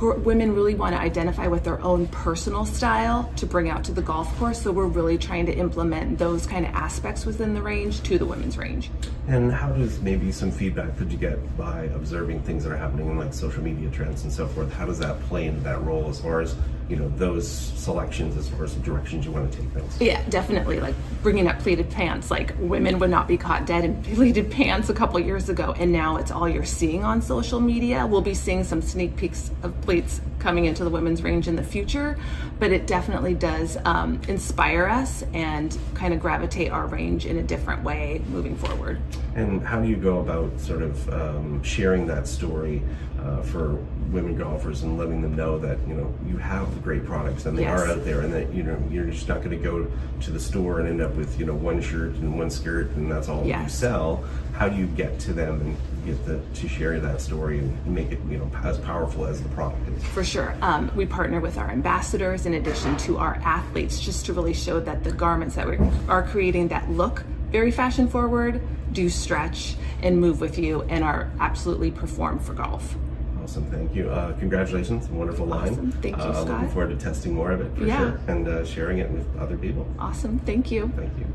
women 0.01 0.55
really 0.55 0.75
want 0.75 0.95
to 0.95 1.01
identify 1.01 1.47
with 1.47 1.63
their 1.63 1.81
own 1.81 2.07
personal 2.07 2.65
style 2.65 3.31
to 3.35 3.45
bring 3.45 3.69
out 3.69 3.83
to 3.85 3.91
the 3.91 4.01
golf 4.01 4.35
course. 4.37 4.61
So 4.61 4.71
we're 4.71 4.87
really 4.87 5.17
trying 5.17 5.45
to 5.45 5.53
implement 5.53 6.17
those 6.17 6.45
kind 6.45 6.65
of 6.65 6.73
aspects 6.73 7.25
within 7.25 7.53
the 7.53 7.61
range 7.61 8.01
to 8.03 8.17
the 8.17 8.25
women's 8.25 8.57
range. 8.57 8.89
And 9.27 9.51
how 9.51 9.69
does 9.71 10.01
maybe 10.01 10.31
some 10.31 10.51
feedback 10.51 10.97
could 10.97 11.11
you 11.11 11.17
get 11.17 11.57
by 11.57 11.83
observing 11.95 12.41
things 12.41 12.63
that 12.63 12.71
are 12.71 12.77
happening 12.77 13.09
in 13.09 13.17
like 13.17 13.33
social 13.33 13.63
media 13.63 13.89
trends 13.91 14.23
and 14.23 14.31
so 14.31 14.47
forth? 14.47 14.73
How 14.73 14.85
does 14.85 14.99
that 14.99 15.19
play 15.23 15.45
into 15.45 15.61
that 15.61 15.81
role 15.83 16.09
as 16.09 16.19
far 16.19 16.41
as 16.41 16.55
you 16.89 16.97
know 16.97 17.07
those 17.15 17.47
selections 17.47 18.35
as 18.35 18.49
far 18.49 18.65
as 18.65 18.75
the 18.75 18.81
directions 18.81 19.25
you 19.25 19.31
want 19.31 19.49
to 19.49 19.57
take 19.57 19.69
things? 19.69 20.01
Yeah, 20.01 20.21
definitely. 20.27 20.81
Like 20.81 20.95
bringing 21.23 21.47
up 21.47 21.59
pleated 21.59 21.89
pants. 21.89 22.29
Like 22.29 22.53
women 22.59 22.99
would 22.99 23.09
not 23.09 23.27
be 23.27 23.37
caught 23.37 23.65
dead 23.65 23.85
in 23.85 24.01
pleated 24.15 24.51
pants 24.51 24.89
a 24.89 24.93
couple 24.93 25.19
years 25.19 25.47
ago, 25.47 25.73
and 25.77 25.91
now 25.91 26.17
it's 26.17 26.31
all 26.31 26.49
you're 26.49 26.65
seeing 26.65 27.03
on 27.03 27.21
social 27.21 27.61
media. 27.61 28.05
We'll 28.05 28.21
be 28.21 28.33
seeing 28.33 28.63
some 28.63 28.81
sneak 28.81 29.15
peeks 29.15 29.51
of 29.63 29.79
pleats 29.91 30.21
coming 30.39 30.65
into 30.65 30.85
the 30.85 30.89
women's 30.89 31.21
range 31.21 31.49
in 31.49 31.55
the 31.57 31.63
future, 31.63 32.17
but 32.59 32.71
it 32.71 32.87
definitely 32.87 33.33
does 33.33 33.77
um, 33.83 34.21
inspire 34.29 34.85
us 34.85 35.23
and 35.33 35.77
kind 35.93 36.13
of 36.13 36.19
gravitate 36.21 36.71
our 36.71 36.87
range 36.87 37.25
in 37.25 37.37
a 37.37 37.43
different 37.43 37.83
way 37.83 38.21
moving 38.29 38.55
forward. 38.55 39.01
And 39.35 39.61
how 39.61 39.81
do 39.81 39.89
you 39.89 39.97
go 39.97 40.19
about 40.19 40.57
sort 40.61 40.81
of 40.81 41.09
um, 41.13 41.61
sharing 41.61 42.07
that 42.07 42.25
story 42.25 42.81
uh, 43.19 43.41
for 43.41 43.75
women 44.11 44.37
golfers 44.37 44.83
and 44.83 44.97
letting 44.97 45.21
them 45.21 45.35
know 45.35 45.57
that 45.59 45.77
you 45.87 45.93
know 45.93 46.13
you 46.25 46.37
have 46.37 46.81
great 46.81 47.05
products 47.05 47.45
and 47.45 47.57
they 47.57 47.63
yes. 47.63 47.79
are 47.79 47.87
out 47.87 48.03
there, 48.03 48.21
and 48.21 48.33
that 48.33 48.51
you 48.53 48.63
know 48.63 48.81
you're 48.89 49.05
just 49.05 49.27
not 49.27 49.43
going 49.43 49.51
to 49.51 49.63
go 49.63 49.89
to 50.21 50.31
the 50.31 50.39
store 50.39 50.79
and 50.79 50.87
end 50.87 51.01
up 51.01 51.13
with 51.15 51.37
you 51.39 51.45
know 51.45 51.53
one 51.53 51.81
shirt 51.81 52.13
and 52.15 52.37
one 52.37 52.49
skirt 52.49 52.89
and 52.91 53.11
that's 53.11 53.29
all 53.29 53.45
yes. 53.45 53.63
you 53.63 53.69
sell. 53.69 54.23
How 54.53 54.69
do 54.69 54.75
you 54.75 54.87
get 54.87 55.19
to 55.21 55.33
them 55.33 55.61
and 55.61 55.77
get 56.01 56.25
the, 56.25 56.41
to 56.59 56.67
share 56.67 56.99
that 56.99 57.21
story 57.21 57.59
and 57.59 57.85
make 57.85 58.11
it 58.11 58.19
you 58.29 58.37
know 58.37 58.49
as 58.63 58.77
powerful 58.79 59.25
as 59.25 59.41
the 59.41 59.49
product 59.49 59.87
is? 59.89 60.03
For 60.05 60.23
sure, 60.23 60.55
um, 60.61 60.91
we 60.95 61.05
partner 61.05 61.39
with 61.39 61.57
our 61.57 61.69
ambassadors 61.69 62.45
in 62.45 62.55
addition 62.55 62.97
to 62.97 63.17
our 63.17 63.35
athletes 63.43 63.99
just 63.99 64.25
to 64.27 64.33
really 64.33 64.53
show 64.53 64.79
that 64.79 65.03
the 65.03 65.11
garments 65.11 65.55
that 65.55 65.67
we 65.67 65.77
are 66.07 66.23
creating 66.23 66.67
that 66.69 66.89
look 66.89 67.23
very 67.51 67.71
fashion 67.71 68.07
forward, 68.07 68.61
do 68.93 69.09
stretch 69.09 69.75
and 70.01 70.19
move 70.19 70.41
with 70.41 70.57
you, 70.57 70.83
and 70.83 71.03
are 71.03 71.29
absolutely 71.39 71.91
perform 71.91 72.39
for 72.39 72.53
golf. 72.53 72.95
Awesome, 73.41 73.69
thank 73.71 73.93
you. 73.93 74.09
Uh, 74.09 74.33
congratulations, 74.37 75.09
wonderful 75.09 75.45
line. 75.45 75.73
Awesome. 75.73 75.91
Thank 75.93 76.17
you, 76.17 76.23
uh, 76.23 76.33
Scott. 76.33 76.47
Looking 76.47 76.69
forward 76.69 76.99
to 76.99 77.03
testing 77.03 77.33
more 77.33 77.51
of 77.51 77.61
it 77.61 77.75
for 77.75 77.85
yeah. 77.85 77.97
sure 77.97 78.19
and 78.27 78.47
uh, 78.47 78.63
sharing 78.63 78.99
it 78.99 79.09
with 79.09 79.27
other 79.37 79.57
people. 79.57 79.87
Awesome, 79.99 80.39
thank 80.39 80.71
you. 80.71 80.91
Thank 80.95 81.17
you. 81.17 81.25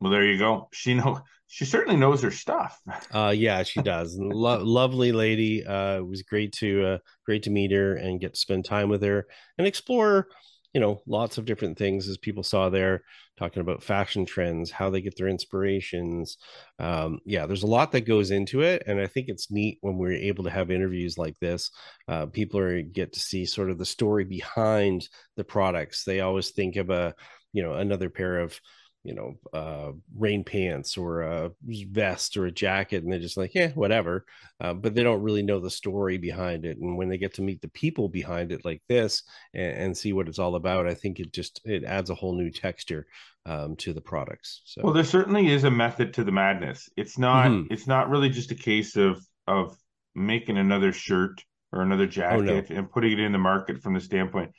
Well, 0.00 0.10
there 0.10 0.24
you 0.24 0.38
go. 0.38 0.68
She 0.72 0.94
know 0.94 1.20
she 1.52 1.64
certainly 1.64 1.98
knows 1.98 2.22
her 2.22 2.30
stuff. 2.30 2.80
uh, 3.12 3.34
yeah, 3.36 3.64
she 3.64 3.82
does. 3.82 4.16
Lo- 4.16 4.62
lovely 4.62 5.10
lady. 5.10 5.66
Uh, 5.66 5.96
it 5.96 6.06
was 6.06 6.22
great 6.22 6.52
to 6.54 6.86
uh, 6.86 6.98
great 7.26 7.42
to 7.42 7.50
meet 7.50 7.72
her 7.72 7.96
and 7.96 8.20
get 8.20 8.34
to 8.34 8.40
spend 8.40 8.64
time 8.64 8.88
with 8.88 9.02
her 9.02 9.26
and 9.58 9.66
explore 9.66 10.28
you 10.72 10.80
know 10.80 11.02
lots 11.08 11.36
of 11.36 11.44
different 11.44 11.76
things 11.76 12.06
as 12.08 12.16
people 12.16 12.44
saw 12.44 12.68
there 12.68 13.02
talking 13.36 13.60
about 13.60 13.82
fashion 13.82 14.24
trends 14.24 14.70
how 14.70 14.88
they 14.88 15.00
get 15.00 15.16
their 15.16 15.26
inspirations 15.26 16.36
um, 16.78 17.18
yeah 17.24 17.44
there's 17.46 17.64
a 17.64 17.66
lot 17.66 17.90
that 17.90 18.02
goes 18.02 18.30
into 18.30 18.60
it 18.60 18.84
and 18.86 19.00
i 19.00 19.06
think 19.08 19.26
it's 19.28 19.50
neat 19.50 19.78
when 19.80 19.96
we're 19.96 20.12
able 20.12 20.44
to 20.44 20.50
have 20.50 20.70
interviews 20.70 21.18
like 21.18 21.36
this 21.40 21.72
uh, 22.06 22.26
people 22.26 22.60
are 22.60 22.82
get 22.82 23.12
to 23.12 23.18
see 23.18 23.44
sort 23.44 23.68
of 23.68 23.78
the 23.78 23.84
story 23.84 24.24
behind 24.24 25.08
the 25.36 25.42
products 25.42 26.04
they 26.04 26.20
always 26.20 26.50
think 26.50 26.76
of 26.76 26.90
a 26.90 27.12
you 27.52 27.64
know 27.64 27.74
another 27.74 28.08
pair 28.08 28.38
of 28.38 28.60
you 29.02 29.14
know 29.14 29.34
uh, 29.52 29.92
rain 30.16 30.44
pants 30.44 30.96
or 30.96 31.22
a 31.22 31.50
vest 31.90 32.36
or 32.36 32.46
a 32.46 32.52
jacket 32.52 33.02
and 33.02 33.12
they're 33.12 33.18
just 33.18 33.36
like 33.36 33.54
yeah 33.54 33.68
whatever 33.70 34.26
uh, 34.60 34.74
but 34.74 34.94
they 34.94 35.02
don't 35.02 35.22
really 35.22 35.42
know 35.42 35.58
the 35.58 35.70
story 35.70 36.18
behind 36.18 36.64
it 36.64 36.78
and 36.78 36.96
when 36.96 37.08
they 37.08 37.16
get 37.16 37.34
to 37.34 37.42
meet 37.42 37.60
the 37.62 37.68
people 37.68 38.08
behind 38.08 38.52
it 38.52 38.64
like 38.64 38.82
this 38.88 39.22
and, 39.54 39.72
and 39.76 39.96
see 39.96 40.12
what 40.12 40.28
it's 40.28 40.38
all 40.38 40.54
about 40.54 40.86
i 40.86 40.94
think 40.94 41.18
it 41.18 41.32
just 41.32 41.60
it 41.64 41.84
adds 41.84 42.10
a 42.10 42.14
whole 42.14 42.36
new 42.36 42.50
texture 42.50 43.06
um, 43.46 43.74
to 43.76 43.94
the 43.94 44.02
products 44.02 44.60
so 44.64 44.82
well 44.84 44.92
there 44.92 45.02
certainly 45.02 45.48
is 45.48 45.64
a 45.64 45.70
method 45.70 46.12
to 46.12 46.24
the 46.24 46.32
madness 46.32 46.90
it's 46.96 47.18
not 47.18 47.50
mm-hmm. 47.50 47.72
it's 47.72 47.86
not 47.86 48.10
really 48.10 48.28
just 48.28 48.50
a 48.50 48.56
case 48.56 48.96
of 48.96 49.24
of 49.46 49.76
making 50.14 50.58
another 50.58 50.92
shirt 50.92 51.42
or 51.72 51.80
another 51.80 52.06
jacket 52.06 52.66
oh, 52.70 52.74
no. 52.74 52.78
and 52.78 52.90
putting 52.90 53.12
it 53.12 53.20
in 53.20 53.32
the 53.32 53.38
market 53.38 53.82
from 53.82 53.94
the 53.94 54.00
standpoint 54.00 54.50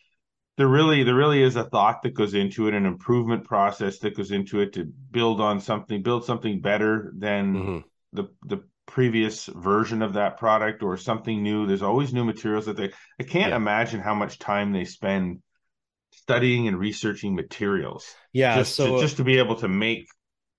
there 0.62 0.68
really 0.68 1.02
there 1.02 1.16
really 1.16 1.42
is 1.42 1.56
a 1.56 1.64
thought 1.64 2.04
that 2.04 2.14
goes 2.14 2.36
into 2.36 2.68
it 2.68 2.76
an 2.76 2.86
improvement 2.86 3.46
process 3.46 3.98
that 3.98 4.16
goes 4.16 4.30
into 4.30 4.60
it 4.60 4.74
to 4.74 4.86
build 4.86 5.42
on 5.42 5.60
something 5.60 6.04
build 6.04 6.24
something 6.24 6.62
better 6.62 7.12
than 7.18 7.56
mm-hmm. 7.56 7.78
the 8.14 8.30
the 8.46 8.64
previous 8.86 9.48
version 9.48 10.04
of 10.04 10.14
that 10.14 10.38
product 10.38 10.84
or 10.84 10.98
something 10.98 11.42
new 11.42 11.66
there's 11.66 11.82
always 11.82 12.14
new 12.14 12.24
materials 12.24 12.68
that 12.68 12.78
they 12.78 12.92
i 13.20 13.24
can't 13.24 13.50
yeah. 13.50 13.56
imagine 13.56 14.00
how 14.00 14.14
much 14.14 14.38
time 14.38 14.72
they 14.72 14.86
spend 14.86 15.42
studying 16.12 16.68
and 16.68 16.78
researching 16.78 17.34
materials 17.34 18.06
yeah 18.32 18.56
just 18.56 18.76
so 18.76 18.98
to, 18.98 19.02
just 19.02 19.18
to 19.18 19.24
be 19.24 19.40
able 19.40 19.56
to 19.56 19.68
make 19.68 20.06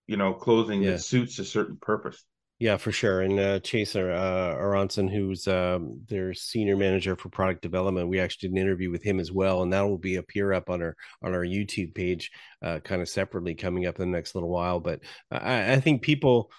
you 0.09 0.17
know 0.17 0.33
clothing 0.33 0.83
yeah. 0.83 0.93
that 0.93 0.99
suits 0.99 1.39
a 1.39 1.45
certain 1.45 1.77
purpose 1.77 2.25
yeah, 2.59 2.77
for 2.77 2.93
sure. 2.93 3.23
And 3.23 3.41
uh, 3.41 3.59
Chaser 3.61 4.13
uh, 4.13 4.55
Aronson, 4.55 5.09
who's 5.09 5.49
um, 5.49 6.01
their 6.09 6.33
senior 6.33 6.77
manager 6.77 7.17
for 7.17 7.29
product 7.29 7.61
development, 7.61 8.09
we 8.09 8.21
actually 8.21 8.49
did 8.49 8.55
an 8.55 8.63
interview 8.63 8.91
with 8.91 9.03
him 9.03 9.19
as 9.19 9.33
well, 9.33 9.63
and 9.63 9.73
that 9.73 9.83
will 9.83 9.99
be 9.99 10.17
appear 10.17 10.53
up 10.53 10.71
on 10.71 10.81
our 10.81 10.97
on 11.23 11.35
our 11.35 11.45
YouTube 11.45 11.95
page, 11.95 12.31
uh, 12.63 12.79
kind 12.85 13.03
of 13.03 13.09
separately 13.09 13.57
coming 13.57 13.87
up 13.87 13.99
in 13.99 14.11
the 14.11 14.17
next 14.17 14.37
little 14.37 14.51
while. 14.51 14.79
But 14.79 15.01
I, 15.31 15.73
I 15.73 15.81
think 15.81 16.03
people 16.03 16.53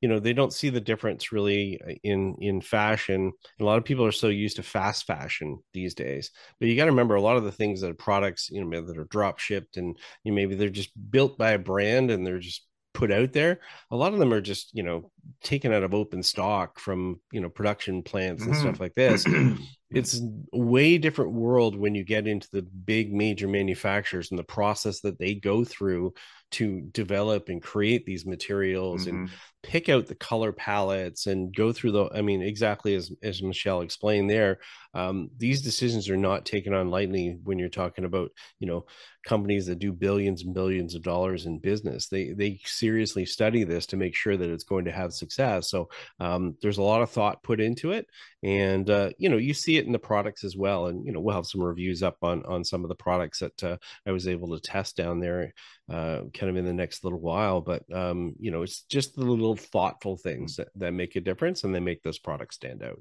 you 0.00 0.08
know 0.08 0.20
they 0.20 0.32
don't 0.32 0.52
see 0.52 0.68
the 0.68 0.80
difference 0.80 1.32
really 1.32 1.80
uh, 1.84 1.94
in 2.04 2.36
in 2.40 2.60
fashion 2.60 3.32
a 3.60 3.64
lot 3.64 3.78
of 3.78 3.84
people 3.84 4.04
are 4.04 4.12
so 4.12 4.28
used 4.28 4.56
to 4.56 4.62
fast 4.62 5.06
fashion 5.06 5.58
these 5.74 5.94
days 5.94 6.30
but 6.60 6.68
you 6.68 6.76
got 6.76 6.84
to 6.84 6.92
remember 6.92 7.16
a 7.16 7.20
lot 7.20 7.36
of 7.36 7.44
the 7.44 7.50
things 7.50 7.80
that 7.80 7.90
are 7.90 7.94
products 7.94 8.48
you 8.50 8.64
know 8.64 8.80
that 8.80 8.96
are 8.96 9.06
drop 9.06 9.38
shipped 9.38 9.76
and 9.76 9.98
you 10.22 10.30
know, 10.30 10.36
maybe 10.36 10.54
they're 10.54 10.68
just 10.68 10.92
built 11.10 11.36
by 11.36 11.50
a 11.50 11.58
brand 11.58 12.12
and 12.12 12.24
they're 12.24 12.38
just 12.38 12.67
put 12.92 13.12
out 13.12 13.32
there 13.32 13.60
a 13.90 13.96
lot 13.96 14.12
of 14.12 14.18
them 14.18 14.32
are 14.32 14.40
just 14.40 14.74
you 14.74 14.82
know 14.82 15.10
taken 15.42 15.72
out 15.72 15.82
of 15.82 15.94
open 15.94 16.22
stock 16.22 16.78
from 16.78 17.20
you 17.32 17.40
know 17.40 17.48
production 17.48 18.02
plants 18.02 18.44
and 18.44 18.52
mm-hmm. 18.52 18.62
stuff 18.62 18.80
like 18.80 18.94
this 18.94 19.24
it's 19.90 20.20
a 20.20 20.58
way 20.58 20.98
different 20.98 21.32
world 21.32 21.74
when 21.74 21.94
you 21.94 22.04
get 22.04 22.26
into 22.26 22.48
the 22.52 22.62
big 22.62 23.12
major 23.12 23.48
manufacturers 23.48 24.30
and 24.30 24.38
the 24.38 24.44
process 24.44 25.00
that 25.00 25.18
they 25.18 25.34
go 25.34 25.64
through 25.64 26.12
to 26.50 26.80
develop 26.92 27.48
and 27.48 27.62
create 27.62 28.04
these 28.04 28.26
materials 28.26 29.06
mm-hmm. 29.06 29.16
and 29.16 29.30
pick 29.62 29.88
out 29.88 30.06
the 30.06 30.14
color 30.14 30.52
palettes 30.52 31.26
and 31.26 31.54
go 31.54 31.72
through 31.72 31.92
the 31.92 32.08
i 32.14 32.22
mean 32.22 32.42
exactly 32.42 32.94
as 32.94 33.10
as 33.22 33.42
michelle 33.42 33.80
explained 33.80 34.30
there 34.30 34.58
um, 34.94 35.30
these 35.36 35.62
decisions 35.62 36.08
are 36.08 36.16
not 36.16 36.46
taken 36.46 36.72
on 36.72 36.90
lightly 36.90 37.38
when 37.44 37.58
you're 37.58 37.68
talking 37.68 38.04
about 38.04 38.30
you 38.58 38.66
know 38.66 38.86
companies 39.24 39.66
that 39.66 39.78
do 39.78 39.92
billions 39.92 40.42
and 40.42 40.54
billions 40.54 40.94
of 40.94 41.02
dollars 41.02 41.44
in 41.44 41.58
business. 41.58 42.08
They 42.08 42.32
they 42.32 42.60
seriously 42.64 43.26
study 43.26 43.62
this 43.64 43.86
to 43.86 43.96
make 43.96 44.14
sure 44.14 44.36
that 44.36 44.50
it's 44.50 44.64
going 44.64 44.86
to 44.86 44.92
have 44.92 45.12
success. 45.12 45.70
So 45.70 45.90
um, 46.18 46.56
there's 46.62 46.78
a 46.78 46.82
lot 46.82 47.02
of 47.02 47.10
thought 47.10 47.42
put 47.42 47.60
into 47.60 47.92
it 47.92 48.06
and 48.42 48.88
uh, 48.88 49.10
you 49.18 49.28
know 49.28 49.36
you 49.36 49.52
see 49.52 49.77
it 49.78 49.86
in 49.86 49.92
the 49.92 49.98
products 49.98 50.44
as 50.44 50.56
well 50.56 50.86
and 50.86 51.06
you 51.06 51.12
know 51.12 51.20
we'll 51.20 51.34
have 51.34 51.46
some 51.46 51.62
reviews 51.62 52.02
up 52.02 52.16
on 52.22 52.44
on 52.44 52.62
some 52.64 52.84
of 52.84 52.88
the 52.88 52.94
products 52.94 53.38
that 53.38 53.64
uh, 53.64 53.76
i 54.06 54.12
was 54.12 54.28
able 54.28 54.48
to 54.48 54.60
test 54.60 54.96
down 54.96 55.20
there 55.20 55.52
uh, 55.90 56.20
kind 56.34 56.50
of 56.50 56.56
in 56.56 56.64
the 56.64 56.72
next 56.72 57.04
little 57.04 57.20
while 57.20 57.60
but 57.60 57.82
um, 57.94 58.34
you 58.38 58.50
know 58.50 58.62
it's 58.62 58.82
just 58.82 59.14
the 59.14 59.24
little 59.24 59.56
thoughtful 59.56 60.16
things 60.16 60.56
that, 60.56 60.68
that 60.76 60.92
make 60.92 61.16
a 61.16 61.20
difference 61.20 61.64
and 61.64 61.74
they 61.74 61.80
make 61.80 62.02
those 62.02 62.18
products 62.18 62.56
stand 62.56 62.82
out. 62.82 63.00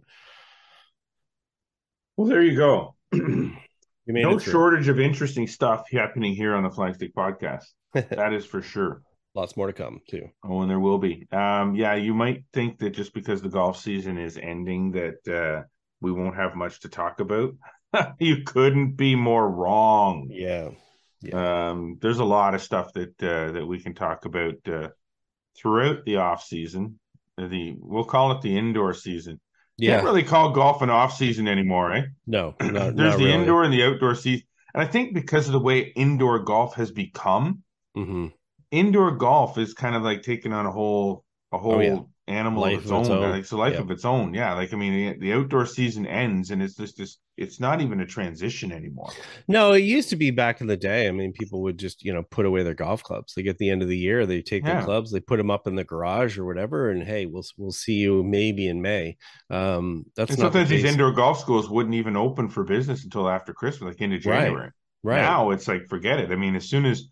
Well 2.15 2.27
there 2.27 2.43
you 2.43 2.55
go. 2.55 2.95
No 4.09 4.39
shortage 4.39 4.87
of 4.87 5.01
interesting 5.01 5.47
stuff 5.47 5.85
happening 5.91 6.33
here 6.33 6.55
on 6.55 6.63
the 6.63 6.69
flagstick 6.69 7.13
podcast. 7.13 7.65
That 7.93 8.31
is 8.31 8.45
for 8.45 8.61
sure. 8.61 9.01
Lots 9.35 9.57
more 9.57 9.67
to 9.67 9.73
come 9.73 9.99
too. 10.09 10.29
Oh, 10.45 10.61
and 10.61 10.69
there 10.71 10.79
will 10.79 10.97
be. 10.97 11.27
Um, 11.31 11.75
yeah, 11.75 11.95
you 11.95 12.13
might 12.13 12.43
think 12.53 12.79
that 12.79 12.91
just 12.91 13.13
because 13.13 13.41
the 13.41 13.49
golf 13.49 13.77
season 13.77 14.17
is 14.17 14.37
ending, 14.37 14.91
that 14.91 15.27
uh, 15.27 15.63
we 16.01 16.11
won't 16.11 16.35
have 16.35 16.55
much 16.55 16.81
to 16.81 16.89
talk 16.89 17.19
about. 17.19 17.55
you 18.19 18.43
couldn't 18.43 18.95
be 18.95 19.15
more 19.15 19.49
wrong. 19.49 20.29
Yeah. 20.31 20.69
yeah. 21.21 21.69
Um, 21.69 21.97
there's 22.01 22.19
a 22.19 22.25
lot 22.25 22.55
of 22.55 22.61
stuff 22.61 22.93
that 22.93 23.21
uh, 23.21 23.51
that 23.53 23.65
we 23.65 23.79
can 23.79 23.93
talk 23.93 24.25
about 24.25 24.55
uh, 24.67 24.89
throughout 25.57 26.05
the 26.05 26.17
off 26.17 26.43
season. 26.43 26.99
The 27.37 27.75
we'll 27.79 28.03
call 28.03 28.31
it 28.33 28.41
the 28.41 28.57
indoor 28.57 28.93
season. 28.93 29.39
Yeah. 29.77 29.95
Can't 29.95 30.05
really 30.05 30.23
call 30.23 30.51
golf 30.51 30.81
an 30.81 30.89
off 30.89 31.15
season 31.15 31.47
anymore, 31.47 31.93
eh? 31.93 32.03
No, 32.27 32.55
not, 32.61 32.71
there's 32.71 32.95
not 32.95 33.17
the 33.17 33.25
really. 33.25 33.33
indoor 33.33 33.63
and 33.63 33.73
the 33.73 33.83
outdoor 33.83 34.15
season, 34.15 34.47
and 34.73 34.83
I 34.83 34.87
think 34.87 35.13
because 35.13 35.47
of 35.47 35.53
the 35.53 35.59
way 35.59 35.79
indoor 35.79 36.39
golf 36.39 36.75
has 36.75 36.91
become, 36.91 37.63
mm-hmm 37.95 38.27
indoor 38.71 39.11
golf 39.11 39.57
is 39.57 39.73
kind 39.73 39.95
of 39.95 40.03
like 40.03 40.21
taking 40.21 40.53
on 40.53 40.65
a 40.65 40.71
whole 40.71 41.23
a 41.51 41.57
whole 41.57 41.75
oh, 41.75 41.79
yeah. 41.79 41.99
Animal 42.27 42.61
life 42.61 42.77
of 42.77 42.83
its, 42.83 42.91
own, 42.91 43.01
its 43.01 43.09
own. 43.09 43.21
Like, 43.21 43.39
it's 43.39 43.51
a 43.51 43.57
life 43.57 43.73
yep. 43.73 43.81
of 43.81 43.91
its 43.91 44.05
own. 44.05 44.33
Yeah, 44.33 44.53
like 44.53 44.73
I 44.73 44.77
mean, 44.77 44.93
the, 44.93 45.19
the, 45.19 45.33
outdoor 45.33 45.65
season 45.65 46.05
ends, 46.05 46.51
and 46.51 46.61
it's 46.61 46.75
just 46.75 46.97
this. 46.97 47.17
It's 47.37 47.59
not 47.59 47.81
even 47.81 48.01
a 48.01 48.05
transition 48.05 48.71
anymore. 48.71 49.11
No, 49.47 49.73
it 49.73 49.83
used 49.83 50.09
to 50.09 50.15
be 50.15 50.31
back 50.31 50.59
in 50.59 50.67
the 50.67 50.75
day. 50.75 51.07
I 51.07 51.11
mean, 51.11 51.31
people 51.31 51.61
would 51.63 51.77
just 51.77 52.03
you 52.03 52.13
know 52.13 52.23
put 52.23 52.45
away 52.45 52.63
their 52.63 52.73
golf 52.73 53.03
clubs. 53.03 53.33
Like 53.37 53.47
at 53.47 53.57
the 53.57 53.69
end 53.69 53.81
of 53.81 53.87
the 53.87 53.97
year, 53.97 54.25
they 54.25 54.41
take 54.41 54.63
yeah. 54.63 54.75
their 54.75 54.83
clubs, 54.83 55.11
they 55.11 55.19
put 55.19 55.37
them 55.37 55.51
up 55.51 55.67
in 55.67 55.75
the 55.75 55.83
garage 55.83 56.37
or 56.37 56.45
whatever, 56.45 56.89
and 56.89 57.03
hey, 57.03 57.25
we'll 57.25 57.45
we'll 57.57 57.71
see 57.71 57.95
you 57.95 58.23
maybe 58.23 58.67
in 58.67 58.81
May. 58.81 59.17
Um, 59.49 60.05
that's 60.15 60.31
and 60.31 60.39
sometimes 60.39 60.69
the 60.69 60.77
these 60.77 60.85
indoor 60.85 61.11
golf 61.11 61.39
schools 61.39 61.69
wouldn't 61.69 61.95
even 61.95 62.17
open 62.17 62.49
for 62.49 62.63
business 62.63 63.03
until 63.03 63.29
after 63.29 63.53
Christmas, 63.53 63.93
like 63.93 64.01
into 64.01 64.19
January. 64.19 64.71
Right. 65.03 65.15
right. 65.15 65.21
Now 65.21 65.51
it's 65.51 65.67
like 65.67 65.87
forget 65.87 66.19
it. 66.19 66.31
I 66.31 66.35
mean, 66.35 66.55
as 66.55 66.67
soon 66.67 66.85
as 66.85 67.07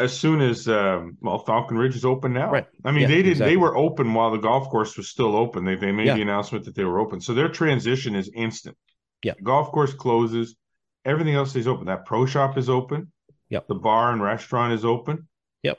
as 0.00 0.18
soon 0.18 0.40
as 0.40 0.66
um, 0.68 1.16
well, 1.20 1.38
Falcon 1.38 1.76
Ridge 1.76 1.94
is 1.94 2.04
open 2.04 2.32
now. 2.32 2.50
Right. 2.50 2.66
I 2.84 2.90
mean, 2.90 3.02
Yeah, 3.02 3.08
they 3.08 3.14
didn't. 3.16 3.30
exactly. 3.32 3.52
They 3.52 3.56
were 3.56 3.76
open 3.76 4.12
while 4.14 4.30
the 4.30 4.38
golf 4.38 4.68
course 4.70 4.96
was 4.96 5.08
still 5.08 5.36
open. 5.36 5.64
They 5.64 5.76
they 5.76 5.92
made 5.92 6.06
Yeah. 6.06 6.14
the 6.16 6.22
announcement 6.22 6.64
that 6.64 6.74
they 6.74 6.84
were 6.84 6.98
open, 6.98 7.20
so 7.20 7.34
their 7.34 7.48
transition 7.48 8.14
is 8.16 8.30
instant. 8.34 8.76
Yeah. 9.22 9.34
The 9.36 9.42
golf 9.42 9.70
course 9.70 9.92
closes. 9.94 10.56
Everything 11.04 11.34
else 11.34 11.54
is 11.56 11.68
open. 11.68 11.86
That 11.86 12.04
pro 12.06 12.26
shop 12.26 12.58
is 12.58 12.68
open. 12.68 13.12
Yep. 13.50 13.68
The 13.68 13.74
bar 13.74 14.12
and 14.12 14.22
restaurant 14.22 14.72
is 14.72 14.84
open. 14.84 15.28
Yep. 15.62 15.78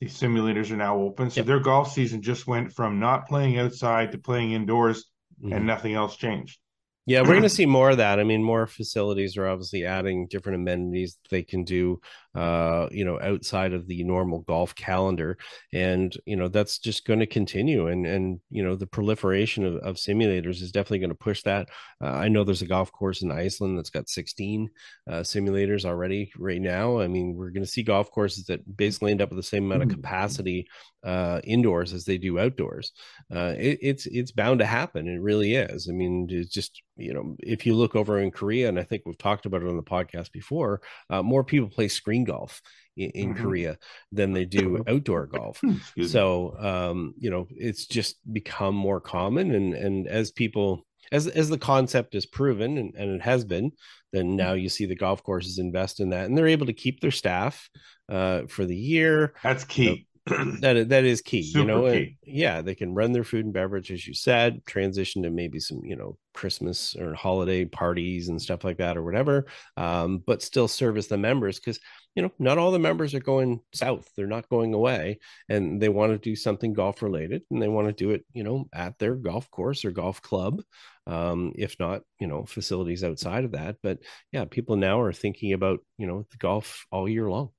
The 0.00 0.06
simulators 0.06 0.70
are 0.70 0.76
now 0.76 0.98
open. 0.98 1.30
So 1.30 1.40
Yep. 1.40 1.46
their 1.46 1.60
golf 1.60 1.92
season 1.92 2.22
just 2.22 2.46
went 2.46 2.72
from 2.72 2.98
not 3.00 3.26
playing 3.28 3.58
outside 3.58 4.12
to 4.12 4.18
playing 4.18 4.52
indoors, 4.52 5.06
Mhm. 5.42 5.54
and 5.56 5.66
nothing 5.66 5.94
else 5.94 6.16
changed. 6.16 6.58
Yeah, 7.06 7.20
we're 7.20 7.28
going 7.28 7.42
to 7.42 7.48
see 7.50 7.66
more 7.66 7.90
of 7.90 7.98
that. 7.98 8.18
I 8.18 8.24
mean, 8.24 8.42
more 8.42 8.66
facilities 8.66 9.36
are 9.36 9.46
obviously 9.46 9.84
adding 9.84 10.26
different 10.28 10.56
amenities 10.56 11.18
they 11.30 11.42
can 11.42 11.64
do, 11.64 12.00
uh, 12.34 12.88
you 12.90 13.04
know, 13.04 13.20
outside 13.20 13.74
of 13.74 13.86
the 13.86 14.02
normal 14.04 14.40
golf 14.40 14.74
calendar, 14.74 15.36
and 15.72 16.16
you 16.24 16.36
know 16.36 16.48
that's 16.48 16.78
just 16.78 17.04
going 17.04 17.20
to 17.20 17.26
continue. 17.26 17.88
And 17.88 18.06
and 18.06 18.40
you 18.50 18.64
know 18.64 18.74
the 18.74 18.86
proliferation 18.86 19.66
of, 19.66 19.76
of 19.76 19.96
simulators 19.96 20.62
is 20.62 20.72
definitely 20.72 21.00
going 21.00 21.10
to 21.10 21.14
push 21.14 21.42
that. 21.42 21.68
Uh, 22.02 22.12
I 22.12 22.28
know 22.28 22.42
there's 22.42 22.62
a 22.62 22.66
golf 22.66 22.90
course 22.90 23.22
in 23.22 23.30
Iceland 23.30 23.78
that's 23.78 23.90
got 23.90 24.08
16 24.08 24.70
uh, 25.08 25.12
simulators 25.20 25.84
already 25.84 26.32
right 26.38 26.60
now. 26.60 27.00
I 27.00 27.08
mean, 27.08 27.34
we're 27.34 27.50
going 27.50 27.64
to 27.64 27.70
see 27.70 27.82
golf 27.82 28.10
courses 28.10 28.46
that 28.46 28.76
basically 28.76 29.10
end 29.10 29.20
up 29.20 29.28
with 29.28 29.38
the 29.38 29.42
same 29.42 29.64
amount 29.64 29.82
of 29.82 29.88
capacity 29.90 30.66
uh, 31.04 31.40
indoors 31.44 31.92
as 31.92 32.04
they 32.04 32.18
do 32.18 32.38
outdoors. 32.38 32.92
Uh, 33.34 33.54
it, 33.58 33.78
it's 33.82 34.06
it's 34.06 34.32
bound 34.32 34.60
to 34.60 34.66
happen. 34.66 35.06
It 35.06 35.20
really 35.20 35.54
is. 35.54 35.88
I 35.88 35.92
mean, 35.92 36.26
it's 36.30 36.50
just 36.50 36.82
you 36.96 37.12
know, 37.12 37.36
if 37.40 37.66
you 37.66 37.74
look 37.74 37.96
over 37.96 38.18
in 38.20 38.30
Korea, 38.30 38.68
and 38.68 38.78
I 38.78 38.84
think 38.84 39.02
we've 39.04 39.18
talked 39.18 39.46
about 39.46 39.62
it 39.62 39.68
on 39.68 39.76
the 39.76 39.82
podcast 39.82 40.32
before, 40.32 40.80
uh, 41.10 41.22
more 41.22 41.44
people 41.44 41.68
play 41.68 41.88
screen 41.88 42.24
golf 42.24 42.62
in, 42.96 43.10
in 43.10 43.34
Mhm. 43.34 43.42
Korea 43.42 43.78
than 44.12 44.32
they 44.32 44.44
do 44.44 44.84
outdoor 44.88 45.26
golf. 45.26 45.60
So, 46.02 46.56
um, 46.58 47.14
you 47.18 47.30
know, 47.30 47.48
it's 47.50 47.86
just 47.86 48.16
become 48.32 48.74
more 48.74 49.00
common, 49.00 49.52
and 49.54 49.74
and 49.74 50.06
as 50.08 50.30
people 50.30 50.86
as 51.12 51.26
as 51.26 51.48
the 51.48 51.58
concept 51.58 52.14
is 52.14 52.26
proven, 52.26 52.78
and, 52.78 52.94
and 52.94 53.10
it 53.10 53.22
has 53.22 53.44
been, 53.44 53.72
then 54.12 54.36
now 54.36 54.52
you 54.52 54.68
see 54.68 54.86
the 54.86 54.94
golf 54.96 55.22
courses 55.22 55.58
invest 55.58 56.00
in 56.00 56.10
that, 56.10 56.26
and 56.26 56.38
they're 56.38 56.46
able 56.46 56.66
to 56.66 56.72
keep 56.72 57.00
their 57.00 57.10
staff 57.10 57.68
uh, 58.08 58.42
for 58.48 58.64
the 58.64 58.76
year 58.76 59.34
That's 59.42 59.64
key. 59.64 60.06
that 60.60 60.88
that 60.88 61.04
is 61.04 61.20
key 61.20 61.40
you 61.54 61.66
know 61.66 61.90
key. 61.90 62.16
yeah 62.24 62.62
they 62.62 62.74
can 62.74 62.94
run 62.94 63.12
their 63.12 63.24
food 63.24 63.44
and 63.44 63.52
beverage 63.52 63.92
as 63.92 64.06
you 64.06 64.14
said 64.14 64.64
transition 64.64 65.22
to 65.22 65.28
maybe 65.28 65.60
some 65.60 65.82
you 65.84 65.96
know 65.96 66.16
christmas 66.32 66.96
or 66.96 67.12
holiday 67.12 67.66
parties 67.66 68.28
and 68.30 68.40
stuff 68.40 68.64
like 68.64 68.78
that 68.78 68.96
or 68.96 69.02
whatever 69.02 69.44
um, 69.76 70.22
but 70.26 70.40
still 70.40 70.66
service 70.66 71.08
the 71.08 71.18
members 71.18 71.60
because 71.60 71.78
you 72.14 72.22
know 72.22 72.30
not 72.38 72.56
all 72.56 72.70
the 72.70 72.78
members 72.78 73.12
are 73.12 73.20
going 73.20 73.60
south 73.74 74.08
they're 74.16 74.26
not 74.26 74.48
going 74.48 74.72
away 74.72 75.18
and 75.50 75.80
they 75.80 75.90
want 75.90 76.10
to 76.10 76.16
do 76.16 76.34
something 76.34 76.72
golf 76.72 77.02
related 77.02 77.42
and 77.50 77.60
they 77.60 77.68
want 77.68 77.86
to 77.86 77.92
do 77.92 78.10
it 78.10 78.24
you 78.32 78.44
know 78.44 78.66
at 78.72 78.98
their 78.98 79.16
golf 79.16 79.50
course 79.50 79.84
or 79.84 79.90
golf 79.90 80.22
club 80.22 80.62
um, 81.06 81.52
if 81.54 81.78
not 81.78 82.00
you 82.18 82.26
know 82.26 82.46
facilities 82.46 83.04
outside 83.04 83.44
of 83.44 83.52
that 83.52 83.76
but 83.82 83.98
yeah 84.32 84.46
people 84.46 84.76
now 84.76 85.02
are 85.02 85.12
thinking 85.12 85.52
about 85.52 85.80
you 85.98 86.06
know 86.06 86.24
the 86.30 86.38
golf 86.38 86.86
all 86.90 87.06
year 87.06 87.28
long 87.28 87.50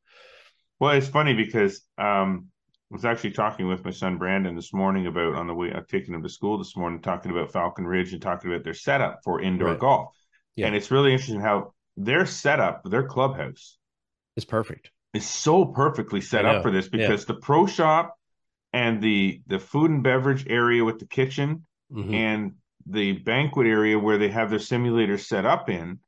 Well, 0.79 0.95
it's 0.95 1.07
funny 1.07 1.33
because 1.33 1.81
um, 1.97 2.47
was 2.89 3.05
actually 3.05 3.31
talking 3.31 3.67
with 3.67 3.83
my 3.83 3.91
son 3.91 4.17
Brandon 4.17 4.55
this 4.55 4.73
morning 4.73 5.07
about 5.07 5.35
on 5.35 5.47
the 5.47 5.53
way 5.53 5.71
I'm 5.71 5.85
taking 5.85 6.13
him 6.13 6.23
to 6.23 6.29
school 6.29 6.57
this 6.57 6.75
morning, 6.77 7.01
talking 7.01 7.31
about 7.31 7.51
Falcon 7.51 7.85
Ridge 7.85 8.13
and 8.13 8.21
talking 8.21 8.51
about 8.51 8.63
their 8.63 8.73
setup 8.73 9.21
for 9.23 9.41
indoor 9.41 9.69
Right. 9.69 9.79
golf. 9.79 10.15
Yeah. 10.55 10.67
And 10.67 10.75
it's 10.75 10.91
really 10.91 11.11
interesting 11.11 11.41
how 11.41 11.73
their 11.97 12.25
setup, 12.25 12.83
their 12.83 13.07
clubhouse, 13.07 13.77
is 14.35 14.45
perfect 14.45 14.91
is 15.13 15.25
so 15.25 15.63
perfectly 15.65 16.19
set 16.19 16.45
up 16.45 16.61
for 16.61 16.71
this 16.71 16.89
Yeah. 16.91 16.99
because 17.07 17.25
the 17.25 17.35
pro 17.35 17.65
shop 17.65 18.17
and 18.73 19.01
the 19.01 19.41
the 19.47 19.59
food 19.59 19.89
and 19.89 20.03
beverage 20.03 20.45
area 20.49 20.83
with 20.83 20.99
the 20.99 21.07
kitchen 21.07 21.65
Mhm. 21.91 22.13
and 22.13 22.55
the 22.85 23.13
banquet 23.13 23.65
area 23.65 23.97
where 23.97 24.17
they 24.17 24.27
have 24.29 24.49
their 24.49 24.59
simulators 24.59 25.21
set 25.25 25.45
up 25.45 25.69
in 25.69 25.99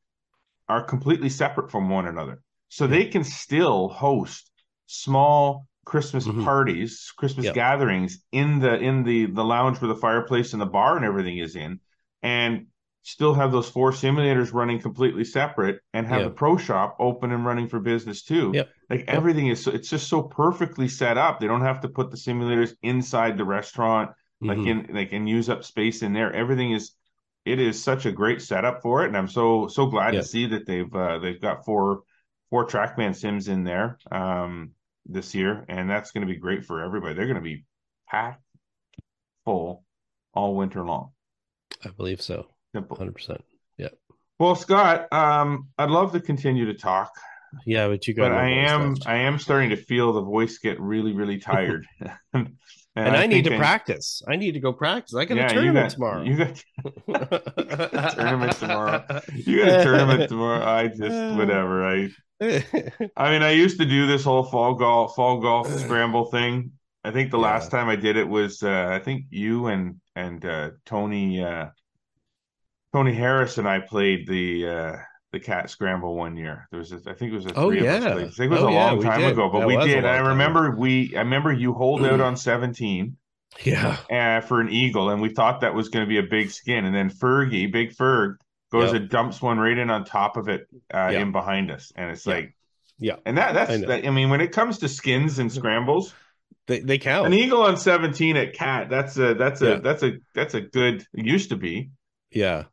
are 0.67 0.83
completely 0.83 1.29
separate 1.29 1.71
from 1.71 1.89
one 1.89 2.05
another. 2.07 2.41
So 2.67 2.85
Yeah. 2.85 2.91
they 2.91 3.05
can 3.05 3.23
still 3.23 3.87
host 3.87 4.51
small 4.87 5.67
Christmas 5.91 6.27
Mhm. 6.27 6.43
parties, 6.43 7.13
Christmas 7.17 7.45
Yep. 7.45 7.55
gatherings 7.55 8.21
in 8.31 8.59
the 8.59 8.73
in 8.89 9.03
the 9.03 9.27
the 9.27 9.43
lounge 9.43 9.79
where 9.81 9.87
the 9.87 9.95
fireplace 10.07 10.53
and 10.53 10.61
the 10.61 10.65
bar 10.79 10.97
and 10.97 11.05
everything 11.05 11.37
is 11.37 11.55
in 11.55 11.79
and 12.21 12.67
still 13.03 13.33
have 13.33 13.53
those 13.53 13.69
four 13.69 13.91
simulators 13.91 14.53
running 14.53 14.79
completely 14.81 15.23
separate 15.23 15.79
and 15.93 16.05
have 16.05 16.19
Yeah. 16.21 16.27
the 16.27 16.33
pro 16.41 16.57
shop 16.57 16.97
open 16.99 17.31
and 17.31 17.45
running 17.45 17.69
for 17.69 17.79
business 17.79 18.21
too. 18.23 18.51
Yep. 18.53 18.69
Like 18.89 19.05
everything 19.07 19.47
is 19.47 19.63
so 19.63 19.71
it's 19.71 19.89
just 19.89 20.07
so 20.09 20.21
perfectly 20.23 20.89
set 20.89 21.17
up. 21.17 21.39
They 21.39 21.47
don't 21.47 21.61
have 21.71 21.79
to 21.81 21.87
put 21.89 22.11
the 22.11 22.17
simulators 22.17 22.75
inside 22.81 23.37
the 23.37 23.45
restaurant 23.45 24.11
like 24.41 24.57
Mhm. 24.59 24.67
in 24.89 24.95
like 24.95 25.13
and 25.13 25.27
use 25.29 25.49
up 25.49 25.63
space 25.63 26.01
in 26.03 26.11
there. 26.13 26.33
Everything 26.33 26.71
is 26.73 26.91
it 27.45 27.59
is 27.59 27.81
such 27.81 28.05
a 28.05 28.11
great 28.11 28.41
setup 28.41 28.81
for 28.81 29.03
it, 29.03 29.07
and 29.07 29.15
I'm 29.17 29.29
so 29.29 29.67
so 29.67 29.85
glad 29.85 30.11
to 30.11 30.23
see 30.23 30.47
that 30.47 30.65
they've 30.65 30.93
uh, 30.93 31.19
they've 31.19 31.41
got 31.41 31.63
four 31.63 32.01
four 32.49 32.65
TrackMan 32.67 33.15
sims 33.15 33.47
in 33.47 33.63
there 33.63 33.97
um, 34.11 34.71
this 35.07 35.33
year, 35.35 35.65
and 35.69 35.89
that's 35.89 36.11
going 36.11 36.25
to 36.25 36.31
be 36.31 36.39
great 36.39 36.65
for 36.65 36.83
everybody. 36.83 37.13
They're 37.13 37.25
going 37.25 37.35
to 37.35 37.41
be 37.41 37.65
packed 38.09 38.43
full 39.45 39.83
all 40.33 40.55
winter 40.55 40.85
long. 40.85 41.11
I 41.83 41.89
believe 41.89 42.21
so. 42.21 42.47
Simple. 42.75 42.97
100%. 42.97 43.39
Yeah. 43.77 43.89
Well, 44.39 44.55
Scott, 44.55 45.11
um, 45.11 45.69
I'd 45.77 45.89
love 45.89 46.11
to 46.11 46.19
continue 46.19 46.65
to 46.65 46.73
talk, 46.73 47.11
Yeah, 47.65 47.87
but 47.87 48.07
you 48.07 48.13
got 48.13 48.29
but 48.29 48.37
I 48.37 48.49
am 48.49 48.93
left. 48.93 49.07
I 49.07 49.19
am 49.19 49.39
starting 49.39 49.71
to 49.71 49.77
feel 49.77 50.13
the 50.13 50.21
voice 50.21 50.59
get 50.59 50.79
really 50.79 51.13
really 51.13 51.39
tired, 51.39 51.87
and, 52.33 52.57
and 52.97 53.15
I, 53.15 53.27
need 53.27 53.43
think 53.45 53.55
to 53.55 53.57
practice. 53.57 54.21
I 54.27 54.35
need 54.35 54.53
to 54.53 54.59
go 54.59 54.73
practice. 54.73 55.15
I 55.15 55.25
got 55.25 55.37
Yeah, 55.37 55.45
a 55.47 55.53
tournament 55.53 55.85
got- 55.85 55.91
tomorrow. 55.91 56.21
You 56.23 56.37
got 56.37 58.11
tournament 58.15 58.53
tomorrow. 58.57 59.21
You 59.33 59.65
got 59.65 59.79
a 59.79 59.83
tournament 59.83 60.29
tomorrow. 60.29 60.65
I 60.65 60.87
just 60.87 61.35
whatever. 61.37 61.85
I 61.87 62.09
I 62.41 63.31
mean, 63.31 63.41
I 63.43 63.51
used 63.51 63.79
to 63.79 63.85
do 63.85 64.07
this 64.07 64.23
whole 64.23 64.43
fall 64.43 64.73
golf 64.75 65.15
fall 65.15 65.39
golf 65.41 65.67
scramble 65.79 66.25
thing. 66.25 66.71
I 67.03 67.11
think 67.11 67.31
the 67.31 67.37
Yeah. 67.37 67.43
last 67.45 67.71
time 67.71 67.89
I 67.89 67.95
did 67.95 68.17
it 68.17 68.27
was 68.27 68.61
uh, 68.63 68.87
I 68.91 68.99
think 68.99 69.25
you 69.29 69.67
and 69.67 69.99
and 70.15 70.43
uh, 70.45 70.71
Tony 70.85 71.43
uh, 71.43 71.67
Tony 72.93 73.13
Harris 73.13 73.57
and 73.57 73.67
I 73.67 73.79
played 73.79 74.27
the 74.27 74.67
uh, 74.67 74.95
the 75.39 75.45
cat 75.45 75.69
scramble 75.69 76.15
one 76.15 76.35
year. 76.37 76.67
There 76.71 76.79
was 76.79 76.91
a, 76.91 76.95
I 77.07 77.13
think 77.13 77.31
it 77.31 77.35
was 77.35 77.45
a 77.45 77.53
Oh, 77.55 77.69
three 77.69 77.79
of 77.79 77.85
us 77.85 78.03
yeah. 78.03 78.09
I 78.09 78.15
think 78.29 78.39
it 78.39 78.49
was 78.49 78.59
Oh, 78.61 78.69
a 78.69 78.71
long 78.71 78.97
we 78.97 79.03
time 79.05 79.23
ago, 79.23 79.49
but 79.51 79.59
That 79.59 79.67
we 79.67 79.77
did. 79.77 80.05
I 80.05 80.17
time 80.17 80.27
remember 80.27 80.75
we 80.75 81.13
I 81.15 81.19
remember 81.19 81.51
you 81.53 81.73
hold 81.73 82.05
out 82.05 82.19
on 82.21 82.35
seventeen 82.49 83.17
yeah. 83.63 83.97
uh, 84.11 84.41
for 84.41 84.59
an 84.61 84.69
eagle, 84.69 85.09
and 85.09 85.21
we 85.21 85.29
thought 85.29 85.61
that 85.61 85.73
was 85.73 85.89
going 85.89 86.05
to 86.05 86.09
be 86.09 86.17
a 86.17 86.23
big 86.23 86.49
skin, 86.51 86.85
and 86.85 86.93
then 86.95 87.09
Fergie, 87.09 87.71
Big 87.71 87.95
Ferg, 87.95 88.35
goes 88.71 88.91
Yep. 88.93 89.01
and 89.01 89.09
dumps 89.09 89.41
one 89.41 89.57
right 89.59 89.77
in 89.77 89.89
on 89.89 90.03
top 90.03 90.35
of 90.37 90.49
it, 90.49 90.67
uh, 90.93 91.09
Yeah. 91.13 91.19
in 91.21 91.31
behind 91.31 91.71
us, 91.71 91.91
and 91.95 92.11
it's 92.11 92.25
Yeah. 92.25 92.33
like, 92.33 92.55
Yeah. 92.99 93.15
and 93.25 93.37
that 93.37 93.53
that's 93.53 93.77
know. 93.77 93.87
that, 93.87 94.05
I 94.05 94.09
mean, 94.09 94.29
when 94.29 94.41
it 94.41 94.51
comes 94.51 94.79
to 94.79 94.89
skins 94.89 95.39
and 95.39 95.51
scrambles, 95.51 96.13
They 96.67 96.79
they 96.81 96.97
count. 96.97 97.27
an 97.27 97.33
eagle 97.33 97.61
on 97.61 97.77
seventeen 97.77 98.35
at 98.37 98.53
cat, 98.53 98.89
that's 98.89 99.17
a 99.17 99.33
that's 99.35 99.61
a 99.61 99.69
Yeah. 99.69 99.75
that's 99.83 100.03
a 100.03 100.11
that's 100.33 100.53
a 100.55 100.61
good. 100.61 101.05
It 101.13 101.25
used 101.25 101.49
to 101.49 101.55
be. 101.55 101.91
yeah. 102.31 102.63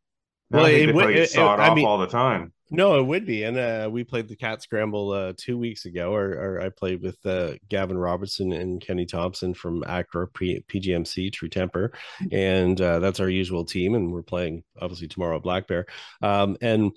Well, 0.51 0.67
I 0.67 0.71
it 0.71 0.95
would- 0.95 1.11
it- 1.17 1.31
sawed 1.31 1.59
I 1.59 1.69
off 1.71 1.77
mean- 1.77 1.87
all 1.87 1.99
the 1.99 2.07
time. 2.07 2.53
No, 2.71 2.99
it 2.99 3.03
would 3.03 3.27
be. 3.27 3.43
And 3.45 3.59
uh, 3.59 3.89
we 3.93 4.05
played 4.05 4.27
the 4.27 4.37
cat 4.37 4.62
scramble 4.62 5.12
uh, 5.12 5.35
two 5.37 5.59
weeks 5.59 5.85
ago, 5.85 6.15
or, 6.15 6.31
or 6.33 6.61
I 6.61 6.71
played 6.71 7.03
with 7.03 7.19
uh, 7.27 7.53
Gavin 7.69 7.99
Robertson 7.99 8.53
and 8.53 8.81
Kenny 8.81 9.05
Thompson 9.05 9.53
from 9.53 9.85
Accra 9.87 10.29
P- 10.29 10.65
PGMC 10.69 11.33
True 11.33 11.49
Temper, 11.51 11.93
and 12.33 12.81
uh, 12.81 13.01
that's 13.01 13.21
our 13.21 13.29
usual 13.29 13.65
team. 13.67 13.95
And 13.95 14.11
we're 14.11 14.23
playing 14.23 14.65
obviously 14.81 15.09
tomorrow 15.09 15.37
at 15.37 15.43
Black 15.43 15.67
Bear. 15.67 15.87
Um, 16.23 16.57
and 16.62 16.93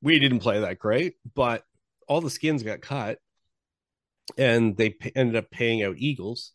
we 0.00 0.18
didn't 0.18 0.40
play 0.40 0.60
that 0.60 0.78
great, 0.78 1.14
but 1.34 1.64
all 2.08 2.22
the 2.22 2.30
skins 2.30 2.62
got 2.62 2.80
cut, 2.80 3.18
and 4.38 4.76
they 4.76 4.90
p- 4.90 5.12
ended 5.14 5.36
up 5.36 5.50
paying 5.50 5.82
out 5.82 5.96
eagles, 5.98 6.52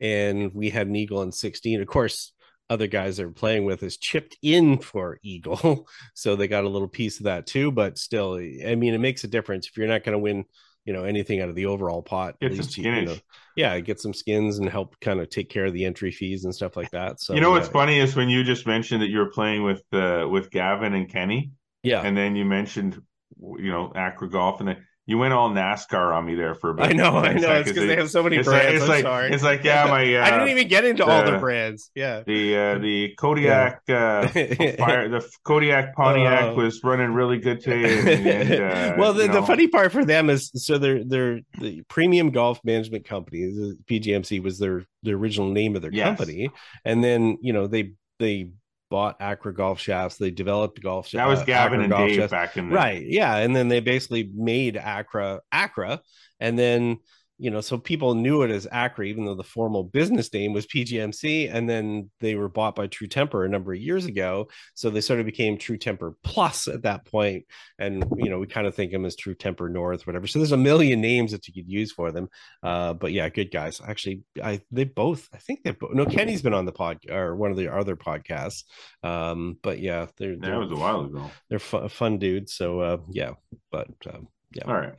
and 0.00 0.52
we 0.54 0.70
had 0.70 0.88
an 0.88 0.96
eagle 0.96 1.22
in 1.22 1.30
sixteen. 1.30 1.80
Of 1.80 1.86
course, 1.86 2.32
other 2.70 2.86
guys 2.86 3.16
they're 3.16 3.30
playing 3.30 3.64
with 3.64 3.82
is 3.82 3.96
chipped 3.96 4.36
in 4.42 4.78
for 4.78 5.18
eagle, 5.22 5.88
so 6.14 6.36
they 6.36 6.48
got 6.48 6.64
a 6.64 6.68
little 6.68 6.88
piece 6.88 7.18
of 7.18 7.24
that 7.24 7.46
too. 7.46 7.70
But 7.72 7.98
still, 7.98 8.34
I 8.34 8.74
mean, 8.74 8.94
it 8.94 8.98
makes 8.98 9.24
a 9.24 9.28
difference 9.28 9.68
if 9.68 9.76
you're 9.76 9.88
not 9.88 10.04
going 10.04 10.14
to 10.14 10.18
win, 10.18 10.44
you 10.84 10.92
know, 10.92 11.04
anything 11.04 11.40
out 11.40 11.48
of 11.48 11.54
the 11.54 11.66
overall 11.66 12.02
pot. 12.02 12.36
Get 12.40 12.56
some 12.56 12.84
you- 12.84 12.90
you 12.92 13.06
know, 13.06 13.16
yeah, 13.56 13.78
get 13.80 14.00
some 14.00 14.14
skins 14.14 14.58
and 14.58 14.68
help 14.68 14.98
kind 15.00 15.20
of 15.20 15.28
take 15.30 15.50
care 15.50 15.66
of 15.66 15.72
the 15.72 15.84
entry 15.84 16.10
fees 16.12 16.44
and 16.44 16.54
stuff 16.54 16.76
like 16.76 16.90
that. 16.92 17.20
So 17.20 17.34
you 17.34 17.40
know 17.40 17.50
what's 17.50 17.66
yeah, 17.66 17.72
funny 17.72 17.98
is 17.98 18.16
when 18.16 18.28
you 18.28 18.44
just 18.44 18.66
mentioned 18.66 19.02
that 19.02 19.08
you 19.08 19.18
were 19.18 19.30
playing 19.30 19.62
with 19.64 19.82
uh, 19.92 20.26
with 20.30 20.50
Gavin 20.50 20.94
and 20.94 21.08
Kenny, 21.08 21.52
Yeah, 21.82 22.02
and 22.02 22.16
then 22.16 22.36
you 22.36 22.44
mentioned 22.44 23.00
you 23.40 23.70
know 23.70 23.92
Accra 23.94 24.28
Golf, 24.30 24.60
and 24.60 24.68
then 24.68 24.84
you 25.08 25.16
went 25.16 25.32
all 25.32 25.48
NASCAR 25.50 26.14
on 26.14 26.26
me 26.26 26.34
there 26.34 26.54
for 26.54 26.68
a 26.68 26.74
bit. 26.74 26.84
I 26.90 26.92
know, 26.92 27.16
I 27.16 27.32
know. 27.32 27.50
It's 27.54 27.70
because 27.70 27.86
they 27.88 27.96
have 27.96 28.10
so 28.10 28.22
many 28.22 28.36
it's 28.36 28.46
brands. 28.46 28.66
Like, 28.66 28.74
it's 28.74 28.82
I'm 28.82 28.88
like 28.90 29.02
sorry. 29.02 29.32
it's 29.32 29.42
like 29.42 29.64
yeah, 29.64 29.84
my 29.88 30.14
uh, 30.16 30.22
I 30.22 30.30
didn't 30.30 30.50
even 30.50 30.68
get 30.68 30.84
into 30.84 31.04
all 31.06 31.24
the- 31.24 31.30
the 31.32 31.38
brands. 31.38 31.90
Yeah. 31.94 32.22
the 32.26 32.56
uh, 32.56 32.78
the 32.86 33.14
Kodiak 33.18 33.80
uh, 33.88 34.28
fire 34.28 35.08
the 35.08 35.26
Kodiak 35.44 35.94
Pontiac 35.96 36.44
Oh. 36.44 36.54
was 36.54 36.84
running 36.84 37.14
really 37.14 37.38
good 37.38 37.60
today. 37.60 37.98
And, 37.98 38.26
and, 38.52 38.52
uh, 38.62 38.94
well, 38.98 39.14
the, 39.14 39.24
you 39.24 39.32
the 39.32 39.42
funny 39.42 39.66
part 39.66 39.90
for 39.92 40.04
them 40.04 40.28
is 40.28 40.50
so 40.54 40.76
they're 40.76 41.02
they're 41.02 41.40
the 41.58 41.80
premium 41.88 42.30
golf 42.30 42.60
management 42.62 43.06
company. 43.06 43.46
The 43.46 43.78
PGMC 43.90 44.42
was 44.42 44.58
their 44.58 44.84
the 45.02 45.12
original 45.12 45.48
name 45.48 45.74
of 45.74 45.80
their 45.82 45.90
Yes. 45.92 46.06
company, 46.18 46.50
and 46.84 47.02
then 47.02 47.38
you 47.40 47.54
know 47.54 47.66
they 47.66 47.94
they 48.18 48.50
bought 48.90 49.16
Accra 49.20 49.54
golf 49.54 49.80
shafts. 49.80 50.16
They 50.16 50.30
developed 50.30 50.80
golf. 50.82 51.06
shafts. 51.08 51.22
that 51.22 51.26
was 51.28 51.40
uh, 51.40 51.44
Gavin 51.44 51.80
Acra 51.80 51.84
and 51.84 51.90
golf 51.90 52.08
Dave 52.08 52.16
shafts. 52.16 52.30
back 52.30 52.56
in 52.56 52.68
the 52.70 52.74
right 52.74 53.04
yeah 53.06 53.36
and 53.36 53.54
then 53.54 53.68
they 53.68 53.80
basically 53.80 54.30
made 54.34 54.76
accra 54.76 55.40
accra 55.52 56.00
and 56.40 56.58
then 56.58 56.98
you 57.38 57.50
know 57.50 57.60
so 57.60 57.78
people 57.78 58.14
knew 58.14 58.42
it 58.42 58.50
as 58.50 58.66
accra 58.70 59.04
even 59.04 59.24
though 59.24 59.34
the 59.34 59.42
formal 59.42 59.84
business 59.84 60.32
name 60.32 60.52
was 60.52 60.66
pgmc 60.66 61.52
and 61.52 61.68
then 61.68 62.10
they 62.20 62.34
were 62.34 62.48
bought 62.48 62.74
by 62.74 62.86
true 62.86 63.06
temper 63.06 63.44
a 63.44 63.48
number 63.48 63.72
of 63.72 63.80
years 63.80 64.06
ago 64.06 64.48
so 64.74 64.90
they 64.90 65.00
sort 65.00 65.20
of 65.20 65.26
became 65.26 65.56
true 65.56 65.76
temper 65.76 66.14
plus 66.22 66.68
at 66.68 66.82
that 66.82 67.04
point 67.04 67.44
and 67.78 68.04
you 68.16 68.28
know 68.28 68.38
we 68.38 68.46
kind 68.46 68.66
of 68.66 68.74
think 68.74 68.92
them 68.92 69.04
as 69.04 69.16
true 69.16 69.34
temper 69.34 69.68
north 69.68 70.06
whatever 70.06 70.26
so 70.26 70.38
there's 70.38 70.52
a 70.52 70.56
million 70.56 71.00
names 71.00 71.32
that 71.32 71.46
you 71.46 71.54
could 71.54 71.70
use 71.70 71.92
for 71.92 72.12
them 72.12 72.28
uh 72.62 72.92
but 72.92 73.12
yeah 73.12 73.28
good 73.28 73.50
guys 73.50 73.80
actually 73.86 74.22
i 74.42 74.60
they 74.70 74.84
both 74.84 75.28
i 75.32 75.38
think 75.38 75.62
they 75.62 75.70
both 75.70 75.92
no 75.92 76.04
kenny's 76.04 76.42
been 76.42 76.54
on 76.54 76.64
the 76.64 76.72
pod 76.72 76.98
or 77.10 77.36
one 77.36 77.50
of 77.50 77.56
the 77.56 77.72
other 77.72 77.96
podcasts 77.96 78.64
um 79.02 79.56
but 79.62 79.78
yeah 79.78 80.06
they're, 80.16 80.36
that 80.36 80.40
they're 80.42 80.58
was 80.58 80.72
a 80.72 80.76
while 80.76 81.04
ago. 81.04 81.30
they're 81.48 81.58
fu- 81.58 81.88
fun 81.88 82.18
dudes. 82.18 82.54
So 82.54 82.80
uh, 82.80 82.96
yeah, 83.10 83.32
but 83.70 83.88
um, 84.12 84.28
yeah, 84.52 84.64
All 84.64 84.74
right. 84.74 84.94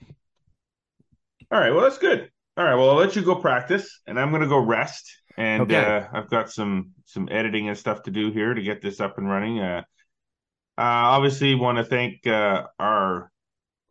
All 1.51 1.59
right. 1.59 1.71
Well, 1.71 1.81
that's 1.81 1.97
good. 1.97 2.29
All 2.57 2.63
right. 2.63 2.75
Well, 2.75 2.89
I'll 2.91 2.95
let 2.97 3.15
you 3.15 3.21
go 3.23 3.35
practice, 3.35 4.01
and 4.05 4.19
I'm 4.19 4.29
going 4.29 4.41
to 4.41 4.47
go 4.47 4.59
rest. 4.59 5.09
And 5.37 5.63
Okay. 5.63 5.75
uh, 5.75 6.07
I've 6.11 6.29
got 6.29 6.51
some 6.51 6.91
some 7.05 7.27
editing 7.31 7.69
and 7.69 7.77
stuff 7.77 8.03
to 8.03 8.11
do 8.11 8.31
here 8.31 8.53
to 8.53 8.61
get 8.61 8.81
this 8.81 8.99
up 8.99 9.17
and 9.17 9.27
running. 9.27 9.59
Uh, 9.59 9.83
uh, 10.77 11.15
obviously, 11.15 11.55
want 11.55 11.77
to 11.77 11.83
thank 11.83 12.27
uh, 12.27 12.67
our 12.77 13.31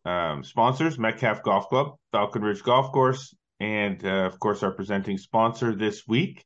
um, 0.05 0.45
sponsors: 0.45 0.99
Metcalfe 0.99 1.43
Golf 1.43 1.69
Club, 1.69 1.97
Falcon 2.13 2.43
Ridge 2.43 2.63
Golf 2.63 2.93
Course, 2.93 3.35
and 3.61 4.05
uh, 4.05 4.27
of 4.27 4.39
course, 4.39 4.63
our 4.63 4.73
presenting 4.73 5.19
sponsor 5.19 5.75
this 5.75 6.07
week, 6.07 6.45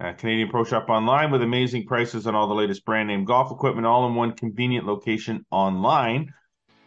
uh, 0.00 0.12
Canadian 0.12 0.48
Pro 0.48 0.64
Shop 0.64 0.88
Online, 0.88 1.30
with 1.30 1.42
amazing 1.42 1.86
prices 1.86 2.26
on 2.26 2.34
all 2.34 2.48
the 2.48 2.54
latest 2.54 2.84
brand 2.84 3.08
name 3.08 3.24
golf 3.24 3.50
equipment, 3.52 3.86
all 3.86 4.06
in 4.06 4.14
one 4.14 4.32
convenient 4.32 4.86
location 4.86 5.44
online. 5.50 6.32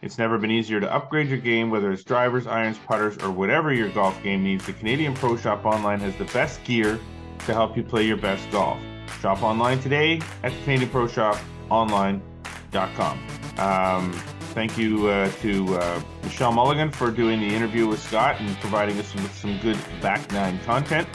It's 0.02 0.18
never 0.18 0.36
been 0.36 0.50
easier 0.50 0.78
to 0.80 0.92
upgrade 0.92 1.28
your 1.28 1.38
game, 1.38 1.70
whether 1.70 1.92
it's 1.92 2.02
drivers, 2.02 2.48
irons, 2.48 2.76
putters, 2.76 3.16
or 3.18 3.30
whatever 3.30 3.72
your 3.72 3.88
golf 3.90 4.20
game 4.24 4.42
needs. 4.42 4.66
The 4.66 4.72
Canadian 4.72 5.14
Pro 5.14 5.36
Shop 5.36 5.64
Online 5.64 6.00
has 6.00 6.16
the 6.16 6.24
best 6.24 6.64
gear 6.64 6.98
to 7.46 7.54
help 7.54 7.76
you 7.76 7.84
play 7.84 8.04
your 8.04 8.16
best 8.16 8.50
golf. 8.50 8.80
Shop 9.20 9.44
online 9.44 9.78
today 9.78 10.20
at 10.42 10.50
CanadianProShopOnline.com. 10.64 13.18
Um, 13.58 14.12
thank 14.54 14.76
you 14.76 15.06
uh, 15.06 15.30
to 15.40 15.76
uh, 15.76 16.02
Michelle 16.24 16.50
Mulligan 16.50 16.90
for 16.90 17.12
doing 17.12 17.38
the 17.38 17.54
interview 17.54 17.86
with 17.86 18.02
Scott 18.02 18.40
and 18.40 18.56
providing 18.56 18.98
us 18.98 19.14
with 19.14 19.32
some 19.36 19.56
good 19.58 19.78
back 20.00 20.32
nine 20.32 20.58
content. 20.64 21.06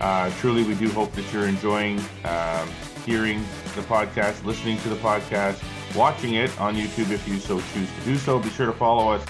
Uh, 0.00 0.28
truly, 0.40 0.64
we 0.64 0.74
do 0.74 0.90
hope 0.90 1.12
that 1.12 1.32
you're 1.32 1.46
enjoying 1.46 2.00
um, 2.24 2.68
hearing 3.06 3.44
the 3.76 3.82
podcast, 3.82 4.44
listening 4.44 4.76
to 4.78 4.88
the 4.88 4.96
podcast, 4.96 5.62
watching 5.94 6.34
it 6.34 6.58
on 6.60 6.74
YouTube 6.74 7.10
if 7.10 7.26
you 7.28 7.38
so 7.38 7.60
choose 7.72 7.88
to 7.98 8.04
do 8.04 8.16
so. 8.16 8.38
Be 8.38 8.50
sure 8.50 8.66
to 8.66 8.72
follow 8.72 9.12
us 9.12 9.24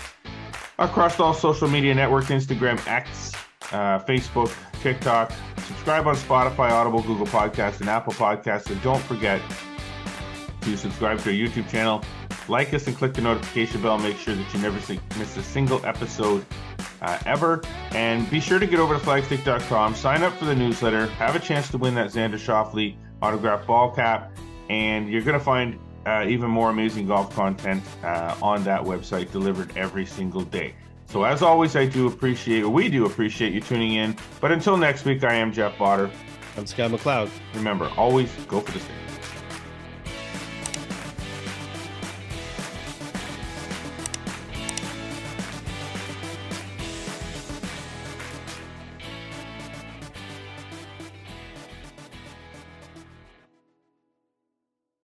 across 0.79 1.21
all 1.21 1.35
social 1.35 1.69
media 1.69 1.95
networks 1.95 2.29
Instagram, 2.29 2.85
X, 2.87 3.33
uh, 3.73 3.99
Facebook, 4.01 4.55
TikTok. 4.83 5.33
Subscribe 5.67 6.07
on 6.07 6.17
Spotify, 6.17 6.71
Audible, 6.71 7.03
Google 7.03 7.27
Podcasts, 7.27 7.81
and 7.81 7.89
Apple 7.89 8.13
Podcasts. 8.13 8.71
And 8.71 8.81
don't 8.83 9.03
forget 9.03 9.41
to 10.63 10.77
subscribe 10.77 11.21
to 11.21 11.31
our 11.31 11.35
YouTube 11.35 11.69
channel. 11.69 12.03
Like 12.49 12.75
us 12.75 12.87
and 12.87 12.97
click 12.97 13.15
the 13.15 13.23
notification 13.23 13.81
bell. 13.81 13.99
Make 13.99 14.19
sure 14.19 14.35
that 14.35 14.55
you 14.55 14.61
never 14.61 14.77
miss 15.19 15.37
a 15.37 15.43
single 15.43 15.85
episode 15.87 16.45
uh, 17.01 17.19
ever. 17.27 17.63
And 17.93 18.29
be 18.31 18.41
sure 18.41 18.59
to 18.59 18.67
get 18.67 18.79
over 18.79 18.95
to 18.95 19.01
flagstick.com, 19.01 19.95
sign 19.95 20.23
up 20.23 20.35
for 20.35 20.45
the 20.47 20.55
newsletter, 20.55 21.07
have 21.07 21.37
a 21.37 21.39
chance 21.39 21.71
to 21.71 21.79
win 21.79 21.95
that 21.95 22.11
Xander 22.11 22.35
Schauffele 22.35 22.97
autographed 23.23 23.67
ball 23.67 23.91
cap, 23.91 24.37
and 24.69 25.09
you're 25.09 25.23
going 25.23 25.39
to 25.39 25.45
find 25.45 25.79
uh, 26.07 26.25
even 26.29 26.51
more 26.51 26.71
amazing 26.71 27.07
golf 27.07 27.35
content 27.35 27.83
uh, 28.03 28.37
on 28.43 28.65
that 28.65 28.81
website 28.83 29.31
delivered 29.33 29.77
every 29.77 30.07
single 30.07 30.43
day. 30.43 30.75
So 31.07 31.25
as 31.25 31.43
always, 31.43 31.77
I 31.77 31.87
do 31.87 32.07
appreciate, 32.07 32.63
or 32.63 32.71
we 32.71 32.89
do 32.89 33.07
appreciate 33.07 33.53
you 33.53 33.61
tuning 33.61 33.95
in. 33.95 34.17
But 34.41 34.53
until 34.53 34.77
next 34.77 35.05
week, 35.05 35.23
I 35.25 35.35
am 35.35 35.53
Jeff 35.53 35.77
Botter. 35.77 36.11
I'm 36.57 36.67
Scott 36.67 36.91
McLeod. 36.91 37.31
Remember, 37.55 37.91
always 37.97 38.35
go 38.47 38.61
for 38.61 38.73
the 38.73 38.81
stick. 38.81 39.04